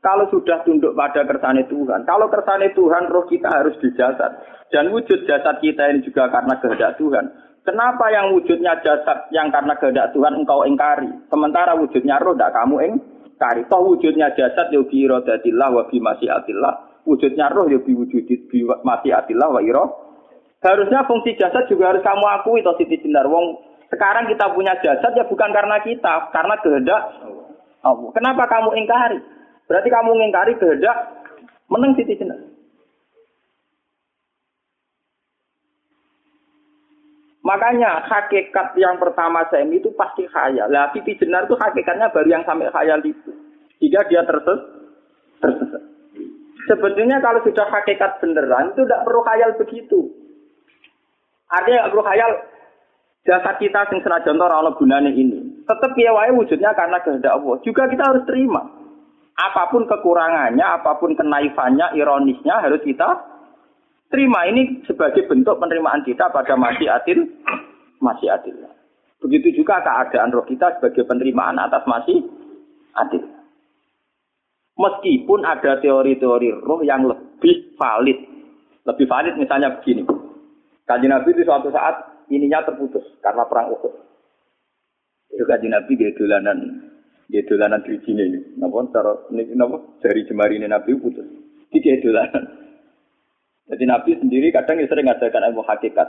Kalau 0.00 0.32
sudah 0.32 0.64
tunduk 0.64 0.96
pada 0.96 1.28
kersane 1.28 1.68
Tuhan, 1.68 2.08
kalau 2.08 2.32
kersane 2.32 2.72
Tuhan, 2.72 3.12
roh 3.12 3.28
kita 3.28 3.52
harus 3.52 3.76
di 3.84 3.92
jasad. 3.92 4.32
Dan 4.72 4.88
wujud 4.94 5.28
jasad 5.28 5.60
kita 5.60 5.92
ini 5.92 6.00
juga 6.00 6.32
karena 6.32 6.56
kehendak 6.56 6.96
Tuhan. 6.96 7.26
Kenapa 7.60 8.08
yang 8.08 8.32
wujudnya 8.32 8.80
jasad 8.80 9.28
yang 9.36 9.52
karena 9.52 9.76
kehendak 9.76 10.16
Tuhan 10.16 10.32
engkau 10.32 10.64
ingkari? 10.64 11.12
Sementara 11.28 11.76
wujudnya 11.76 12.16
roh 12.16 12.32
tidak 12.32 12.56
kamu 12.56 12.76
ingkari. 12.88 13.62
Toh 13.68 13.84
wujudnya 13.84 14.32
jasad 14.32 14.72
ya 14.72 14.80
bi 14.80 15.04
iradatillah 15.04 15.68
wa 15.68 15.84
bi 15.84 16.00
masyiatillah. 16.00 17.04
Wujudnya 17.04 17.52
roh 17.52 17.68
ya 17.68 17.76
bi 17.84 17.92
wujud 17.92 18.24
bi 18.24 18.58
masyiatillah 18.64 19.48
wa 19.52 19.60
iro. 19.60 19.84
Harusnya 20.64 21.04
fungsi 21.04 21.36
jasad 21.36 21.68
juga 21.68 21.92
harus 21.92 22.04
kamu 22.04 22.24
akui 22.40 22.64
toh 22.64 22.76
Siti 22.80 22.96
Jindar. 23.00 23.28
Wong 23.28 23.60
sekarang 23.92 24.28
kita 24.28 24.52
punya 24.56 24.76
jasad 24.80 25.12
ya 25.12 25.24
bukan 25.28 25.52
karena 25.52 25.80
kita, 25.84 26.32
karena 26.32 26.54
kehendak 26.64 27.02
Allah. 27.84 28.10
Kenapa 28.16 28.44
kamu 28.48 28.72
ingkari? 28.76 29.20
Berarti 29.68 29.88
kamu 29.88 30.10
mengingkari 30.16 30.52
kehendak 30.56 30.96
menang 31.68 31.92
Siti 31.96 32.16
Jenar. 32.16 32.49
Makanya 37.50 38.06
hakikat 38.06 38.78
yang 38.78 38.94
pertama 39.02 39.42
saya 39.50 39.66
itu 39.66 39.90
pasti 39.98 40.22
khayal. 40.30 40.70
Lah 40.70 40.94
Siti 40.94 41.18
Jenar 41.18 41.50
itu 41.50 41.58
hakikatnya 41.58 42.14
baru 42.14 42.30
yang 42.30 42.46
sampai 42.46 42.70
khayal 42.70 43.02
itu. 43.02 43.34
Jika 43.82 44.06
dia 44.06 44.22
terses, 44.22 44.60
tersesat. 45.42 45.82
Sebetulnya 46.70 47.18
kalau 47.18 47.42
sudah 47.42 47.66
hakikat 47.66 48.22
beneran 48.22 48.70
itu 48.70 48.86
tidak 48.86 49.02
perlu 49.02 49.26
khayal 49.26 49.50
begitu. 49.58 50.00
Artinya 51.50 51.82
tidak 51.82 51.90
perlu 51.90 52.04
khayal 52.06 52.30
jasa 53.26 53.50
kita 53.58 53.80
yang 53.90 53.98
senajan 53.98 54.38
ora 54.38 54.70
gunanya 54.70 55.10
ini. 55.10 55.66
Tetap 55.66 55.90
ya 55.98 56.14
wujudnya 56.30 56.70
karena 56.78 57.02
kehendak 57.02 57.34
Allah. 57.34 57.58
Juga 57.66 57.90
kita 57.90 58.14
harus 58.14 58.22
terima 58.30 58.62
apa 59.34 59.74
pun 59.74 59.90
kekurangannya, 59.90 60.62
apa 60.62 61.02
pun 61.02 61.18
kenaifannya, 61.18 61.98
ironisnya 61.98 62.62
harus 62.62 62.78
kita 62.86 63.26
terima. 64.10 64.44
Ini 64.50 64.84
sebagai 64.84 65.24
bentuk 65.30 65.56
penerimaan 65.56 66.02
kita 66.04 66.28
pada 66.28 66.58
masih 66.58 66.90
adil, 66.90 67.24
masih 68.02 68.28
adil. 68.28 68.54
Begitu 69.22 69.62
juga 69.62 69.80
keadaan 69.80 70.34
roh 70.34 70.44
kita 70.44 70.76
sebagai 70.76 71.06
penerimaan 71.06 71.56
atas 71.56 71.86
masih 71.86 72.26
adil. 72.98 73.24
Meskipun 74.80 75.44
ada 75.44 75.76
teori-teori 75.78 76.64
roh 76.64 76.80
yang 76.82 77.06
lebih 77.06 77.76
valid. 77.76 78.18
Lebih 78.84 79.06
valid 79.06 79.34
misalnya 79.36 79.76
begini. 79.78 80.08
Kaji 80.88 81.06
Nabi 81.06 81.28
itu 81.30 81.44
suatu 81.46 81.70
saat 81.70 82.26
ininya 82.32 82.64
terputus 82.66 83.04
karena 83.20 83.44
perang 83.46 83.70
Uhud. 83.76 83.94
Itu 85.30 85.44
kaji 85.46 85.68
Nabi 85.70 85.92
dia 85.94 86.10
dolanan 86.16 86.90
dia 87.30 87.46
dolanan 87.46 87.84
di 87.86 87.94
sini 88.02 88.22
ini. 88.26 88.40
Napa 88.58 88.82
cara 88.90 89.14
ini 89.30 89.54
napa 89.54 89.78
jemari 90.02 90.58
ini 90.58 90.66
Nabi 90.66 90.98
putus. 90.98 91.28
Iki 91.70 92.02
dolanan. 92.02 92.59
Jadi 93.70 93.84
Nabi 93.86 94.18
sendiri 94.18 94.50
kadang 94.50 94.82
sering 94.82 95.06
ngajarkan 95.06 95.46
ilmu 95.54 95.62
hakikat. 95.62 96.08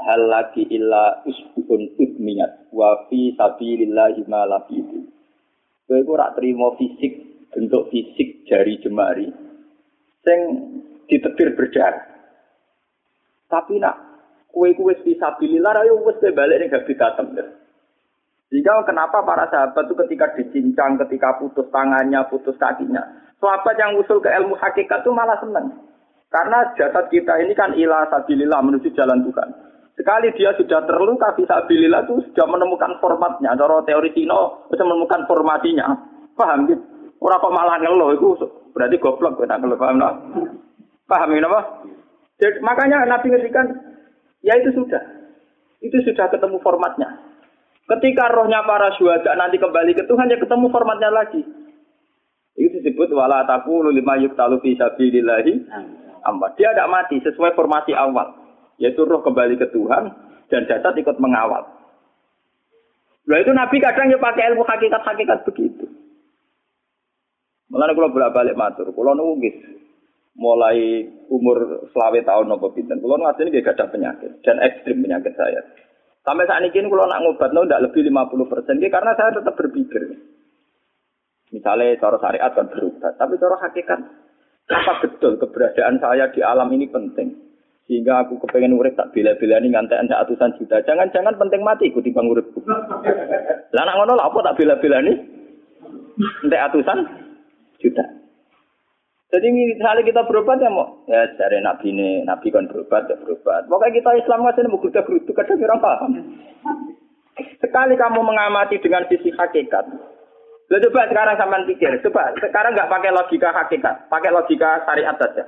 Hal 0.00 0.20
lagi 0.26 0.64
illa 0.72 1.20
usbun 1.28 1.92
udmiyat 2.00 2.72
wa 2.72 3.04
fi 3.12 3.36
sabilillahi 3.36 4.24
ma 4.26 4.48
lafidu. 4.48 5.06
Kowe 5.84 6.00
iku 6.00 6.16
ora 6.16 6.32
trimo 6.32 6.72
fisik, 6.80 7.12
bentuk 7.52 7.92
fisik 7.92 8.48
jari 8.48 8.80
jemari 8.80 9.28
sing 10.24 10.40
ditebir 11.06 11.52
berdarah. 11.52 12.04
Tapi 13.46 13.76
nak 13.76 13.96
kue 14.48 14.72
kue 14.72 14.96
bisa 15.04 15.36
sabilillah 15.36 15.84
ayo 15.84 16.00
wis 16.00 16.18
balik 16.32 16.58
ning 16.64 16.72
gabi 16.72 16.96
katem. 16.96 17.28
Sehingga 18.48 18.86
kenapa 18.88 19.20
para 19.20 19.50
sahabat 19.52 19.84
itu 19.88 19.94
ketika 20.04 20.26
dicincang, 20.36 20.96
ketika 21.06 21.36
putus 21.42 21.68
tangannya, 21.74 22.22
putus 22.28 22.56
kakinya. 22.56 23.02
Sahabat 23.36 23.76
yang 23.76 23.98
usul 23.98 24.22
ke 24.22 24.30
ilmu 24.30 24.56
hakikat 24.56 25.04
itu 25.04 25.10
malah 25.12 25.36
senang. 25.42 25.74
Karena 26.34 26.66
jasad 26.74 27.06
kita 27.14 27.38
ini 27.46 27.54
kan 27.54 27.78
ilah 27.78 28.10
sabilillah 28.10 28.58
menuju 28.58 28.90
jalan 28.98 29.22
Tuhan. 29.22 29.48
Sekali 29.94 30.34
dia 30.34 30.50
sudah 30.58 30.82
terluka 30.82 31.30
fisabilillah 31.38 32.10
itu 32.10 32.26
sudah 32.26 32.50
menemukan 32.50 32.98
formatnya. 32.98 33.54
Cara 33.54 33.78
teori 33.86 34.10
Cina 34.10 34.66
sudah 34.66 34.82
menemukan 34.82 35.30
formasinya. 35.30 35.94
Paham 36.34 36.66
gitu? 36.66 36.82
Orang 37.22 37.38
kok 37.38 37.54
malah 37.54 37.78
ngeluh 37.78 38.10
itu 38.18 38.34
berarti 38.74 38.98
goblok 38.98 39.38
kita 39.38 39.62
ngeluh 39.62 39.78
paham 39.78 40.02
no? 40.02 40.10
Paham 41.06 41.30
ini 41.30 41.46
apa? 41.46 41.86
Jadi, 42.42 42.58
makanya 42.58 43.06
Nabi 43.06 43.30
ngertikan 43.30 43.70
ya 44.42 44.58
itu 44.58 44.74
sudah. 44.74 45.00
Itu 45.78 46.02
sudah 46.02 46.34
ketemu 46.34 46.58
formatnya. 46.58 47.14
Ketika 47.86 48.34
rohnya 48.34 48.66
para 48.66 48.90
syuhada 48.98 49.38
nanti 49.38 49.62
kembali 49.62 49.94
ke 49.94 50.02
Tuhan, 50.10 50.32
ya 50.32 50.40
ketemu 50.42 50.66
formatnya 50.74 51.14
lagi. 51.14 51.46
Itu 52.58 52.82
disebut 52.82 53.14
wala 53.14 53.46
taqulu 53.46 53.94
lima 53.94 54.18
yuktalu 54.18 54.58
fi 54.64 54.74
sabilillahi 54.74 55.54
amma. 56.24 56.52
Dia 56.56 56.72
tidak 56.72 56.90
mati 56.90 57.16
sesuai 57.20 57.54
formasi 57.54 57.92
awal, 57.92 58.34
yaitu 58.80 59.04
roh 59.04 59.22
kembali 59.22 59.60
ke 59.60 59.70
Tuhan 59.70 60.04
dan 60.48 60.66
jasad 60.66 60.96
ikut 60.96 61.16
mengawal. 61.20 61.64
Nah 63.24 63.38
itu 63.40 63.52
Nabi 63.56 63.76
kadang 63.80 64.12
ya 64.12 64.20
pakai 64.20 64.52
ilmu 64.52 64.64
hakikat-hakikat 64.68 65.48
begitu. 65.48 65.88
Mulane 67.72 67.96
kalau 67.96 68.12
bolak 68.12 68.36
balik 68.36 68.58
matur, 68.58 68.92
kalau 68.92 69.16
nunggu 69.16 69.50
mulai 70.34 71.06
umur 71.30 71.88
selawe 71.94 72.20
tahun 72.20 72.50
nopo 72.50 72.74
pinten. 72.74 73.00
Kulo 73.00 73.16
ngasih 73.16 73.48
ini 73.48 73.62
gak 73.62 73.78
ada 73.78 73.86
penyakit 73.88 74.42
dan 74.42 74.60
ekstrim 74.60 75.00
penyakit 75.00 75.32
saya. 75.38 75.62
Sampai 76.24 76.48
saat 76.48 76.64
ini 76.64 76.72
kalau 76.72 77.08
nak 77.08 77.20
ngobat 77.20 77.50
no 77.52 77.64
tidak 77.64 77.90
lebih 77.90 78.08
50 78.08 78.52
persen, 78.52 78.76
karena 78.80 79.12
saya 79.16 79.30
tetap 79.36 79.54
berpikir. 79.56 80.02
Misalnya 81.52 82.00
cara 82.02 82.18
syariat 82.18 82.50
kan 82.50 82.66
berubah, 82.66 83.14
tapi 83.14 83.38
cara 83.38 83.56
hakikat 83.62 84.00
apa 84.72 84.92
betul 85.04 85.36
keberadaan 85.36 86.00
saya 86.00 86.32
di 86.32 86.40
alam 86.40 86.72
ini 86.72 86.88
penting 86.88 87.36
sehingga 87.84 88.24
aku 88.24 88.40
kepengen 88.40 88.80
urip 88.80 88.96
tak 88.96 89.12
bila-bila 89.12 89.60
ini 89.60 89.76
ngantek 89.76 90.00
anda 90.00 90.24
atusan 90.24 90.56
juta. 90.56 90.80
Jangan-jangan 90.88 91.36
penting 91.36 91.60
mati 91.60 91.92
ikuti 91.92 92.16
bang 92.16 92.24
uripku. 92.24 92.64
Lah 93.76 93.84
ngono 93.92 94.16
apa 94.16 94.38
tak 94.40 94.56
bila-bila 94.56 95.04
ini? 95.04 95.12
Ngantek 96.16 96.64
atusan 96.72 96.98
juta. 97.76 98.04
Jadi 99.34 99.50
misalnya 99.50 100.06
kita 100.06 100.22
berobat 100.30 100.62
ya 100.62 100.70
mau 100.70 101.02
ya 101.10 101.26
dari 101.34 101.58
nabi 101.58 101.90
ini 101.90 102.22
nabi 102.22 102.54
kan 102.54 102.70
berobat 102.70 103.10
ya 103.10 103.18
berobat. 103.18 103.66
Pokoknya 103.66 103.98
kita 104.00 104.10
Islam 104.16 104.46
masih 104.46 104.64
mau 104.70 104.80
kita 104.80 105.02
berutu 105.04 105.34
kadang 105.34 105.58
orang 105.58 105.82
paham. 105.82 106.12
Sekali 107.58 107.98
kamu 107.98 108.20
mengamati 108.22 108.78
dengan 108.78 109.02
sisi 109.10 109.34
hakikat, 109.34 109.90
Lo 110.72 110.80
coba 110.80 111.06
sekarang 111.12 111.36
sampean 111.36 111.68
pikir, 111.68 111.92
coba 112.08 112.32
sekarang 112.40 112.72
nggak 112.72 112.88
pakai 112.88 113.10
logika 113.12 113.52
hakikat, 113.52 114.08
pakai 114.08 114.30
logika 114.32 114.80
syariat 114.88 115.16
saja. 115.20 115.44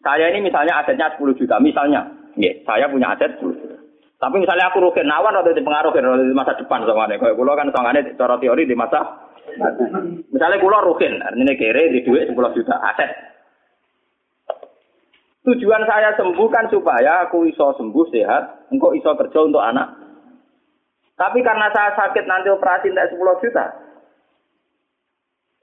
Saya 0.00 0.32
ini 0.32 0.48
misalnya 0.48 0.80
asetnya 0.80 1.12
10 1.14 1.36
juta, 1.36 1.60
misalnya, 1.60 2.08
ya, 2.34 2.50
saya 2.64 2.88
punya 2.88 3.14
aset 3.14 3.36
10 3.38 3.52
juta. 3.52 3.76
Tapi 4.20 4.36
misalnya 4.36 4.68
aku 4.68 4.84
rugi 4.84 5.00
nawan 5.04 5.32
atau 5.38 5.52
dipengaruhi 5.52 6.00
di 6.00 6.36
masa 6.36 6.52
depan 6.56 6.84
sama 6.84 7.08
nih. 7.08 7.16
Kalau 7.16 7.36
pulau 7.40 7.56
kan 7.56 7.72
soalnya 7.72 8.04
cara 8.16 8.36
teori 8.36 8.68
di 8.68 8.76
masa 8.76 9.28
Misalnya 10.30 10.62
pulau 10.62 10.84
rugen, 10.84 11.18
artinya 11.18 11.54
kere 11.58 11.90
di 11.90 12.00
duit 12.06 12.30
10 12.30 12.56
juta 12.56 12.74
aset. 12.86 13.10
Tujuan 15.40 15.82
saya 15.88 16.14
sembuh 16.20 16.48
kan 16.52 16.68
supaya 16.68 17.26
aku 17.26 17.48
iso 17.48 17.74
sembuh 17.74 18.06
sehat, 18.12 18.70
engkau 18.70 18.92
iso 18.92 19.10
kerja 19.16 19.38
untuk 19.40 19.64
anak. 19.64 19.96
Tapi 21.16 21.40
karena 21.40 21.72
saya 21.72 21.96
sakit 21.96 22.24
nanti 22.28 22.52
operasi 22.52 22.92
tidak 22.92 23.10
10 23.10 23.42
juta. 23.42 23.64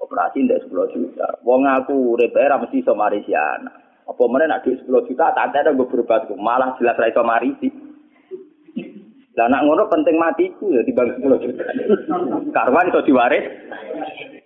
Operasi 0.08 0.47
tidak 0.47 0.64
10 0.72 0.95
juta. 0.95 1.28
Wong 1.43 1.68
aku 1.68 2.16
repair 2.16 2.55
mesti 2.55 2.80
iso 2.80 2.95
mari 2.95 3.20
si 3.28 3.36
anak. 3.36 3.76
Apa 4.08 4.24
mana 4.32 4.47
nak 4.47 4.64
10 4.64 4.88
juta 4.88 5.36
tak 5.36 5.51
ada 5.51 5.76
gue 5.76 5.84
berbuat 5.84 6.32
malah 6.39 6.80
jelas 6.80 6.95
ra 6.95 7.12
iso 7.12 7.28
mari 7.28 7.51
sih. 7.60 7.68
Lah 9.36 9.51
nak 9.51 9.68
ngono 9.68 9.91
penting 9.91 10.16
matiku 10.16 10.72
ya 10.72 10.80
dibang 10.88 11.12
10 11.12 11.43
juta. 11.43 11.64
Karwan 12.55 12.88
iso 12.88 13.03
diwaris 13.03 13.45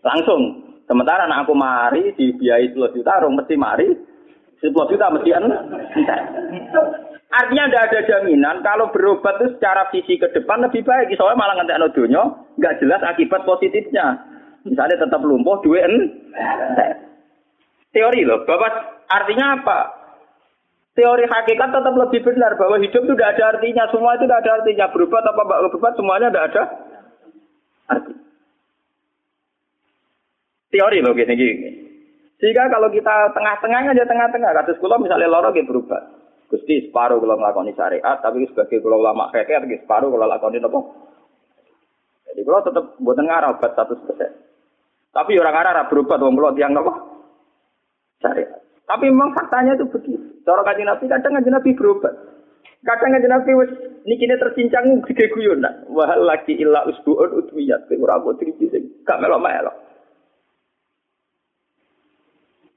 langsung. 0.02 0.74
Sementara 0.90 1.30
anak 1.30 1.46
aku 1.46 1.54
mari 1.54 2.10
dibiayai 2.18 2.74
10 2.74 2.98
juta, 2.98 3.22
orang 3.22 3.38
mesti 3.38 3.54
mari 3.54 3.88
10 4.66 4.74
juta 4.74 5.14
mesti 5.14 5.30
entek. 5.30 6.22
Artinya 7.32 7.64
tidak 7.72 7.86
ada 7.88 8.00
jaminan 8.12 8.60
kalau 8.60 8.92
berobat 8.92 9.40
itu 9.40 9.56
secara 9.56 9.88
visi 9.88 10.20
ke 10.20 10.28
depan 10.36 10.68
lebih 10.68 10.84
baik. 10.84 11.16
Soalnya 11.16 11.40
malah 11.40 11.56
ngantek 11.56 11.80
no 11.80 11.88
dunia, 11.96 12.24
nggak 12.60 12.84
jelas 12.84 13.00
akibat 13.08 13.48
positifnya. 13.48 14.20
Misalnya 14.68 14.98
tetap 15.02 15.22
lumpuh, 15.26 15.62
duit. 15.66 15.90
Teori 17.92 18.22
loh, 18.24 18.48
Bapak 18.48 19.04
artinya 19.12 19.60
apa? 19.60 20.02
teori 20.92 21.24
hakikat 21.24 21.70
tetap 21.72 21.94
lebih 21.96 22.22
benar 22.24 22.52
bahwa 22.60 22.76
hidup 22.80 23.02
itu 23.04 23.14
tidak 23.16 23.32
ada 23.38 23.44
artinya, 23.56 23.84
semua 23.90 24.20
itu 24.20 24.28
tidak 24.28 24.42
ada 24.44 24.52
artinya. 24.60 24.86
Berubah 24.92 25.20
apa 25.24 25.44
berubah 25.72 25.92
semuanya 25.96 26.28
tidak 26.30 26.48
ada 26.52 26.64
arti. 27.92 28.14
Teori 30.72 30.98
loh 31.04 31.14
gini 31.16 31.34
gini. 31.36 31.70
Sehingga 32.40 32.72
kalau 32.74 32.90
kita 32.90 33.38
tengah-tengah 33.38 33.92
aja 33.94 34.04
tengah-tengah, 34.08 34.52
kasus 34.56 34.80
kulo 34.82 34.98
misalnya 34.98 35.30
loro 35.30 35.54
gitu 35.54 35.70
berubah. 35.70 36.02
Gusti 36.50 36.90
separuh 36.90 37.22
kalau 37.24 37.40
ngelakoni 37.40 37.72
syariat, 37.78 38.18
tapi 38.20 38.44
sebagai 38.50 38.82
kulo 38.84 39.00
lama 39.00 39.32
kekeh, 39.32 39.62
separuh 39.86 40.10
kalau 40.10 40.28
lakoni 40.28 40.58
apa? 40.60 40.80
Jadi 42.32 42.40
kulo 42.42 42.60
tetap 42.66 42.86
buat 42.98 43.20
ngarah 43.20 43.56
obat 43.56 43.72
satu 43.78 43.94
persen. 44.04 44.51
Tapi 45.12 45.36
orang 45.36 45.60
arah 45.60 45.86
berubah, 45.92 46.16
dong 46.16 46.40
kulo 46.40 46.56
tiang 46.56 46.72
apa? 46.72 46.94
Syariat. 48.24 48.64
Tapi 48.88 49.08
memang 49.12 49.36
faktanya 49.36 49.76
itu 49.76 49.88
begitu. 49.88 50.20
Cara 50.44 50.64
kajian 50.68 50.88
Nabi 50.88 51.08
kadang 51.08 51.36
kajian 51.40 51.56
Nabi 51.56 51.72
berubah. 51.76 52.12
Kadang 52.84 53.12
kajian 53.16 53.32
Nabi 53.32 53.52
wis 53.56 53.72
nikine 54.08 54.36
tercincang 54.40 55.04
gede 55.08 55.32
guyon 55.32 55.64
nak. 55.64 55.84
Wah 55.92 56.12
lagi 56.16 56.56
illa 56.60 56.88
usbuun 56.88 57.44
utwiyat. 57.44 57.88
Ora 57.92 58.20
kok 58.20 58.40
triji 58.40 58.68
sing 58.72 58.84
gak 59.08 59.20
melok-melok. 59.20 59.76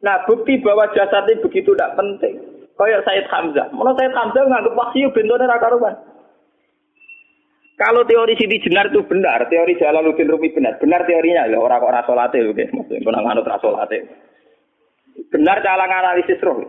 Nah, 0.05 0.21
bukti 0.29 0.61
bahwa 0.61 0.85
jasad 0.93 1.25
ini 1.33 1.41
begitu 1.41 1.73
tidak 1.73 1.97
penting. 1.97 2.37
Kayak 2.77 3.09
Said 3.09 3.25
Hamzah. 3.33 3.73
Menurut 3.73 3.97
Said 3.97 4.13
Hamzah 4.13 4.45
nganggep 4.45 4.77
wahyu 4.77 5.09
bentuknya 5.17 5.49
raka 5.49 5.73
karuan. 5.73 5.97
Kalau 7.75 8.07
teori 8.07 8.39
Siti 8.39 8.63
Jenar 8.63 8.95
itu 8.95 9.03
benar, 9.03 9.51
teori 9.51 9.75
Jalaluddin 9.75 10.31
Rumi 10.31 10.55
benar. 10.55 10.79
Benar 10.79 11.03
teorinya, 11.11 11.51
ya 11.51 11.59
orang 11.59 11.83
kok 11.83 11.95
rasolate, 11.95 12.39
oke. 12.47 12.65
Maksudnya, 12.71 13.03
kena 13.03 13.21
nganut 13.27 13.47
rasolate. 13.51 13.99
Benar 15.35 15.59
cara 15.59 15.83
analisis 15.91 16.39
roh. 16.39 16.63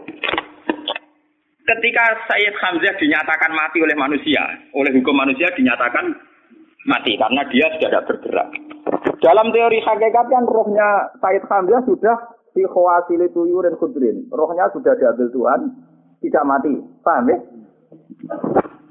Ketika 1.65 2.05
Sayyid 2.29 2.57
Hamzah 2.61 2.93
dinyatakan 2.97 3.53
mati 3.53 3.81
oleh 3.81 3.97
manusia, 3.97 4.41
oleh 4.73 4.93
hukum 4.93 5.17
manusia 5.17 5.49
dinyatakan 5.53 6.13
mati 6.85 7.17
karena 7.17 7.41
dia 7.49 7.65
sudah 7.73 7.89
tidak 7.89 8.05
bergerak. 8.05 8.49
Dalam 9.21 9.49
teori 9.49 9.81
hakikat 9.81 10.25
kan 10.29 10.45
rohnya 10.45 11.09
Sayyid 11.21 11.45
Hamzah 11.49 11.81
sudah 11.89 12.17
di 12.53 12.65
khawasili 12.69 13.33
tuyur 13.33 13.65
dan 13.65 13.77
kudrin. 13.81 14.29
Rohnya 14.29 14.69
sudah 14.77 14.93
diambil 14.97 15.29
Tuhan, 15.33 15.61
tidak 16.21 16.43
mati. 16.45 16.73
Paham 17.01 17.33
ya? 17.33 17.37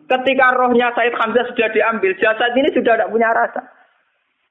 Ketika 0.05 0.47
rohnya 0.53 0.93
Sayyid 0.93 1.17
Hamzah 1.17 1.49
sudah 1.49 1.69
diambil, 1.73 2.13
jasad 2.21 2.53
ini 2.53 2.69
sudah 2.77 2.95
tidak 3.01 3.13
punya 3.13 3.33
rasa. 3.33 3.63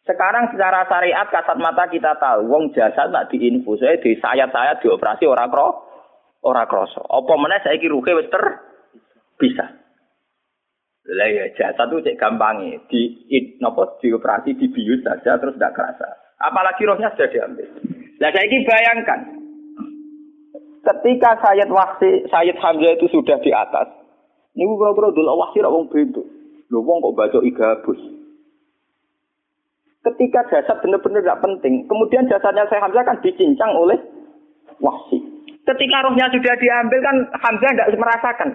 Sekarang 0.03 0.51
secara 0.51 0.83
syariat 0.89 1.29
kasat 1.31 1.55
mata 1.63 1.87
kita 1.87 2.19
tahu, 2.19 2.51
wong 2.51 2.75
jasad 2.75 3.07
nak 3.13 3.31
diinfus, 3.31 3.79
saya 3.79 3.95
di 4.03 4.19
sayat-sayat 4.19 4.83
dioperasi 4.83 5.23
orang 5.23 5.47
kro, 5.47 5.79
orang 6.43 6.67
kroso. 6.67 6.99
Apa 7.07 7.33
mana 7.39 7.61
saya 7.63 7.79
kira 7.79 7.95
ruhe 7.95 8.11
wis 8.19 8.27
ter 8.27 8.43
bisa. 9.39 9.65
Lah 11.07 11.29
ya 11.31 11.47
jasad 11.55 11.87
itu 11.87 12.03
cek 12.03 12.19
gampang 12.19 12.83
di 12.91 13.31
nopo 13.63 13.95
dioperasi 14.03 14.59
dibius 14.59 15.07
saja 15.07 15.39
terus 15.39 15.55
tidak 15.55 15.71
kerasa. 15.71 16.07
Apalagi 16.43 16.83
rohnya 16.83 17.07
sudah 17.15 17.29
diambil. 17.31 17.67
Lah 18.19 18.29
saya 18.35 18.43
ini 18.43 18.67
bayangkan, 18.67 19.19
ketika 20.83 21.39
Sayyid 21.47 21.71
Wahsi, 21.71 22.27
Sayyid 22.27 22.59
Hamzah 22.59 22.91
itu 22.99 23.07
sudah 23.07 23.39
di 23.39 23.55
atas, 23.55 23.87
gue 24.53 24.77
kalau 24.77 25.09
dulu 25.09 25.33
Wahsi 25.33 25.65
wong 25.65 25.89
bentuk, 25.89 26.25
lu 26.69 26.85
wong 26.85 27.01
kok 27.01 27.17
baca 27.17 27.39
igabus. 27.41 27.97
Ketika 30.03 30.45
jasad 30.51 30.77
benar-benar 30.83 31.23
tidak 31.23 31.41
penting, 31.41 31.87
kemudian 31.87 32.27
jasadnya 32.27 32.67
saya 32.67 32.83
Hamzah 32.83 33.07
kan 33.07 33.17
dicincang 33.23 33.71
oleh 33.71 33.95
wahsi. 34.83 35.15
Ketika 35.63 36.03
rohnya 36.03 36.27
sudah 36.27 36.55
diambil 36.59 36.99
kan 36.99 37.15
Hamzah 37.39 37.71
tidak 37.71 37.91
merasakan. 37.95 38.49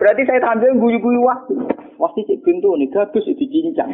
Berarti 0.00 0.22
saya 0.24 0.40
Hamzah 0.48 0.72
guyu-guyu 0.80 1.20
wahsi. 1.20 1.54
Wahsi 2.00 2.24
cek 2.24 2.40
pintu 2.40 2.72
nih, 2.80 2.88
gabus 2.88 3.28
dicincang. 3.36 3.92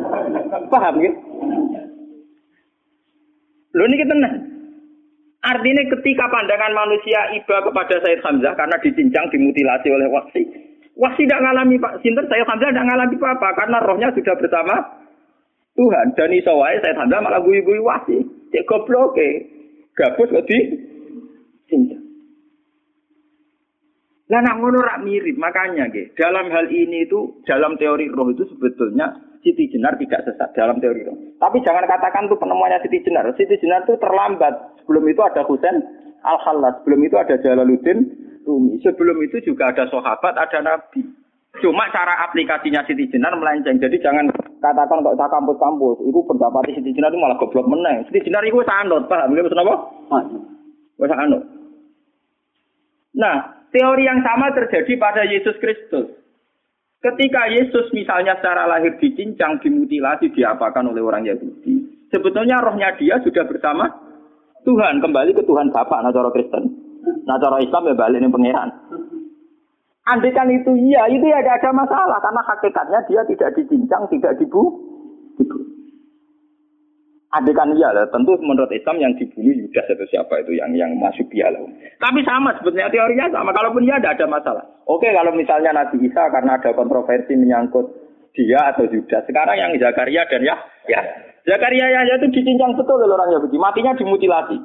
Paham 0.72 0.94
ya? 1.04 1.12
Lo 3.76 3.82
ini 3.86 3.96
kita 4.00 4.14
Artinya 5.40 5.82
ketika 5.88 6.28
pandangan 6.28 6.76
manusia 6.76 7.32
iba 7.32 7.56
kepada 7.64 7.96
Said 8.04 8.20
Hamzah 8.20 8.52
karena 8.60 8.76
dicincang, 8.84 9.32
dimutilasi 9.32 9.88
oleh 9.88 10.08
wahsi. 10.12 10.42
Wahsi 11.00 11.24
tidak 11.24 11.40
mengalami 11.40 11.80
Pak 11.80 12.04
Sinter, 12.04 12.28
Said 12.28 12.44
Hamzah 12.44 12.68
tidak 12.68 12.84
mengalami 12.84 13.16
apa-apa 13.16 13.48
karena 13.56 13.78
rohnya 13.80 14.08
sudah 14.12 14.36
bersama 14.36 14.76
Tuhan 15.80 16.12
dan 16.12 16.30
iso 16.36 16.52
wae 16.60 16.76
tanda 16.84 17.24
malah 17.24 17.40
guyu-guyu 17.40 17.80
wasi. 17.80 18.20
Cek 18.52 18.68
goblok 18.68 19.16
e. 19.16 19.30
Gabus 19.96 20.28
kok 20.28 20.44
di 20.44 20.58
Lah 24.30 24.38
nak 24.46 24.62
ngono 24.62 24.78
rak 24.78 25.02
mirip, 25.02 25.34
makanya 25.34 25.90
ge. 25.90 26.14
Dalam 26.14 26.54
hal 26.54 26.70
ini 26.70 27.02
itu 27.02 27.42
dalam 27.42 27.74
teori 27.74 28.06
roh 28.06 28.30
itu 28.30 28.46
sebetulnya 28.46 29.10
Siti 29.40 29.72
Jenar 29.72 29.96
tidak 29.96 30.28
sesat 30.28 30.52
dalam 30.52 30.76
teori 30.84 31.00
roh. 31.08 31.16
Tapi 31.40 31.64
jangan 31.64 31.88
katakan 31.88 32.28
itu 32.28 32.36
penemuannya 32.36 32.84
Siti 32.84 33.00
Jenar. 33.00 33.24
Siti 33.36 33.56
Jenar 33.56 33.88
itu 33.88 33.96
terlambat. 33.96 34.80
Sebelum 34.84 35.04
itu 35.08 35.20
ada 35.24 35.40
Husain 35.48 35.80
Al-Khallas, 36.20 36.84
sebelum 36.84 37.00
itu 37.08 37.16
ada 37.16 37.40
Jalaluddin 37.40 38.04
Rumi. 38.44 38.76
Sebelum 38.84 39.16
itu 39.24 39.40
juga 39.40 39.72
ada 39.72 39.88
sahabat, 39.88 40.36
ada 40.36 40.58
nabi. 40.60 41.00
Cuma 41.64 41.88
cara 41.90 42.20
aplikasinya 42.28 42.84
Siti 42.84 43.08
Jenar 43.08 43.32
melenceng. 43.34 43.80
Jadi 43.80 43.96
jangan 43.98 44.28
katakan 44.60 45.02
kok 45.02 45.16
tak 45.16 45.32
kampus-kampus. 45.32 45.96
Itu 46.04 46.20
pendapat 46.28 46.76
Siti 46.76 46.92
Jenar 46.92 47.08
itu 47.10 47.18
malah 47.18 47.40
goblok 47.40 47.66
meneng. 47.66 48.04
Siti 48.06 48.28
Jenar 48.28 48.44
itu 48.44 48.60
sanut, 48.68 49.08
paham? 49.08 49.32
Mungkin 49.32 49.56
apa? 49.56 49.74
Wes 51.00 51.10
anut. 51.16 51.42
Nah, 53.16 53.64
teori 53.72 54.04
yang 54.04 54.20
sama 54.20 54.52
terjadi 54.52 54.92
pada 55.00 55.24
Yesus 55.24 55.56
Kristus. 55.58 56.19
Ketika 57.00 57.48
Yesus 57.48 57.88
misalnya 57.96 58.36
secara 58.36 58.68
lahir 58.68 58.92
dicincang, 59.00 59.56
dimutilasi, 59.64 60.36
diapakan 60.36 60.92
oleh 60.92 61.00
orang 61.00 61.24
Yahudi. 61.24 61.80
Sebetulnya 62.12 62.60
rohnya 62.60 62.92
dia 63.00 63.16
sudah 63.24 63.48
bersama 63.48 63.88
Tuhan. 64.68 65.00
Kembali 65.00 65.32
ke 65.32 65.40
Tuhan 65.48 65.72
Bapak, 65.72 66.04
nah 66.04 66.12
Kristen. 66.12 66.68
Nah 67.24 67.40
cara 67.40 67.56
Islam 67.64 67.88
ya 67.88 67.94
balik 67.96 68.20
nih 68.20 68.28
pangeran. 68.28 68.70
Andai 70.12 70.34
kan 70.34 70.48
itu 70.52 70.76
iya, 70.76 71.08
itu 71.08 71.24
ya 71.24 71.40
tidak 71.40 71.60
ada 71.64 71.70
masalah 71.72 72.18
karena 72.20 72.42
hakikatnya 72.44 73.00
dia 73.08 73.22
tidak 73.30 73.52
dicincang, 73.56 74.04
tidak 74.10 74.36
dibu, 74.36 74.62
dibu. 75.38 75.56
Andai 77.30 77.54
kan 77.54 77.70
iya 77.78 77.94
lah, 77.94 78.10
tentu 78.10 78.34
menurut 78.42 78.74
Islam 78.74 78.98
yang 78.98 79.14
dibunuh 79.14 79.54
Yudas 79.54 79.86
atau 79.86 80.02
siapa 80.10 80.42
itu 80.42 80.58
yang 80.58 80.74
yang 80.74 80.98
masuk 80.98 81.30
dia 81.30 81.46
lah. 81.46 81.62
Tapi 82.02 82.26
sama 82.26 82.50
sebetulnya 82.58 82.90
teorinya 82.90 83.30
sama. 83.30 83.54
Kalaupun 83.54 83.86
iya 83.86 84.02
tidak 84.02 84.18
ada 84.18 84.26
masalah. 84.26 84.64
Oke 84.90 85.06
kalau 85.14 85.30
misalnya 85.38 85.70
Nabi 85.70 86.02
Isa 86.10 86.26
karena 86.26 86.58
ada 86.58 86.74
kontroversi 86.74 87.38
menyangkut 87.38 87.86
dia 88.34 88.74
atau 88.74 88.82
Yudas. 88.82 89.22
Sekarang 89.30 89.54
yang 89.54 89.70
Zakaria 89.78 90.26
dan 90.26 90.42
ya, 90.42 90.58
ya 90.90 91.00
Zakaria 91.46 91.86
ya 91.86 92.18
itu 92.18 92.34
dicincang 92.34 92.74
betul 92.74 92.98
oleh 92.98 93.14
orang 93.14 93.30
Yahudi. 93.38 93.56
Matinya 93.62 93.94
dimutilasi. 93.94 94.58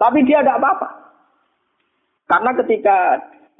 Tapi 0.00 0.18
dia 0.24 0.40
tidak 0.40 0.58
apa-apa. 0.64 0.88
Karena 2.24 2.50
ketika 2.64 2.96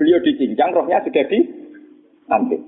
beliau 0.01 0.19
dicincang, 0.25 0.73
rohnya 0.73 1.05
sudah 1.05 1.25
diambil. 1.29 2.61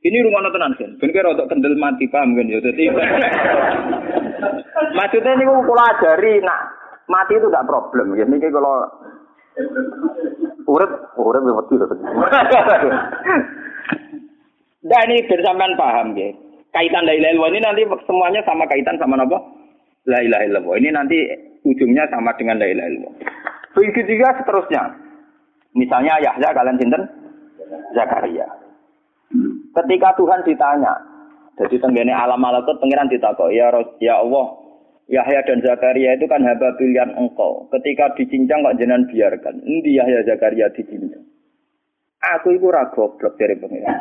Ini 0.00 0.24
rumah 0.24 0.48
tenan 0.48 0.72
kan. 0.80 0.90
Ben 0.96 1.12
kira 1.12 1.36
untuk 1.36 1.48
kendel 1.52 1.76
mati 1.76 2.08
paham 2.08 2.32
kan 2.32 2.48
ya. 2.48 2.56
Jadi 2.64 2.88
maksudnya 4.96 5.32
ini 5.36 5.44
kalau 5.44 5.84
ajari 5.92 6.40
nak 6.40 6.60
mati 7.04 7.36
itu 7.36 7.52
tidak 7.52 7.68
problem. 7.68 8.16
Ya 8.16 8.24
ini 8.24 8.40
kalau 8.40 8.88
urip 10.64 10.92
urip 11.20 11.42
ya 11.44 11.52
wedi 11.52 11.74
Nah 14.88 15.00
ini 15.04 15.16
bersamaan 15.28 15.76
paham 15.76 16.16
ya. 16.16 16.32
Kaitan 16.72 17.04
la 17.04 17.12
ilaha 17.12 17.52
ini 17.52 17.60
nanti 17.60 17.82
semuanya 18.08 18.40
sama 18.48 18.64
kaitan 18.72 18.96
sama 18.96 19.20
apa? 19.20 19.36
La 20.08 20.24
ilaha 20.24 20.48
illallah. 20.48 20.74
Ini 20.80 20.88
nanti 20.96 21.18
ujungnya 21.66 22.08
sama 22.08 22.32
dengan 22.40 22.56
la 22.56 22.72
ilaha 22.72 22.88
illallah. 22.88 23.14
Begitu 23.76 24.16
juga 24.16 24.32
seterusnya. 24.40 24.96
Misalnya 25.76 26.16
Yahya 26.24 26.56
kalian 26.56 26.80
sinten? 26.80 27.04
Zakaria. 27.94 28.69
Ketika 29.70 30.18
Tuhan 30.18 30.42
ditanya, 30.42 30.94
jadi 31.54 31.76
tenggene 31.78 32.10
alam 32.10 32.42
malakut 32.42 32.80
pangeran 32.82 33.06
ditakok, 33.06 33.54
ya 33.54 33.70
ya 34.02 34.18
Allah, 34.18 34.60
Yahya 35.10 35.42
dan 35.42 35.58
Zakaria 35.58 36.14
itu 36.14 36.30
kan 36.30 36.46
hamba 36.46 36.70
pilihan 36.78 37.10
engkau. 37.18 37.66
Ketika 37.74 38.14
dicincang 38.14 38.62
kok 38.62 38.78
jenengan 38.78 39.10
biarkan. 39.10 39.58
Endi 39.66 39.98
Yahya 39.98 40.22
Zakaria 40.22 40.70
dicincang? 40.70 41.26
Aku 42.38 42.54
itu 42.54 42.70
ra 42.70 42.86
goblok 42.94 43.34
dari 43.34 43.58
pangeran. 43.58 43.98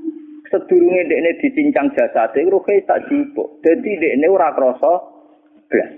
Sedurunge 0.50 1.02
dekne 1.12 1.30
dicincang 1.44 1.92
jasate 1.92 2.40
ruhe 2.48 2.80
tak 2.88 3.04
jipuk. 3.12 3.60
Dadi 3.60 3.92
dekne 4.00 4.26
ora 4.32 4.56
krasa 4.56 4.92
blas. 5.68 5.90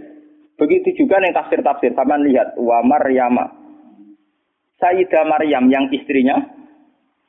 Begitu 0.58 1.06
juga 1.06 1.22
yang 1.22 1.38
tafsir-tafsir. 1.38 1.94
Sama 1.94 2.18
lihat 2.18 2.58
wa 2.58 2.82
Maryama. 2.82 3.46
Sayyidah 4.82 5.22
Maryam 5.22 5.70
yang 5.70 5.86
istrinya 5.94 6.34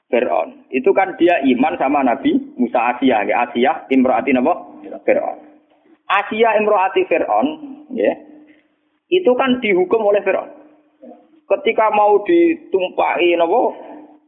Fir'aun. 0.10 0.66
Itu 0.74 0.92
kan 0.92 1.16
dia 1.22 1.38
iman 1.56 1.78
sama 1.78 2.02
Nabi 2.02 2.34
Musa 2.58 2.98
Asia, 2.98 3.24
ya 3.26 3.46
Asia 3.46 3.86
imro'ati 3.94 4.34
apa? 4.34 4.54
Fir'aun. 5.06 5.38
Asia 6.10 6.50
imro'ati 6.58 7.02
Fir'aun, 7.06 7.48
ya. 7.94 8.14
Itu 9.10 9.38
kan 9.38 9.62
dihukum 9.62 10.02
oleh 10.02 10.22
Fir'aun. 10.26 10.50
Ketika 11.50 11.94
mau 11.94 12.22
ditumpahi 12.26 13.38
apa? 13.38 13.60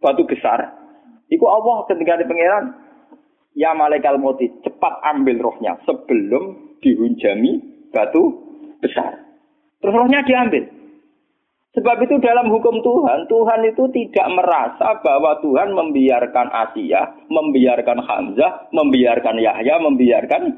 Batu 0.01 0.25
besar. 0.25 0.73
Iku 1.29 1.45
Allah 1.45 1.86
ketika 1.89 2.17
di 2.17 2.25
pangeran 2.25 2.82
Ya 3.51 3.75
malaikat 3.75 4.15
mati, 4.15 4.47
cepat 4.63 5.03
ambil 5.11 5.43
rohnya 5.43 5.75
sebelum 5.84 6.75
dihunjami 6.79 7.59
batu 7.91 8.39
besar. 8.79 9.19
Terus 9.84 9.91
rohnya 9.91 10.23
diambil. 10.23 10.71
Sebab 11.72 12.03
itu 12.03 12.19
dalam 12.19 12.51
hukum 12.51 12.84
Tuhan, 12.84 13.32
Tuhan 13.32 13.59
itu 13.63 13.88
tidak 13.95 14.28
merasa 14.36 14.99
bahwa 14.99 15.39
Tuhan 15.39 15.72
membiarkan 15.72 16.51
Asia, 16.51 17.15
membiarkan 17.32 17.95
Hamzah, 17.95 18.67
membiarkan 18.76 19.39
Yahya, 19.39 19.80
membiarkan 19.80 20.51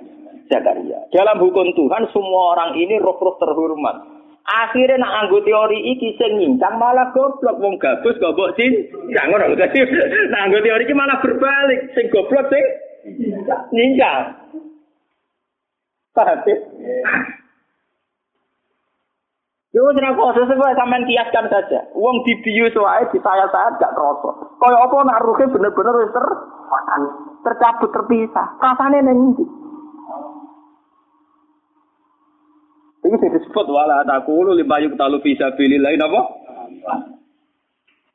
Zakaria. 0.50 1.06
Dalam 1.14 1.38
hukum 1.38 1.70
Tuhan, 1.78 2.10
semua 2.10 2.58
orang 2.58 2.82
ini 2.82 2.98
roh-roh 2.98 3.38
terhormat. 3.38 4.10
Akhirnya 4.44 5.00
nak 5.00 5.24
anggo 5.24 5.40
teori 5.46 5.96
iki 5.96 6.20
sing 6.20 6.36
nyincang 6.36 6.76
malah 6.76 7.16
goblok 7.16 7.64
wong 7.64 7.80
gabus 7.80 8.20
goblok 8.20 8.52
sin. 8.60 8.92
Jangan 9.16 9.40
ngono 9.40 9.56
dadi 9.56 9.80
nak 10.28 10.52
teori 10.52 10.84
iki 10.84 10.92
malah 10.92 11.24
berbalik, 11.24 11.96
sing 11.96 12.12
goblok 12.12 12.52
sing 12.52 12.64
nyincang. 13.72 14.36
Paham 16.12 16.44
Yo 19.74 19.90
ora 19.90 20.14
kok 20.14 20.38
sesuai 20.38 20.78
sampean 20.78 21.10
kiaskan 21.10 21.50
saja. 21.50 21.82
Wong 21.98 22.22
dibius 22.30 22.78
wae 22.78 23.10
di 23.10 23.18
saya-saya 23.18 23.74
gak 23.82 23.98
kroso. 23.98 24.54
Kaya 24.62 24.78
apa 24.86 24.98
nak 25.02 25.26
ruhe 25.26 25.50
bener-bener 25.50 25.98
wis 25.98 26.14
ter 26.14 26.26
tercabut 27.42 27.90
terpisah. 27.90 28.54
Rasane 28.62 29.02
ning 29.02 29.34
ndi? 29.34 29.46
Ini 33.04 33.18
disebut 33.18 33.66
wala 33.66 34.06
takulu 34.06 34.54
lima 34.54 34.78
yuk 34.78 34.94
talu 34.94 35.18
bisa 35.26 35.50
pilih 35.58 35.82
lain 35.82 36.06
apa? 36.06 36.22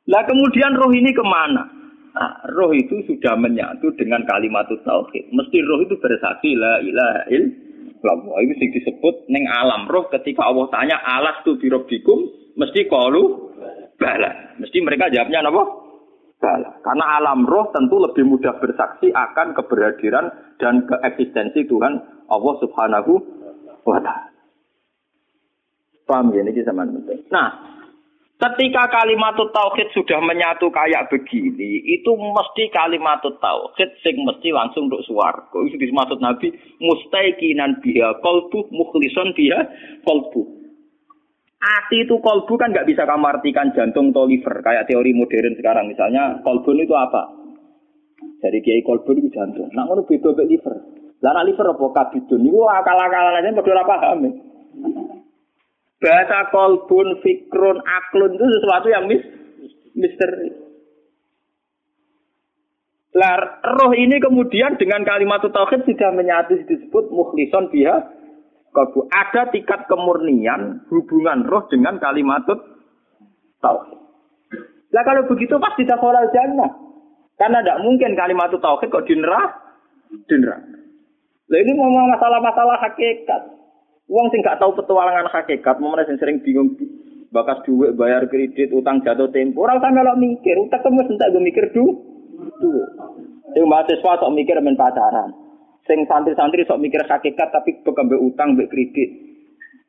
Lah 0.09 0.23
kemudian 0.25 0.79
roh 0.79 0.95
ini 0.95 1.11
ke 1.11 1.21
mana? 1.27 1.67
Nah, 2.15 2.33
roh 2.55 2.71
itu 2.71 3.03
sudah 3.03 3.35
menyatu 3.35 3.91
dengan 3.99 4.23
kalimat 4.23 4.65
tauhid. 4.65 5.27
Mesti 5.35 5.57
roh 5.67 5.83
itu 5.83 5.99
bersaksi 5.99 6.55
la 6.55 6.79
ilaha 6.81 7.21
illallah 7.35 7.68
Lalu 7.99 8.47
itu 8.47 8.53
sing 8.63 8.69
disebut 8.71 9.27
neng 9.27 9.43
alam 9.51 9.83
roh 9.91 10.07
ketika 10.07 10.47
Allah 10.47 10.71
tanya 10.71 10.97
alas 11.03 11.43
tu 11.43 11.59
birobikum 11.59 12.31
mesti 12.55 12.87
kalu 12.87 13.51
bala. 13.99 14.55
Mesti 14.59 14.77
mereka 14.79 15.11
jawabnya 15.11 15.43
apa? 15.43 15.63
Bala. 16.39 16.69
Karena 16.79 17.05
alam 17.19 17.43
roh 17.43 17.67
tentu 17.75 17.99
lebih 17.99 18.23
mudah 18.23 18.55
bersaksi 18.63 19.11
akan 19.11 19.51
keberhadiran 19.51 20.55
dan 20.55 20.87
keeksistensi 20.87 21.67
Tuhan 21.67 21.93
Allah 22.31 22.53
Subhanahu 22.63 23.13
wa 23.83 23.99
taala. 23.99 24.31
Paham 26.07 26.33
ya 26.33 26.41
ini 26.41 26.65
sama 26.65 26.89
Nah, 27.29 27.47
Ketika 28.39 28.87
kalimat 28.87 29.35
tauhid 29.35 29.91
sudah 29.91 30.23
menyatu 30.23 30.71
kayak 30.71 31.11
begini, 31.11 31.83
itu 31.83 32.07
mesti 32.15 32.71
kalimat 32.71 33.19
tauhid 33.19 33.99
sing 33.99 34.15
mesti 34.23 34.55
langsung 34.55 34.87
untuk 34.87 35.03
swarga. 35.03 35.59
Itu 35.67 35.75
dimaksud 35.75 36.23
Nabi 36.23 36.55
mustaiqinan 36.79 37.83
biha 37.83 38.15
qalbu 38.23 38.71
mukhlison 38.71 39.35
biha 39.35 39.59
qalbu. 40.07 40.55
Ati 41.59 42.07
itu 42.07 42.15
kolbu 42.23 42.55
kan 42.55 42.71
nggak 42.71 42.87
bisa 42.87 43.03
kamu 43.03 43.27
artikan 43.27 43.75
jantung 43.75 44.15
atau 44.15 44.23
liver 44.23 44.63
kayak 44.63 44.87
teori 44.87 45.11
modern 45.11 45.59
sekarang 45.59 45.91
misalnya 45.91 46.39
kolbun 46.39 46.79
itu 46.79 46.95
apa? 46.95 47.35
Jadi 48.39 48.63
kiai 48.63 48.87
kolbun 48.87 49.19
itu 49.19 49.35
jantung. 49.35 49.67
Nah 49.75 49.83
ngono 49.83 50.07
beda 50.07 50.31
liver. 50.47 50.79
Lah 51.19 51.43
liver 51.43 51.75
apa 51.75 51.85
kabidun? 51.91 52.47
Iku 52.47 52.63
akal-akalan 52.63 53.43
aja 53.43 53.59
ora 53.59 53.83
paham. 53.83 54.19
Ya. 54.23 54.31
Bahasa 55.99 56.47
kolbun, 56.55 57.19
fikrun, 57.19 57.83
aklun 57.83 58.31
itu 58.39 58.45
sesuatu 58.55 58.87
yang 58.87 59.03
mis 59.11 59.19
misteri. 59.99 60.47
Lah, 63.19 63.59
roh 63.75 63.91
ini 63.91 64.21
kemudian 64.23 64.79
dengan 64.79 65.03
kalimat 65.03 65.43
tauhid 65.43 65.83
sudah 65.83 66.13
menyatu 66.15 66.55
disebut 66.63 67.11
mukhlison 67.11 67.67
biha 67.67 67.99
kolbu. 68.71 69.11
Ada 69.11 69.51
tingkat 69.51 69.91
kemurnian 69.91 70.87
hubungan 70.87 71.43
roh 71.43 71.67
dengan 71.67 71.99
kalimat 71.99 72.47
tauhid. 73.59 73.99
Lah 74.95 75.03
kalau 75.03 75.27
begitu 75.27 75.59
pasti 75.59 75.83
tidak 75.83 75.99
kolal 75.99 76.31
jannah. 76.31 76.71
Karena 77.35 77.59
tidak 77.59 77.83
mungkin 77.83 78.15
kalimat 78.15 78.55
tauhid 78.55 78.87
kok 78.87 79.03
dinera, 79.03 79.51
dinera. 80.31 80.63
Lah 81.49 81.59
ini 81.59 81.71
mau 81.75 81.91
masalah-masalah 81.91 82.77
hakikat. 82.87 83.58
Uang 84.09 84.25
sing 84.33 84.41
gak 84.41 84.57
tahu 84.57 84.73
petualangan 84.73 85.29
hakikat, 85.29 85.77
mau 85.77 85.93
sing 86.01 86.17
sering 86.17 86.41
bingung 86.41 86.73
bakas 87.29 87.61
duit, 87.61 87.93
bayar 87.93 88.25
kredit, 88.25 88.73
utang 88.73 89.05
jatuh 89.05 89.29
tempo. 89.29 89.69
Orang 89.69 89.77
sampe 89.85 90.01
lo 90.01 90.17
mikir, 90.17 90.57
utang 90.57 90.81
kamu 90.81 91.05
sentak 91.05 91.29
gue 91.29 91.45
mikir 91.45 91.69
du, 91.69 91.85
duit. 92.57 92.89
Sing 93.53 93.63
mahasiswa 93.69 94.17
sok 94.17 94.33
mikir 94.33 94.57
main 94.65 94.73
pacaran. 94.73 95.29
Sing 95.85 96.09
santri-santri 96.09 96.65
sok 96.65 96.81
mikir 96.81 97.05
hakikat 97.05 97.53
tapi 97.53 97.85
bekam 97.85 98.09
utang, 98.09 98.57
be 98.57 98.65
kredit. 98.65 99.29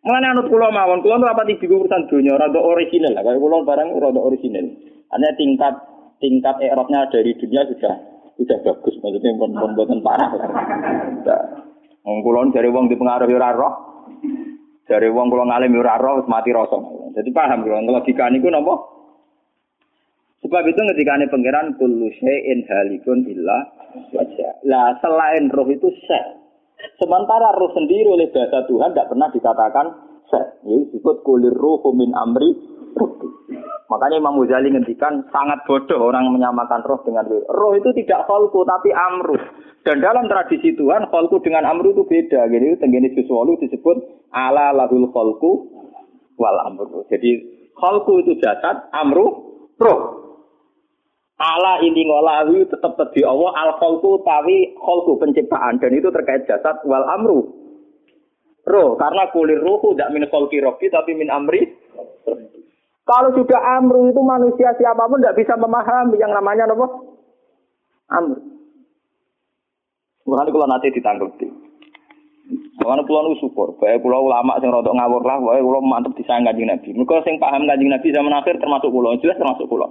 Mengenai 0.04 0.32
anut 0.32 0.48
kulo 0.48 0.68
mawon, 0.68 1.00
kulo 1.04 1.16
apa 1.24 1.44
di 1.44 1.60
bingung 1.60 1.84
urusan 1.84 2.08
dunia, 2.08 2.36
rada 2.36 2.60
original 2.60 3.16
lah. 3.16 3.24
Kalau 3.24 3.40
kulo 3.40 3.56
barang 3.64 3.88
rada 4.00 4.20
original. 4.20 4.64
Hanya 5.12 5.30
tingkat 5.36 5.74
tingkat 6.20 6.56
erotnya 6.60 7.08
dari 7.08 7.32
dunia 7.36 7.64
sudah 7.68 7.94
sudah 8.40 8.58
bagus, 8.64 8.96
maksudnya 9.00 9.36
pun 9.36 9.52
pun 9.56 10.00
parah. 10.00 10.32
Nah, 11.20 12.20
kulon 12.24 12.52
dari 12.56 12.72
wong 12.72 12.88
dipengaruhi 12.88 13.36
roh, 13.36 13.72
dari 14.90 15.06
wong 15.06 15.30
kula 15.30 15.46
ngalim 15.46 15.78
ora 15.78 16.00
roh 16.02 16.26
mati 16.26 16.50
rasa. 16.50 16.78
Jadi 17.14 17.30
paham 17.30 17.62
kula 17.62 17.86
logika 17.86 18.26
niku 18.26 18.50
napa? 18.50 18.74
Sebab 20.40 20.62
itu 20.66 20.80
ini 20.82 21.26
pangeran 21.28 21.76
kullu 21.76 22.08
syai'in 22.16 22.64
halikun 22.66 23.28
illa 23.28 23.70
wajah. 24.16 24.64
Lah 24.66 24.96
selain 24.98 25.52
roh 25.52 25.68
itu 25.68 25.92
sel. 26.08 26.42
Sementara 26.96 27.52
roh 27.54 27.70
sendiri 27.76 28.08
oleh 28.08 28.32
bahasa 28.32 28.64
Tuhan 28.64 28.96
tidak 28.96 29.08
pernah 29.12 29.28
dikatakan 29.28 29.86
set. 30.32 30.64
Ini 30.64 30.90
disebut 30.90 31.22
kulir 31.28 31.52
ruhu 31.52 31.92
min 31.92 32.16
amri 32.16 32.50
Makanya 33.90 34.22
Imam 34.22 34.38
Ghazali 34.38 34.70
ngendikan 34.70 35.26
sangat 35.34 35.66
bodoh 35.66 35.98
orang 35.98 36.30
menyamakan 36.30 36.86
roh 36.86 37.02
dengan 37.02 37.26
roh. 37.26 37.42
Roh 37.50 37.72
itu 37.74 37.90
tidak 37.98 38.22
kholku 38.30 38.62
tapi 38.62 38.94
amru. 38.94 39.34
Dan 39.82 39.98
dalam 39.98 40.30
tradisi 40.30 40.78
Tuhan 40.78 41.10
kholku 41.10 41.42
dengan 41.42 41.66
amru 41.66 41.90
itu 41.90 42.06
beda. 42.06 42.46
Jadi 42.46 42.78
tenggini 42.78 43.10
sesuatu 43.18 43.58
disebut 43.58 43.96
ala 44.30 44.70
lahul 44.70 45.10
kholku 45.10 45.50
wal 46.38 46.58
amru. 46.70 47.02
Jadi 47.10 47.30
kholku 47.74 48.22
itu 48.22 48.38
jasad, 48.38 48.86
amru 48.94 49.26
roh. 49.82 50.00
Ala 51.40 51.80
ini 51.80 52.04
ngolawi 52.04 52.68
tetap 52.68 53.00
tadi 53.00 53.24
Allah 53.24 53.50
al 53.56 53.70
kholku 53.80 54.20
tapi 54.22 54.76
kholku 54.76 55.16
penciptaan 55.16 55.80
dan 55.80 55.90
itu 55.96 56.12
terkait 56.12 56.44
jasad 56.44 56.84
wal 56.84 57.08
amru 57.08 57.60
roh 58.68 58.94
karena 59.00 59.24
kulir 59.32 59.56
ruhu 59.56 59.96
tidak 59.96 60.12
min 60.12 60.28
kholki 60.28 60.60
rofi 60.60 60.92
tapi 60.92 61.16
min 61.16 61.32
amri 61.32 61.64
kalau 63.08 63.30
sudah 63.34 63.60
amru 63.80 64.12
itu 64.12 64.20
manusia 64.22 64.70
siapa 64.76 65.08
pun 65.08 65.18
tidak 65.18 65.38
bisa 65.40 65.56
memahami 65.56 66.20
yang 66.20 66.30
namanya 66.30 66.68
apa? 66.70 66.86
Amru. 68.10 68.38
Bukan 70.26 70.46
kalau 70.52 70.68
nanti 70.68 70.94
ditanggapi. 70.94 71.70
Mana 72.80 73.06
pulau 73.06 73.30
nu 73.30 73.38
syukur, 73.38 73.78
baik 73.78 74.02
pulau 74.02 74.26
ulama 74.26 74.58
sing 74.58 74.74
rodok 74.74 74.90
ngawur 74.90 75.22
lah, 75.22 75.38
baik 75.38 75.62
pulau 75.62 75.78
mantep 75.78 76.10
disayang 76.18 76.42
kanjeng 76.42 76.66
Nabi. 76.66 76.90
Mereka 76.90 77.22
sing 77.22 77.38
paham 77.38 77.62
kanjeng 77.70 77.86
Nabi 77.86 78.10
zaman 78.10 78.34
akhir 78.34 78.58
termasuk 78.58 78.90
pulau, 78.90 79.14
jelas 79.22 79.38
termasuk 79.38 79.70
pulau. 79.70 79.86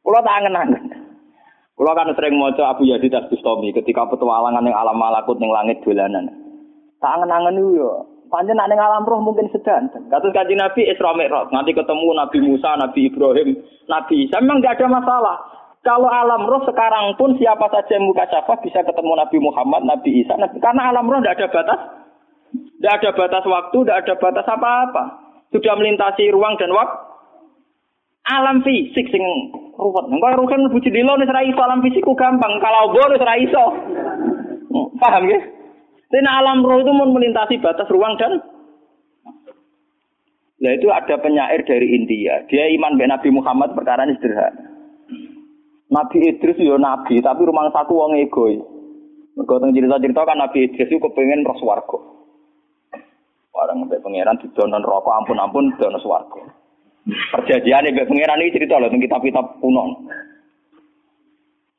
Pulau 0.00 0.20
tak 0.24 0.36
angen-angen. 0.40 0.82
Pulau 1.76 1.92
kan 1.92 2.08
sering 2.16 2.40
moco 2.40 2.64
Abu 2.64 2.88
Yazid 2.88 3.12
Bustami 3.28 3.74
ketika 3.76 4.08
petualangan 4.08 4.64
yang 4.64 4.76
alam 4.76 4.96
malakut 4.96 5.36
yang 5.36 5.52
langit 5.52 5.84
dolanan. 5.84 6.32
Tak 7.02 7.20
angen-angen 7.20 7.76
ya. 7.76 7.92
Panjen 8.32 8.56
nak 8.56 8.72
alam 8.72 9.04
roh 9.04 9.20
mungkin 9.20 9.52
sedang. 9.52 9.92
Kasus 9.92 10.32
kaji 10.32 10.56
Nabi 10.56 10.88
Isra 10.88 11.12
Mi'raj, 11.12 11.52
nanti 11.52 11.76
ketemu 11.76 12.16
Nabi 12.16 12.40
Musa, 12.40 12.80
Nabi 12.80 13.12
Ibrahim, 13.12 13.60
Nabi 13.92 14.24
Isa. 14.24 14.40
Memang 14.40 14.64
tidak 14.64 14.80
ada 14.80 14.88
masalah. 14.88 15.36
Kalau 15.84 16.08
alam 16.08 16.48
roh 16.48 16.64
sekarang 16.64 17.12
pun 17.20 17.36
siapa 17.36 17.68
saja 17.68 18.00
yang 18.00 18.08
muka 18.08 18.24
syafah 18.32 18.56
bisa 18.64 18.80
ketemu 18.88 19.20
Nabi 19.20 19.36
Muhammad, 19.36 19.84
Nabi 19.84 20.24
Isa. 20.24 20.32
Nabi, 20.40 20.56
karena 20.64 20.88
alam 20.88 21.12
roh 21.12 21.20
tidak 21.20 21.44
ada 21.44 21.48
batas. 21.52 21.80
Tidak 22.56 22.94
ada 23.04 23.10
batas 23.12 23.44
waktu, 23.44 23.78
tidak 23.84 23.98
ada 24.00 24.14
batas 24.16 24.46
apa-apa. 24.48 25.04
Sudah 25.52 25.74
melintasi 25.76 26.32
ruang 26.32 26.56
dan 26.56 26.72
waktu. 26.72 26.98
Alam 28.32 28.64
fisik 28.64 29.12
sing 29.12 29.24
ruwet. 29.76 30.08
Engko 30.08 30.28
ruhen 30.40 30.60
mlebu 30.64 30.80
jendela 30.80 31.20
nek 31.20 31.28
ora 31.28 31.44
iso 31.44 31.60
alam 31.60 31.84
fisikku 31.84 32.16
gampang. 32.16 32.56
Kalau 32.64 32.96
boleh 32.96 33.20
ora 33.20 33.36
iso. 33.36 33.64
Paham 34.96 35.28
ya? 35.28 35.36
Dan 36.12 36.28
alam 36.28 36.60
roh 36.60 36.84
itu 36.84 36.92
melintasi 36.92 37.56
batas 37.64 37.88
ruang 37.88 38.20
dan 38.20 38.44
Nah 40.62 40.78
itu 40.78 40.86
ada 40.94 41.18
penyair 41.18 41.66
dari 41.66 41.90
India. 41.90 42.46
Dia 42.46 42.70
iman 42.78 42.94
dengan 42.94 43.18
Nabi 43.18 43.34
Muhammad 43.34 43.74
perkara 43.74 44.06
ini 44.06 44.14
sederhana. 44.14 44.70
Nabi 45.90 46.24
Idris 46.24 46.56
ya 46.56 46.78
nabi, 46.78 47.18
tapi 47.18 47.42
rumah 47.44 47.68
satu 47.74 47.98
wong 47.98 48.14
egois. 48.16 48.62
Mergo 49.34 49.58
teng 49.58 49.74
cerita-cerita 49.74 50.22
kan 50.22 50.38
Nabi 50.38 50.70
Idris 50.70 50.86
itu 50.86 51.02
kepengen 51.02 51.42
roh 51.42 51.58
swarga. 51.58 51.98
Orang 53.52 53.90
mbek 53.90 54.00
pangeran 54.00 54.40
didonon 54.40 54.86
rokok 54.86 55.12
ampun-ampun 55.12 55.74
dono 55.76 55.98
swarga. 55.98 56.40
Perjanjian 57.10 57.92
mbek 57.92 58.08
pangeran 58.08 58.40
ini 58.40 58.54
cerita 58.54 58.78
loh 58.78 58.88
teng 58.88 59.02
kitab-kitab 59.02 59.58
kuno. 59.58 60.06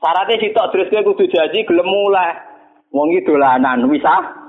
Syaratnya 0.03 0.43
sitok 0.43 0.69
terus 0.75 0.91
kowe 0.91 1.07
kudu 1.07 1.31
janji 1.31 1.63
gelem 1.63 1.87
mulai. 1.87 2.52
Wong 2.93 3.09
iki 3.09 3.25
dolanan 3.25 3.89
wisata. 3.89 4.45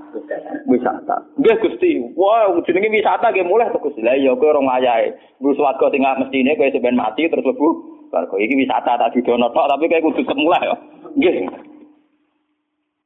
Wisata. 0.68 1.16
Nggih 1.40 1.56
Gusti. 1.64 1.96
Wah, 2.12 2.52
jenenge 2.68 2.92
wisata 2.92 3.32
nggih 3.32 3.48
mulai 3.48 3.72
to 3.72 3.80
Gusti. 3.80 4.04
Lah 4.04 4.12
iya 4.14 4.36
kowe 4.36 4.52
ora 4.52 4.60
ngayahe. 4.60 5.16
Wis 5.40 5.56
swarga 5.56 5.88
sing 5.88 6.04
mestine 6.04 6.52
kowe 6.54 6.68
sampean 6.68 7.00
mati 7.00 7.24
terus 7.26 7.40
lebu 7.40 7.68
swarga. 8.12 8.36
Iki 8.36 8.60
wisata 8.60 9.00
tak 9.00 9.16
didono 9.16 9.48
tok 9.48 9.64
tapi 9.64 9.88
kowe 9.88 10.12
kudu 10.12 10.28
semula 10.28 10.60
ya. 10.60 10.76
Nggih. 11.16 11.48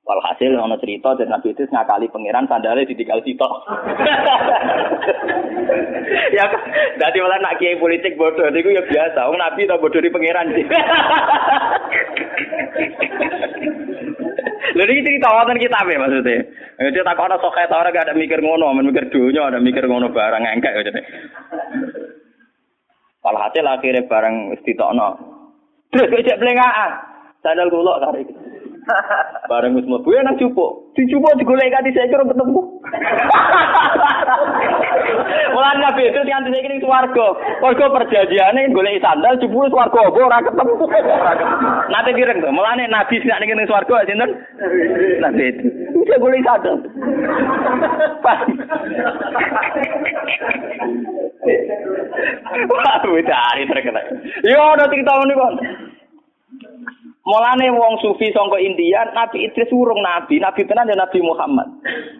Walhasil 0.08 0.56
ono 0.56 0.80
cerita 0.80 1.12
dan 1.20 1.28
Nabi 1.28 1.52
itu 1.52 1.68
ngakali 1.68 2.08
pangeran 2.08 2.48
sandalnya 2.48 2.88
ditinggal 2.88 3.20
sitok. 3.22 3.48
ya 6.36 6.44
dadi 6.96 7.20
malah 7.20 7.36
nak 7.44 7.60
kiai 7.60 7.76
politik 7.76 8.16
bodoh 8.18 8.50
niku 8.50 8.74
ya 8.74 8.82
biasa. 8.88 9.28
Wong 9.30 9.38
Nabi 9.38 9.70
tau 9.70 9.78
bodoh 9.78 10.02
di 10.02 10.10
pangeran 10.10 10.50
Lha 14.76 14.84
iki 14.84 15.06
cerita 15.06 15.28
wonten 15.32 15.62
kitab 15.62 15.88
ya 15.88 15.96
maksudnya. 15.96 16.44
Dia 16.92 17.02
tak 17.06 17.20
ana 17.20 17.36
sok 17.40 17.56
ta 17.56 17.80
ora 17.80 17.94
gak 17.94 18.10
ada 18.10 18.18
mikir 18.18 18.42
ngono, 18.42 18.74
men 18.76 18.92
mikir 18.92 19.08
dunya 19.08 19.48
ada 19.48 19.62
mikir 19.62 19.84
ngono 19.88 20.12
barang 20.12 20.44
engkek 20.44 20.74
ya 20.76 20.82
jadi. 20.84 21.00
Walhasil 23.24 23.64
akhirnya 23.66 24.08
barang 24.08 24.34
wis 24.52 24.62
ditokno. 24.64 25.08
Terus 25.92 26.10
kok 26.12 26.24
cek 26.24 26.40
blengaan. 26.40 26.92
Sandal 27.40 27.72
kula 27.72 28.02
tarik. 28.02 28.28
Bareng 29.48 29.76
wis 29.76 29.84
mlebu 29.84 30.08
ya 30.12 30.22
nang 30.24 30.36
cupuk. 30.40 30.92
Dicupuk 30.96 31.36
digolek 31.36 31.72
kanthi 31.72 31.92
saya 31.92 32.08
kira 32.08 32.24
ketemu. 32.24 32.60
Mulane 35.52 35.80
nabi 35.80 36.08
itu 36.08 36.20
kanthi 36.24 36.48
saya 36.52 36.68
ning 36.68 36.80
swarga. 36.80 37.26
Mergo 37.60 37.86
perjanjiane 37.92 38.72
golek 38.72 39.00
sandal 39.04 39.40
cupuk 39.40 39.68
swarga 39.72 40.00
apa 40.08 40.18
ora 40.20 40.38
ketemu. 40.44 40.72
Nate 41.92 42.10
kireng 42.16 42.38
to. 42.40 42.48
Mulane 42.52 42.84
nabi 42.88 43.20
sing 43.20 43.32
ning 43.32 43.50
ning 43.52 43.68
swarga 43.68 44.04
sinten? 44.08 44.30
Nabi 45.20 45.44
itu. 45.52 45.68
Bisa 45.96 46.16
golek 46.20 46.44
sandal. 46.44 46.76
Wah, 52.68 53.00
wis 53.08 53.28
ari 53.28 53.64
terkenal. 53.68 54.04
Yo 54.44 54.60
ana 54.60 54.88
cerita 54.88 55.12
ngene 55.16 55.34
kok. 55.36 55.52
Mulane 57.28 57.68
wong 57.68 58.00
sufi 58.00 58.32
sangka 58.32 58.56
India, 58.56 59.04
Nabi 59.12 59.44
Idris 59.44 59.68
urung 59.68 60.00
nabi, 60.00 60.40
nabi 60.40 60.64
tenan 60.64 60.88
ya 60.88 60.96
Nabi 60.96 61.20
Muhammad. 61.20 61.68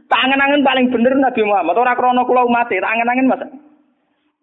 Tak 0.04 0.20
angen-angen 0.20 0.60
paling 0.60 0.92
bener 0.92 1.16
Nabi 1.16 1.48
Muhammad, 1.48 1.80
ora 1.80 1.96
krana 1.96 2.28
kula 2.28 2.44
umat, 2.44 2.68
tak 2.68 2.84
angen-angen 2.84 3.24
Mas. 3.24 3.40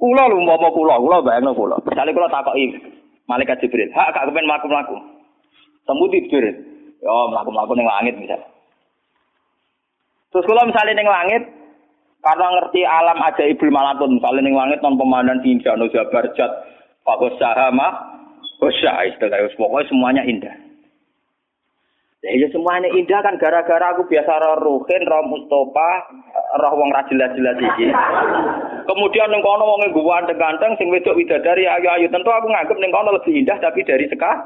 Kula 0.01 0.25
lho 0.25 0.41
umpama 0.41 0.73
kula, 0.73 0.97
kula 0.97 1.21
bayangno 1.21 1.53
kula. 1.53 1.77
Misale 1.85 2.17
kula 2.17 2.33
takoki 2.33 2.81
malaikat 3.29 3.61
Jibril, 3.61 3.93
"Hak 3.93 4.17
gak 4.17 4.25
kepen 4.25 4.49
mlaku-mlaku?" 4.49 4.97
Temu 5.85 6.09
Jibril, 6.09 6.57
"Yo 6.97 7.13
mlaku-mlaku 7.29 7.77
ning 7.77 7.85
langit 7.85 8.17
misal." 8.17 8.41
Terus 10.33 10.49
kula 10.49 10.65
misalnya 10.65 10.97
ning 10.97 11.05
langit, 11.05 11.45
karena 12.25 12.45
ngerti 12.57 12.81
alam 12.81 13.21
ajaibul 13.21 13.69
malakut, 13.69 14.09
misalnya 14.09 14.41
ning 14.41 14.57
langit 14.57 14.81
non 14.81 14.97
pemandangan 14.97 15.45
indah, 15.45 15.77
no 15.77 15.93
jabar 15.93 16.25
jat, 16.33 16.49
Pak 17.05 17.21
Sahama, 17.37 18.14
Usha 18.63 18.91
istilah 19.11 19.51
pokoknya 19.59 19.89
semuanya 19.91 20.23
indah. 20.23 20.55
Ya, 22.25 22.33
ya 22.41 22.47
semuanya 22.49 22.89
indah 22.89 23.21
kan 23.21 23.37
gara-gara 23.37 23.93
aku 23.93 24.09
biasa 24.09 24.31
roh 24.41 24.57
Ruhin, 24.57 25.05
roh 25.05 25.23
Mustafa, 25.29 25.91
roh 26.57 26.73
wong 26.73 26.89
ra 26.89 27.05
jelas-jelas 27.05 27.59
iki. 27.61 27.93
Kemudian 28.89 29.29
ning 29.29 29.45
kono 29.45 29.77
wong 29.77 29.93
ganteng-ganteng 29.93 30.73
sing 30.81 30.89
wedok 30.89 31.13
widadari 31.13 31.69
ayu-ayu 31.69 32.09
tentu 32.09 32.31
aku 32.33 32.49
nganggep 32.49 32.81
ning 32.81 32.89
kono 32.89 33.13
lebih 33.13 33.45
indah 33.45 33.61
tapi 33.61 33.85
dari 33.85 34.09
seka. 34.09 34.41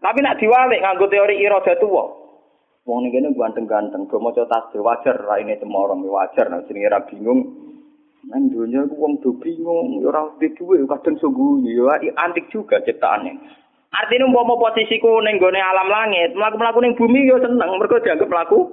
Tapi 0.00 0.18
nak 0.24 0.40
diwalik 0.40 0.80
nganggo 0.80 1.10
teori 1.12 1.36
irada 1.36 1.76
tuwa. 1.76 2.08
Wong 2.88 3.04
ning 3.04 3.12
kene 3.12 3.28
ganteng-ganteng, 3.34 4.08
do 4.08 4.16
maca 4.16 4.48
tasbih 4.48 4.80
wajar 4.80 5.20
raine 5.26 5.58
cemorong 5.60 6.00
wajar 6.06 6.48
nek 6.48 6.64
jenenge 6.70 6.88
ra 6.88 7.04
bingung 7.04 7.65
Nang 8.26 8.50
dunia 8.50 8.82
ku 8.90 8.98
wong 8.98 9.22
do 9.22 9.38
bingung, 9.38 10.02
ya 10.02 10.10
ora 10.10 10.26
duwe 10.34 10.82
kadang 10.90 11.14
sungguh 11.22 11.62
ya 11.62 11.94
antik 12.18 12.50
juga 12.50 12.82
ciptaane. 12.82 13.38
Artinya 13.94 14.26
umpama 14.26 14.58
posisiku 14.58 15.22
ning 15.22 15.38
gone 15.38 15.62
alam 15.62 15.86
langit, 15.86 16.34
mlaku-mlaku 16.34 16.82
ning 16.82 16.98
bumi 16.98 17.30
yo 17.30 17.38
seneng 17.38 17.70
mergo 17.78 18.02
dianggap 18.02 18.26
mlaku. 18.26 18.66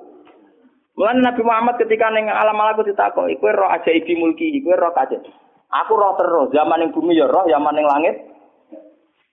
Mulane 0.98 1.22
Nabi 1.22 1.42
Muhammad 1.46 1.78
ketika 1.78 2.10
ning 2.10 2.30
alam 2.34 2.58
malaku 2.58 2.86
ditakoki, 2.86 3.38
kowe 3.38 3.54
roh 3.54 3.70
aja 3.70 3.94
ibi 3.94 4.18
mulki, 4.18 4.58
kowe 4.66 4.74
roh 4.74 4.90
aja. 4.94 5.22
Aku 5.86 5.94
roh 5.98 6.18
terus, 6.18 6.50
zaman 6.54 6.82
ning 6.82 6.90
bumi 6.90 7.14
ya 7.14 7.30
roh, 7.30 7.46
zaman 7.46 7.78
ning 7.78 7.86
langit. 7.86 8.16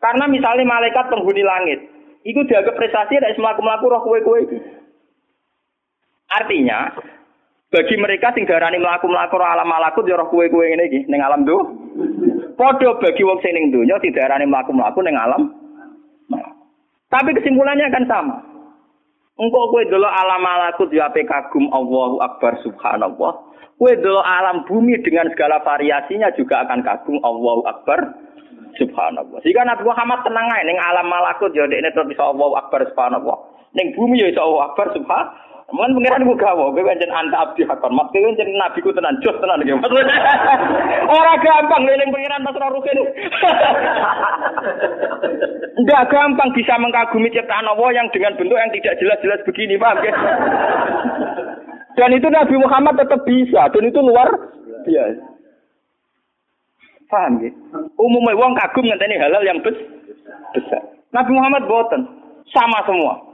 Karena 0.01 0.25
misalnya 0.29 0.69
malaikat 0.69 1.13
penghuni 1.13 1.45
langit, 1.45 1.81
itu 2.29 2.41
dianggap 2.45 2.77
prestasi 2.77 3.21
dari 3.21 3.37
melaku-melaku 3.37 3.85
roh 3.89 4.03
kue-kue 4.05 4.41
Artinya, 6.31 6.95
bagi 7.71 7.95
mereka 7.95 8.35
sing 8.35 8.51
darani 8.51 8.83
mlaku-mlaku 8.83 9.39
alam 9.39 9.71
malakut 9.71 10.03
ya 10.03 10.19
roh 10.19 10.27
kuwe-kuwe 10.27 10.75
ngene 10.75 10.85
iki 10.91 11.01
ning 11.07 11.23
alam 11.23 11.47
do. 11.47 11.59
Padha 12.59 12.99
bagi 12.99 13.23
wong 13.23 13.39
sing 13.41 13.55
ning 13.55 13.71
donya 13.71 14.03
didarani 14.03 14.51
mlaku-mlaku 14.51 15.07
ning 15.07 15.15
alam. 15.15 15.55
Tapi 17.11 17.31
kesimpulannya 17.39 17.91
kan 17.95 18.05
sama. 18.11 18.37
Engkau 19.39 19.71
kue 19.71 19.87
dulu 19.87 20.05
alam 20.05 20.43
malakut 20.43 20.91
ya 20.91 21.09
ape 21.09 21.23
kagum 21.25 21.71
Allahu 21.71 22.19
Akbar 22.21 22.59
subhanallah. 22.67 23.39
Kue 23.79 23.95
dulu 24.03 24.21
alam 24.21 24.67
bumi 24.67 24.99
dengan 25.01 25.31
segala 25.33 25.63
variasinya 25.63 26.29
juga 26.35 26.67
akan 26.67 26.83
kagum 26.83 27.23
Allahu 27.23 27.65
Akbar 27.71 28.19
subhanallah. 28.83 29.39
Jika 29.47 29.63
Nabi 29.63 29.87
Muhammad 29.87 30.27
tenang 30.27 30.47
aja 30.51 30.67
ning 30.67 30.79
alam 30.79 31.07
malakut 31.07 31.55
ya 31.55 31.71
dekne 31.71 31.95
terus 31.95 32.11
bisa 32.11 32.27
Allahu 32.27 32.59
Akbar 32.59 32.83
subhanallah. 32.91 33.39
Ning 33.79 33.95
bumi 33.95 34.27
ya 34.27 34.35
iso 34.35 34.43
Allahu 34.43 34.75
Akbar 34.75 34.91
subhanallah. 34.91 35.50
Mungkin 35.71 36.03
pengiran 36.03 36.27
gue 36.27 36.35
gawo, 36.35 36.75
gue 36.75 36.83
pancen 36.83 37.15
anta 37.15 37.47
abdi 37.47 37.63
hakon. 37.63 37.95
Maksudnya 37.95 38.27
pancen 38.35 38.51
nabi 38.59 38.79
ku 38.83 38.91
tenan, 38.91 39.23
jos 39.23 39.39
tenan 39.39 39.63
gitu. 39.63 39.79
Orang 41.15 41.39
gampang 41.47 41.83
ngeling 41.87 42.11
pengiran 42.11 42.43
pas 42.43 42.59
rukin. 42.75 42.99
Enggak 45.79 46.03
gampang 46.13 46.51
bisa 46.59 46.75
mengagumi 46.75 47.31
ciptaan 47.31 47.71
Allah 47.71 47.91
yang 47.95 48.11
dengan 48.11 48.35
bentuk 48.35 48.59
yang 48.59 48.75
tidak 48.75 48.99
jelas-jelas 48.99 49.41
begini, 49.47 49.79
paham 49.79 50.03
ya? 50.07 50.15
Dan 51.95 52.19
itu 52.19 52.27
Nabi 52.27 52.55
Muhammad 52.59 52.95
tetap 52.99 53.23
bisa, 53.23 53.71
dan 53.71 53.83
itu 53.87 54.01
luar 54.03 54.27
biasa. 54.83 55.23
Paham 57.07 57.47
ya? 57.47 57.51
Umumnya 57.95 58.35
wong 58.35 58.59
kagum 58.59 58.91
ngenteni 58.91 59.23
halal 59.23 59.43
yang 59.47 59.63
besar. 59.63 60.83
Nabi 61.15 61.31
Muhammad 61.31 61.63
boten, 61.71 62.03
sama 62.51 62.83
semua. 62.91 63.30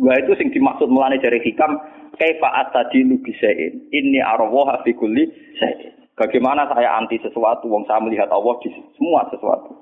Wah 0.00 0.16
itu 0.16 0.32
sing 0.40 0.48
dimaksud 0.48 0.88
mulane 0.88 1.20
dari 1.20 1.42
hikam 1.44 1.76
kaifa 2.16 2.48
atadilu 2.64 3.20
bisain. 3.20 3.92
Ini 3.92 4.24
arwah 4.24 4.80
fi 4.80 4.96
kulli 4.96 5.28
Bagaimana 6.12 6.68
saya 6.68 7.00
anti 7.00 7.16
sesuatu 7.24 7.72
wong 7.72 7.88
saya 7.88 8.00
melihat 8.04 8.28
Allah 8.28 8.54
di 8.60 8.68
semua 8.96 9.24
sesuatu. 9.32 9.72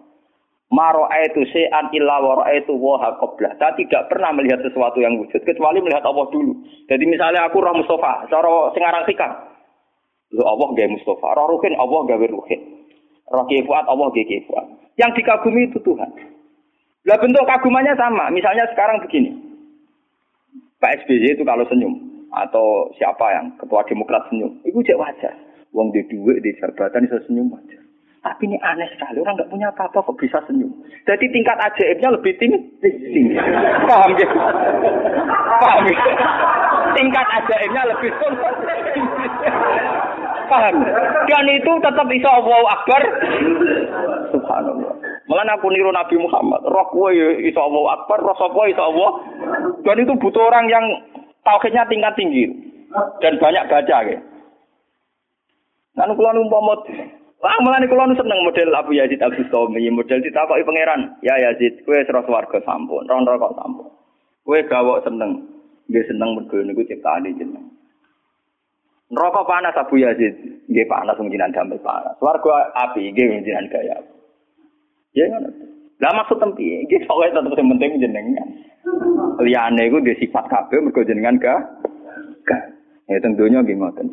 Maro 0.71 1.11
itu 1.11 1.43
se'an 1.51 1.91
illa 1.91 2.23
wa 2.23 2.47
itu 2.55 2.71
wa 2.79 3.03
qabla. 3.19 3.59
Saya 3.59 3.75
tidak 3.75 4.07
pernah 4.07 4.31
melihat 4.31 4.63
sesuatu 4.63 5.03
yang 5.03 5.19
wujud 5.19 5.43
kecuali 5.43 5.83
melihat 5.83 6.07
Allah 6.07 6.31
dulu. 6.31 6.55
Jadi 6.87 7.05
misalnya 7.11 7.51
aku 7.51 7.59
roh 7.59 7.75
Mustafa, 7.75 8.31
cara 8.31 8.71
sing 8.71 8.83
aran 8.87 9.03
hikam. 9.11 9.35
Lu 10.31 10.47
Allah 10.47 10.71
gawe 10.71 10.89
Mustafa, 10.95 11.29
roh 11.35 11.47
Ruhin 11.59 11.75
Allah 11.75 12.01
gawe 12.07 12.27
Ruhin. 12.31 12.61
Roh 13.35 13.47
Kifuat 13.51 13.85
Allah 13.91 14.09
gawe. 14.15 14.63
Yang 14.95 15.11
dikagumi 15.19 15.75
itu 15.75 15.83
Tuhan. 15.83 16.11
Lah 17.11 17.19
bentuk 17.19 17.43
kagumannya 17.51 17.99
sama. 17.99 18.31
Misalnya 18.31 18.71
sekarang 18.71 19.03
begini. 19.03 19.50
Pak 20.81 21.05
SBY 21.05 21.37
itu 21.37 21.45
kalau 21.45 21.69
senyum 21.69 21.93
atau 22.33 22.89
siapa 22.97 23.29
yang 23.37 23.53
ketua 23.61 23.85
Demokrat 23.85 24.25
senyum, 24.33 24.57
itu 24.65 24.81
cek 24.81 24.97
wajar. 24.97 25.37
Wong 25.77 25.93
di 25.93 26.03
duit 26.09 26.41
di 26.41 26.57
jabatan 26.57 27.05
bisa 27.05 27.21
senyum 27.29 27.53
wajar. 27.53 27.85
Tapi 28.21 28.49
ini 28.49 28.57
aneh 28.61 28.89
sekali, 28.97 29.21
orang 29.21 29.37
nggak 29.37 29.49
punya 29.53 29.69
apa-apa 29.73 30.05
kok 30.05 30.17
bisa 30.17 30.41
senyum. 30.49 30.73
Jadi 31.05 31.25
tingkat 31.33 31.57
ajaibnya 31.57 32.09
lebih 32.17 32.33
tinggi. 32.41 32.59
tinggi. 32.81 33.37
Paham 33.89 34.13
ya? 34.17 34.29
Paham 35.61 35.85
ya? 35.85 35.97
Tingkat 36.97 37.27
ajaibnya 37.29 37.83
lebih 37.93 38.11
tinggi. 38.97 39.27
Paham? 40.49 40.75
Dan 41.29 41.47
itu 41.49 41.73
tetap 41.81 42.07
bisa 42.09 42.29
Allah 42.29 42.61
Akbar. 42.73 43.03
Subhanallah. 44.33 44.90
Malah 45.31 45.47
aku 45.55 45.71
niru 45.71 45.95
Nabi 45.95 46.19
Muhammad. 46.19 46.67
Roh 46.67 46.87
kowe 46.91 47.07
ya 47.15 47.39
iso 47.39 47.63
Allah 47.63 48.03
Akbar, 48.03 48.19
roh 48.19 48.35
sapa 48.35 48.67
iso 48.67 48.83
Allah. 48.83 49.11
Dan 49.87 50.03
itu 50.03 50.19
butuh 50.19 50.43
orang 50.43 50.67
yang 50.67 50.83
tauhidnya 51.47 51.87
tingkat 51.87 52.19
tinggi 52.19 52.51
dan 53.23 53.39
banyak 53.39 53.63
baca 53.71 53.99
ya. 54.11 54.19
Kan 55.95 56.11
kula 56.19 56.35
umpama 56.35 56.75
Wah, 57.41 57.57
malah 57.65 57.81
kula 57.89 58.05
nu 58.05 58.21
seneng 58.21 58.45
model 58.45 58.69
Abu 58.77 58.93
Yazid 58.93 59.17
Al 59.25 59.33
Bustami, 59.33 59.89
model 59.89 60.21
ditakoki 60.21 60.61
pangeran, 60.61 61.17
"Ya 61.25 61.41
Yazid, 61.41 61.89
kowe 61.89 61.97
serah 62.05 62.21
swarga 62.29 62.61
sampun, 62.69 63.09
ron 63.09 63.25
kok 63.25 63.57
sampun." 63.57 63.89
Kowe 64.45 64.61
gawok 64.69 65.09
seneng, 65.09 65.49
nggih 65.89 66.05
seneng 66.05 66.37
mergo 66.37 66.61
niku 66.61 66.85
ciptaane 66.85 67.33
jeneng. 67.41 67.65
Neraka 69.09 69.41
panas 69.49 69.73
Abu 69.73 70.05
Yazid, 70.05 70.37
nggih 70.69 70.85
panas 70.85 71.17
wong 71.17 71.33
jinan 71.33 71.49
damel 71.49 71.81
panas. 71.81 72.13
Swarga 72.21 72.77
api 72.77 73.09
nggih 73.09 73.41
jinan 73.41 73.73
gaya. 73.73 73.97
Ya 75.15 75.27
ngono. 75.27 75.49
Lah 76.01 76.17
maksud 76.17 76.41
tempi, 76.41 76.65
iki 76.89 77.05
pokoke 77.05 77.29
tetep 77.29 77.53
sing 77.53 77.69
penting 77.77 78.01
jenengan. 78.01 78.49
Liyane 79.45 79.93
iku 79.93 80.01
dhe 80.01 80.17
sifat 80.17 80.49
kabeh 80.49 80.81
mergo 80.81 81.05
jenengan 81.05 81.37
ga 81.37 81.61
ga. 82.49 82.59
Ya 83.13 83.21
teng 83.21 83.37
donya 83.37 83.61
nggih 83.61 83.77
ngoten. 83.77 84.09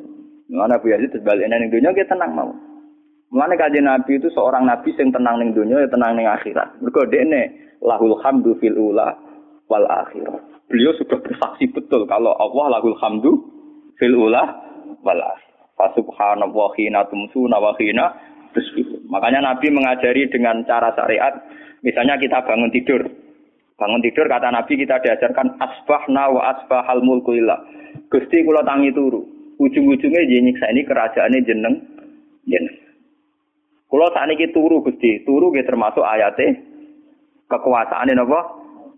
Mulane 0.52 0.76
Abu 0.76 0.92
Yazid 0.92 1.16
sebaliknya 1.16 1.56
ning 1.56 1.72
donya 1.72 1.96
nggih 1.96 2.08
tenang 2.12 2.36
mau. 2.36 2.52
Mulane 3.32 3.56
kanjeng 3.56 3.88
Nabi 3.88 4.20
itu 4.20 4.28
seorang 4.36 4.68
nabi 4.68 4.92
sing 5.00 5.16
tenang 5.16 5.40
ning 5.40 5.56
donya 5.56 5.80
ya 5.80 5.88
tenang 5.88 6.20
ning 6.20 6.28
akhirat. 6.28 6.76
Mergo 6.84 7.08
dekne 7.08 7.56
lahul 7.80 8.20
hamdu 8.20 8.60
fil 8.60 8.76
ula 8.76 9.16
wal 9.72 9.88
akhirah. 9.88 10.44
Beliau 10.68 10.92
sudah 11.00 11.24
bersaksi 11.24 11.72
betul 11.72 12.04
kalau 12.04 12.36
Allah 12.36 12.80
lahul 12.80 13.00
hamdu 13.00 13.32
fil 13.96 14.16
ula 14.16 14.44
wal 15.08 15.22
akhirah. 15.24 15.56
Fa 15.78 15.94
subhanallahi 15.94 16.90
hina 16.90 17.06
tumsuna 17.08 17.62
wa 17.62 17.72
hina 17.78 18.12
Makanya 19.08 19.42
Nabi 19.54 19.68
mengajari 19.72 20.30
dengan 20.30 20.62
cara 20.66 20.94
syariat, 20.94 21.34
misalnya 21.82 22.18
kita 22.18 22.44
bangun 22.44 22.74
tidur. 22.74 23.02
Bangun 23.78 24.02
tidur 24.02 24.26
kata 24.26 24.50
Nabi 24.50 24.74
kita 24.74 24.98
diajarkan 25.02 25.62
asbahna 25.62 26.34
wa 26.34 26.42
asbahal 26.58 27.06
mulku 27.06 27.38
illah. 27.38 27.62
Gusti 28.10 28.42
kula 28.42 28.66
tangi 28.66 28.90
turu. 28.94 29.22
Ujung-ujungnya 29.58 30.22
nyiksa 30.26 30.70
ini 30.70 30.86
kerajaannya 30.86 31.40
jeneng 31.46 31.76
jeneng. 32.46 32.76
Kula 33.88 34.12
sakniki 34.12 34.52
turu 34.52 34.84
Gusti, 34.84 35.24
turu 35.24 35.54
nggih 35.54 35.66
termasuk 35.66 36.04
ayate 36.04 36.60
kekuasaane 37.48 38.12
napa 38.14 38.40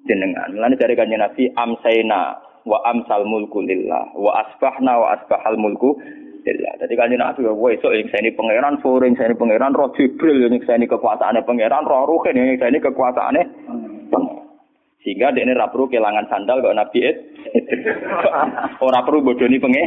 jenengan. 0.09 0.49
Lan 0.57 0.73
dari 0.79 0.97
kanjeng 0.97 1.21
Nabi 1.21 1.51
amsaina 1.53 2.41
wa 2.65 2.77
amsal 2.89 3.23
mulku 3.23 3.61
lillah 3.63 4.11
wa 4.17 4.31
asbahna 4.43 4.93
wa 4.99 5.07
asbahal 5.15 5.55
mulku 5.55 5.95
Jadi 6.45 6.93
kan 6.95 7.11
Nabi 7.11 7.43
ya 7.43 7.51
yang 7.51 8.07
saya 8.09 8.21
ini 8.23 8.31
pangeran, 8.31 8.79
sore 8.79 9.11
ini 9.11 9.35
pangeran, 9.35 9.75
roh 9.75 9.91
Jibril 9.93 10.47
yang 10.47 10.55
saya 10.63 10.79
ini 10.79 10.87
kekuasaannya 10.87 11.43
pangeran, 11.43 11.83
roh 11.83 12.07
ini 12.31 12.79
kekuasaannya 12.79 13.43
Sehingga 14.99 15.31
dia 15.31 15.47
ini 15.47 15.55
perlu 15.55 15.87
kehilangan 15.87 16.27
sandal 16.27 16.59
kok 16.59 16.75
Nabi 16.75 16.99
it. 17.07 17.15
Orang 18.83 19.05
perlu 19.07 19.31
bodoni 19.31 19.55
penge. 19.55 19.83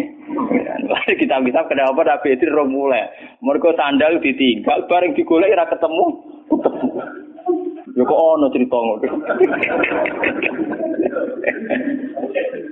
Kita 1.21 1.37
kita 1.45 1.61
kenapa 1.69 2.01
Nabi 2.01 2.33
itu 2.33 2.49
roh 2.49 2.65
mulai. 2.65 3.13
Mereka 3.45 3.77
sandal 3.77 4.25
ditinggal, 4.25 4.89
bareng 4.89 5.13
digolek 5.13 5.53
ora 5.53 5.69
ketemu. 5.69 6.07
Ya 7.93 8.03
kok 8.09 8.17
ono 8.17 8.49
cerita 8.49 8.77
ngono. 8.81 9.09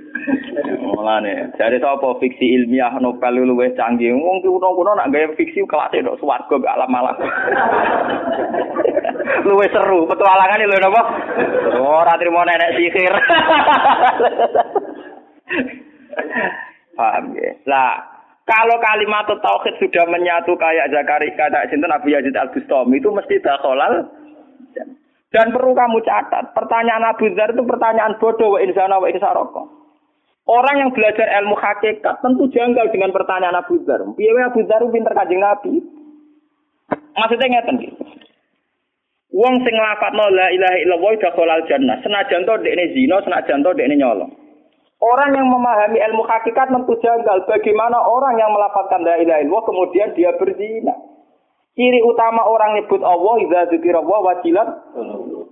Mulane, 0.81 1.49
jare 1.57 1.81
sapa 1.81 2.13
fiksi 2.21 2.61
ilmiah 2.61 2.93
novel 3.01 3.47
luwih 3.47 3.73
canggih. 3.73 4.13
Wong 4.13 4.41
kuno-kuno 4.43 4.93
nak 4.93 5.09
gawe 5.09 5.33
fiksi 5.33 5.65
kelas 5.65 5.93
tok 5.93 6.19
swarga 6.21 6.55
mbek 6.57 6.73
alam 6.73 6.89
malam. 6.91 7.15
luwih 9.47 9.69
seru, 9.73 10.05
petualangane 10.05 10.69
lho 10.69 10.77
napa? 10.77 11.01
Ora 11.81 12.13
trimo 12.21 12.45
nenek 12.45 12.73
sihir. 12.77 13.13
Paham 16.97 17.33
ya? 17.33 17.51
Lah, 17.65 17.97
kalau 18.45 18.77
kalimat 18.83 19.31
tauhid 19.31 19.79
sudah 19.79 20.05
menyatu 20.11 20.53
kayak 20.59 20.91
Zakaria, 20.91 21.33
kayak 21.39 21.71
sinten 21.71 21.89
Abu 21.89 22.11
Yazid 22.11 22.35
Al 22.35 22.51
Bustami 22.51 22.99
itu 22.99 23.07
mesti 23.09 23.39
dakhalal 23.39 24.11
dan 25.31 25.47
perlu 25.55 25.71
kamu 25.71 26.03
catat, 26.03 26.51
pertanyaan 26.51 27.07
Abu 27.07 27.31
Dhar 27.31 27.55
itu 27.55 27.63
pertanyaan 27.63 28.19
bodoh 28.19 28.51
wa 28.51 28.59
insana 28.59 28.99
wa 28.99 29.07
insaroko. 29.07 29.80
Orang 30.49 30.75
yang 30.81 30.89
belajar 30.91 31.29
ilmu 31.41 31.53
hakikat 31.53 32.17
tentu 32.25 32.49
janggal 32.49 32.89
dengan 32.89 33.13
pertanyaan 33.13 33.61
Abu 33.61 33.77
Dhar. 33.85 34.01
Piye 34.17 34.33
Abu 34.41 34.65
Dhar 34.65 34.81
pinter 34.89 35.13
kajing 35.13 35.37
Nabi? 35.37 35.71
Maksudnya 37.13 37.47
ngeten. 37.47 37.75
Wong 39.31 39.55
sing 39.63 39.73
nglafadzno 39.77 40.25
la 40.33 40.47
ilaha 40.51 40.77
illallah 40.81 41.13
dakhalal 41.23 41.63
jannah. 41.69 42.03
Senajan 42.03 42.43
to 42.43 42.53
dekne 42.59 42.91
zina, 42.91 43.23
senajan 43.23 43.63
to 43.63 43.71
dekne 43.77 43.95
nyolong. 43.95 44.31
Orang 45.01 45.33
yang 45.33 45.47
memahami 45.49 45.97
ilmu 45.97 46.21
hakikat 46.29 46.69
tentu 46.69 46.93
janggal 47.01 47.47
bagaimana 47.49 47.97
orang 48.05 48.37
yang 48.37 48.53
melafalkan 48.53 49.01
la 49.01 49.17
ilaha 49.17 49.39
illallah 49.41 49.65
kemudian 49.65 50.13
dia 50.13 50.35
berzina. 50.35 50.93
Ciri 51.71 52.03
utama 52.03 52.43
orang 52.43 52.75
nyebut 52.75 52.99
Allah 52.99 53.35
idza 53.39 53.71
dzikrallah 53.71 54.19
wajilat. 54.27 54.69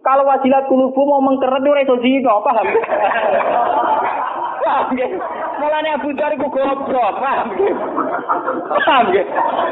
Kalau 0.03 0.24
wajilat 0.28 0.67
kulubu 0.67 1.01
mau 1.07 1.24
mengkeret 1.24 1.63
ora 1.63 1.80
iso 1.84 1.95
zina, 2.03 2.43
paham? 2.43 2.67
Paham 4.70 4.86
nggih? 4.93 5.11
Mulane 5.59 5.89
Abu 5.97 6.13
Dzar 6.13 6.32
iku 6.36 6.47
goblok, 6.51 7.15
paham 7.24 7.47
nggih? 7.55 7.74
Paham 8.86 9.05
nggih? 9.09 9.26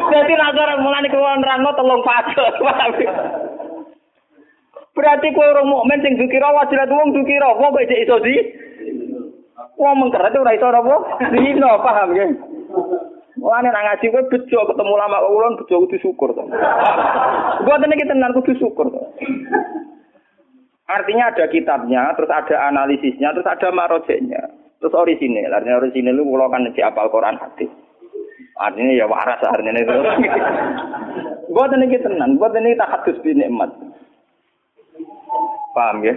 Dadi 0.10 0.34
nazar 0.40 0.70
mulane 0.80 1.08
kuwi 1.12 1.34
nerangno 1.38 1.72
telung 1.76 2.02
fase, 2.02 2.46
paham 2.66 2.92
Berarti 4.98 5.30
kowe 5.30 5.46
ora 5.46 5.62
mukmin 5.62 6.02
sing 6.02 6.18
dzikira 6.18 6.50
wajilat 6.50 6.90
wong 6.90 7.14
dzikira, 7.14 7.54
wong 7.54 7.70
kok 7.70 7.86
iso 7.86 8.18
zi? 8.26 8.36
Wong 9.78 9.96
mengkeret 10.02 10.34
ora 10.34 10.58
iso 10.58 10.66
apa? 10.66 10.96
Zina, 11.30 11.72
paham 11.84 12.10
nggih? 12.16 12.30
Mulane 13.38 13.70
nak 13.70 13.86
ngaji 13.86 14.06
kowe 14.10 14.24
bejo 14.34 14.60
ketemu 14.66 14.94
lama 14.98 15.22
kok 15.22 15.58
bejo 15.62 15.76
kudu 15.86 15.98
syukur 16.02 16.30
to. 16.34 16.44
Buat 17.64 17.86
ini 17.86 17.96
kita 18.02 18.14
kudu 18.34 18.54
syukur 18.58 18.90
to. 18.90 19.02
Artinya 20.88 21.30
ada 21.36 21.46
kitabnya, 21.52 22.16
terus 22.16 22.32
ada 22.32 22.56
analisisnya, 22.72 23.36
terus 23.36 23.44
ada 23.44 23.68
marojeknya, 23.76 24.40
terus 24.80 24.96
orisinil. 24.96 25.52
Artinya 25.52 25.84
orisinil 25.84 26.16
itu 26.16 26.24
kalau 26.24 26.48
kan 26.48 26.64
si 26.72 26.80
apal 26.80 27.12
Quran 27.12 27.36
hadis. 27.36 27.68
Artinya 28.56 28.96
ya 28.96 29.06
waras 29.06 29.44
artinya 29.44 29.84
itu. 29.84 29.94
buat 31.54 31.76
ini 31.76 31.92
kita 31.92 32.08
tenang, 32.08 32.40
buat 32.40 32.56
ini 32.56 32.74
kita 32.74 32.88
hadis 32.88 33.20
di 33.20 33.36
nikmat. 33.36 33.70
Paham 35.76 36.02
ya? 36.08 36.16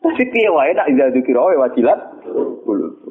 Tapi 0.00 0.22
piye 0.30 0.48
wae 0.48 0.70
nak 0.72 0.86
ida 0.86 1.10
dikira 1.10 1.42
wajilat 1.42 1.98
Bulu. 2.62 3.05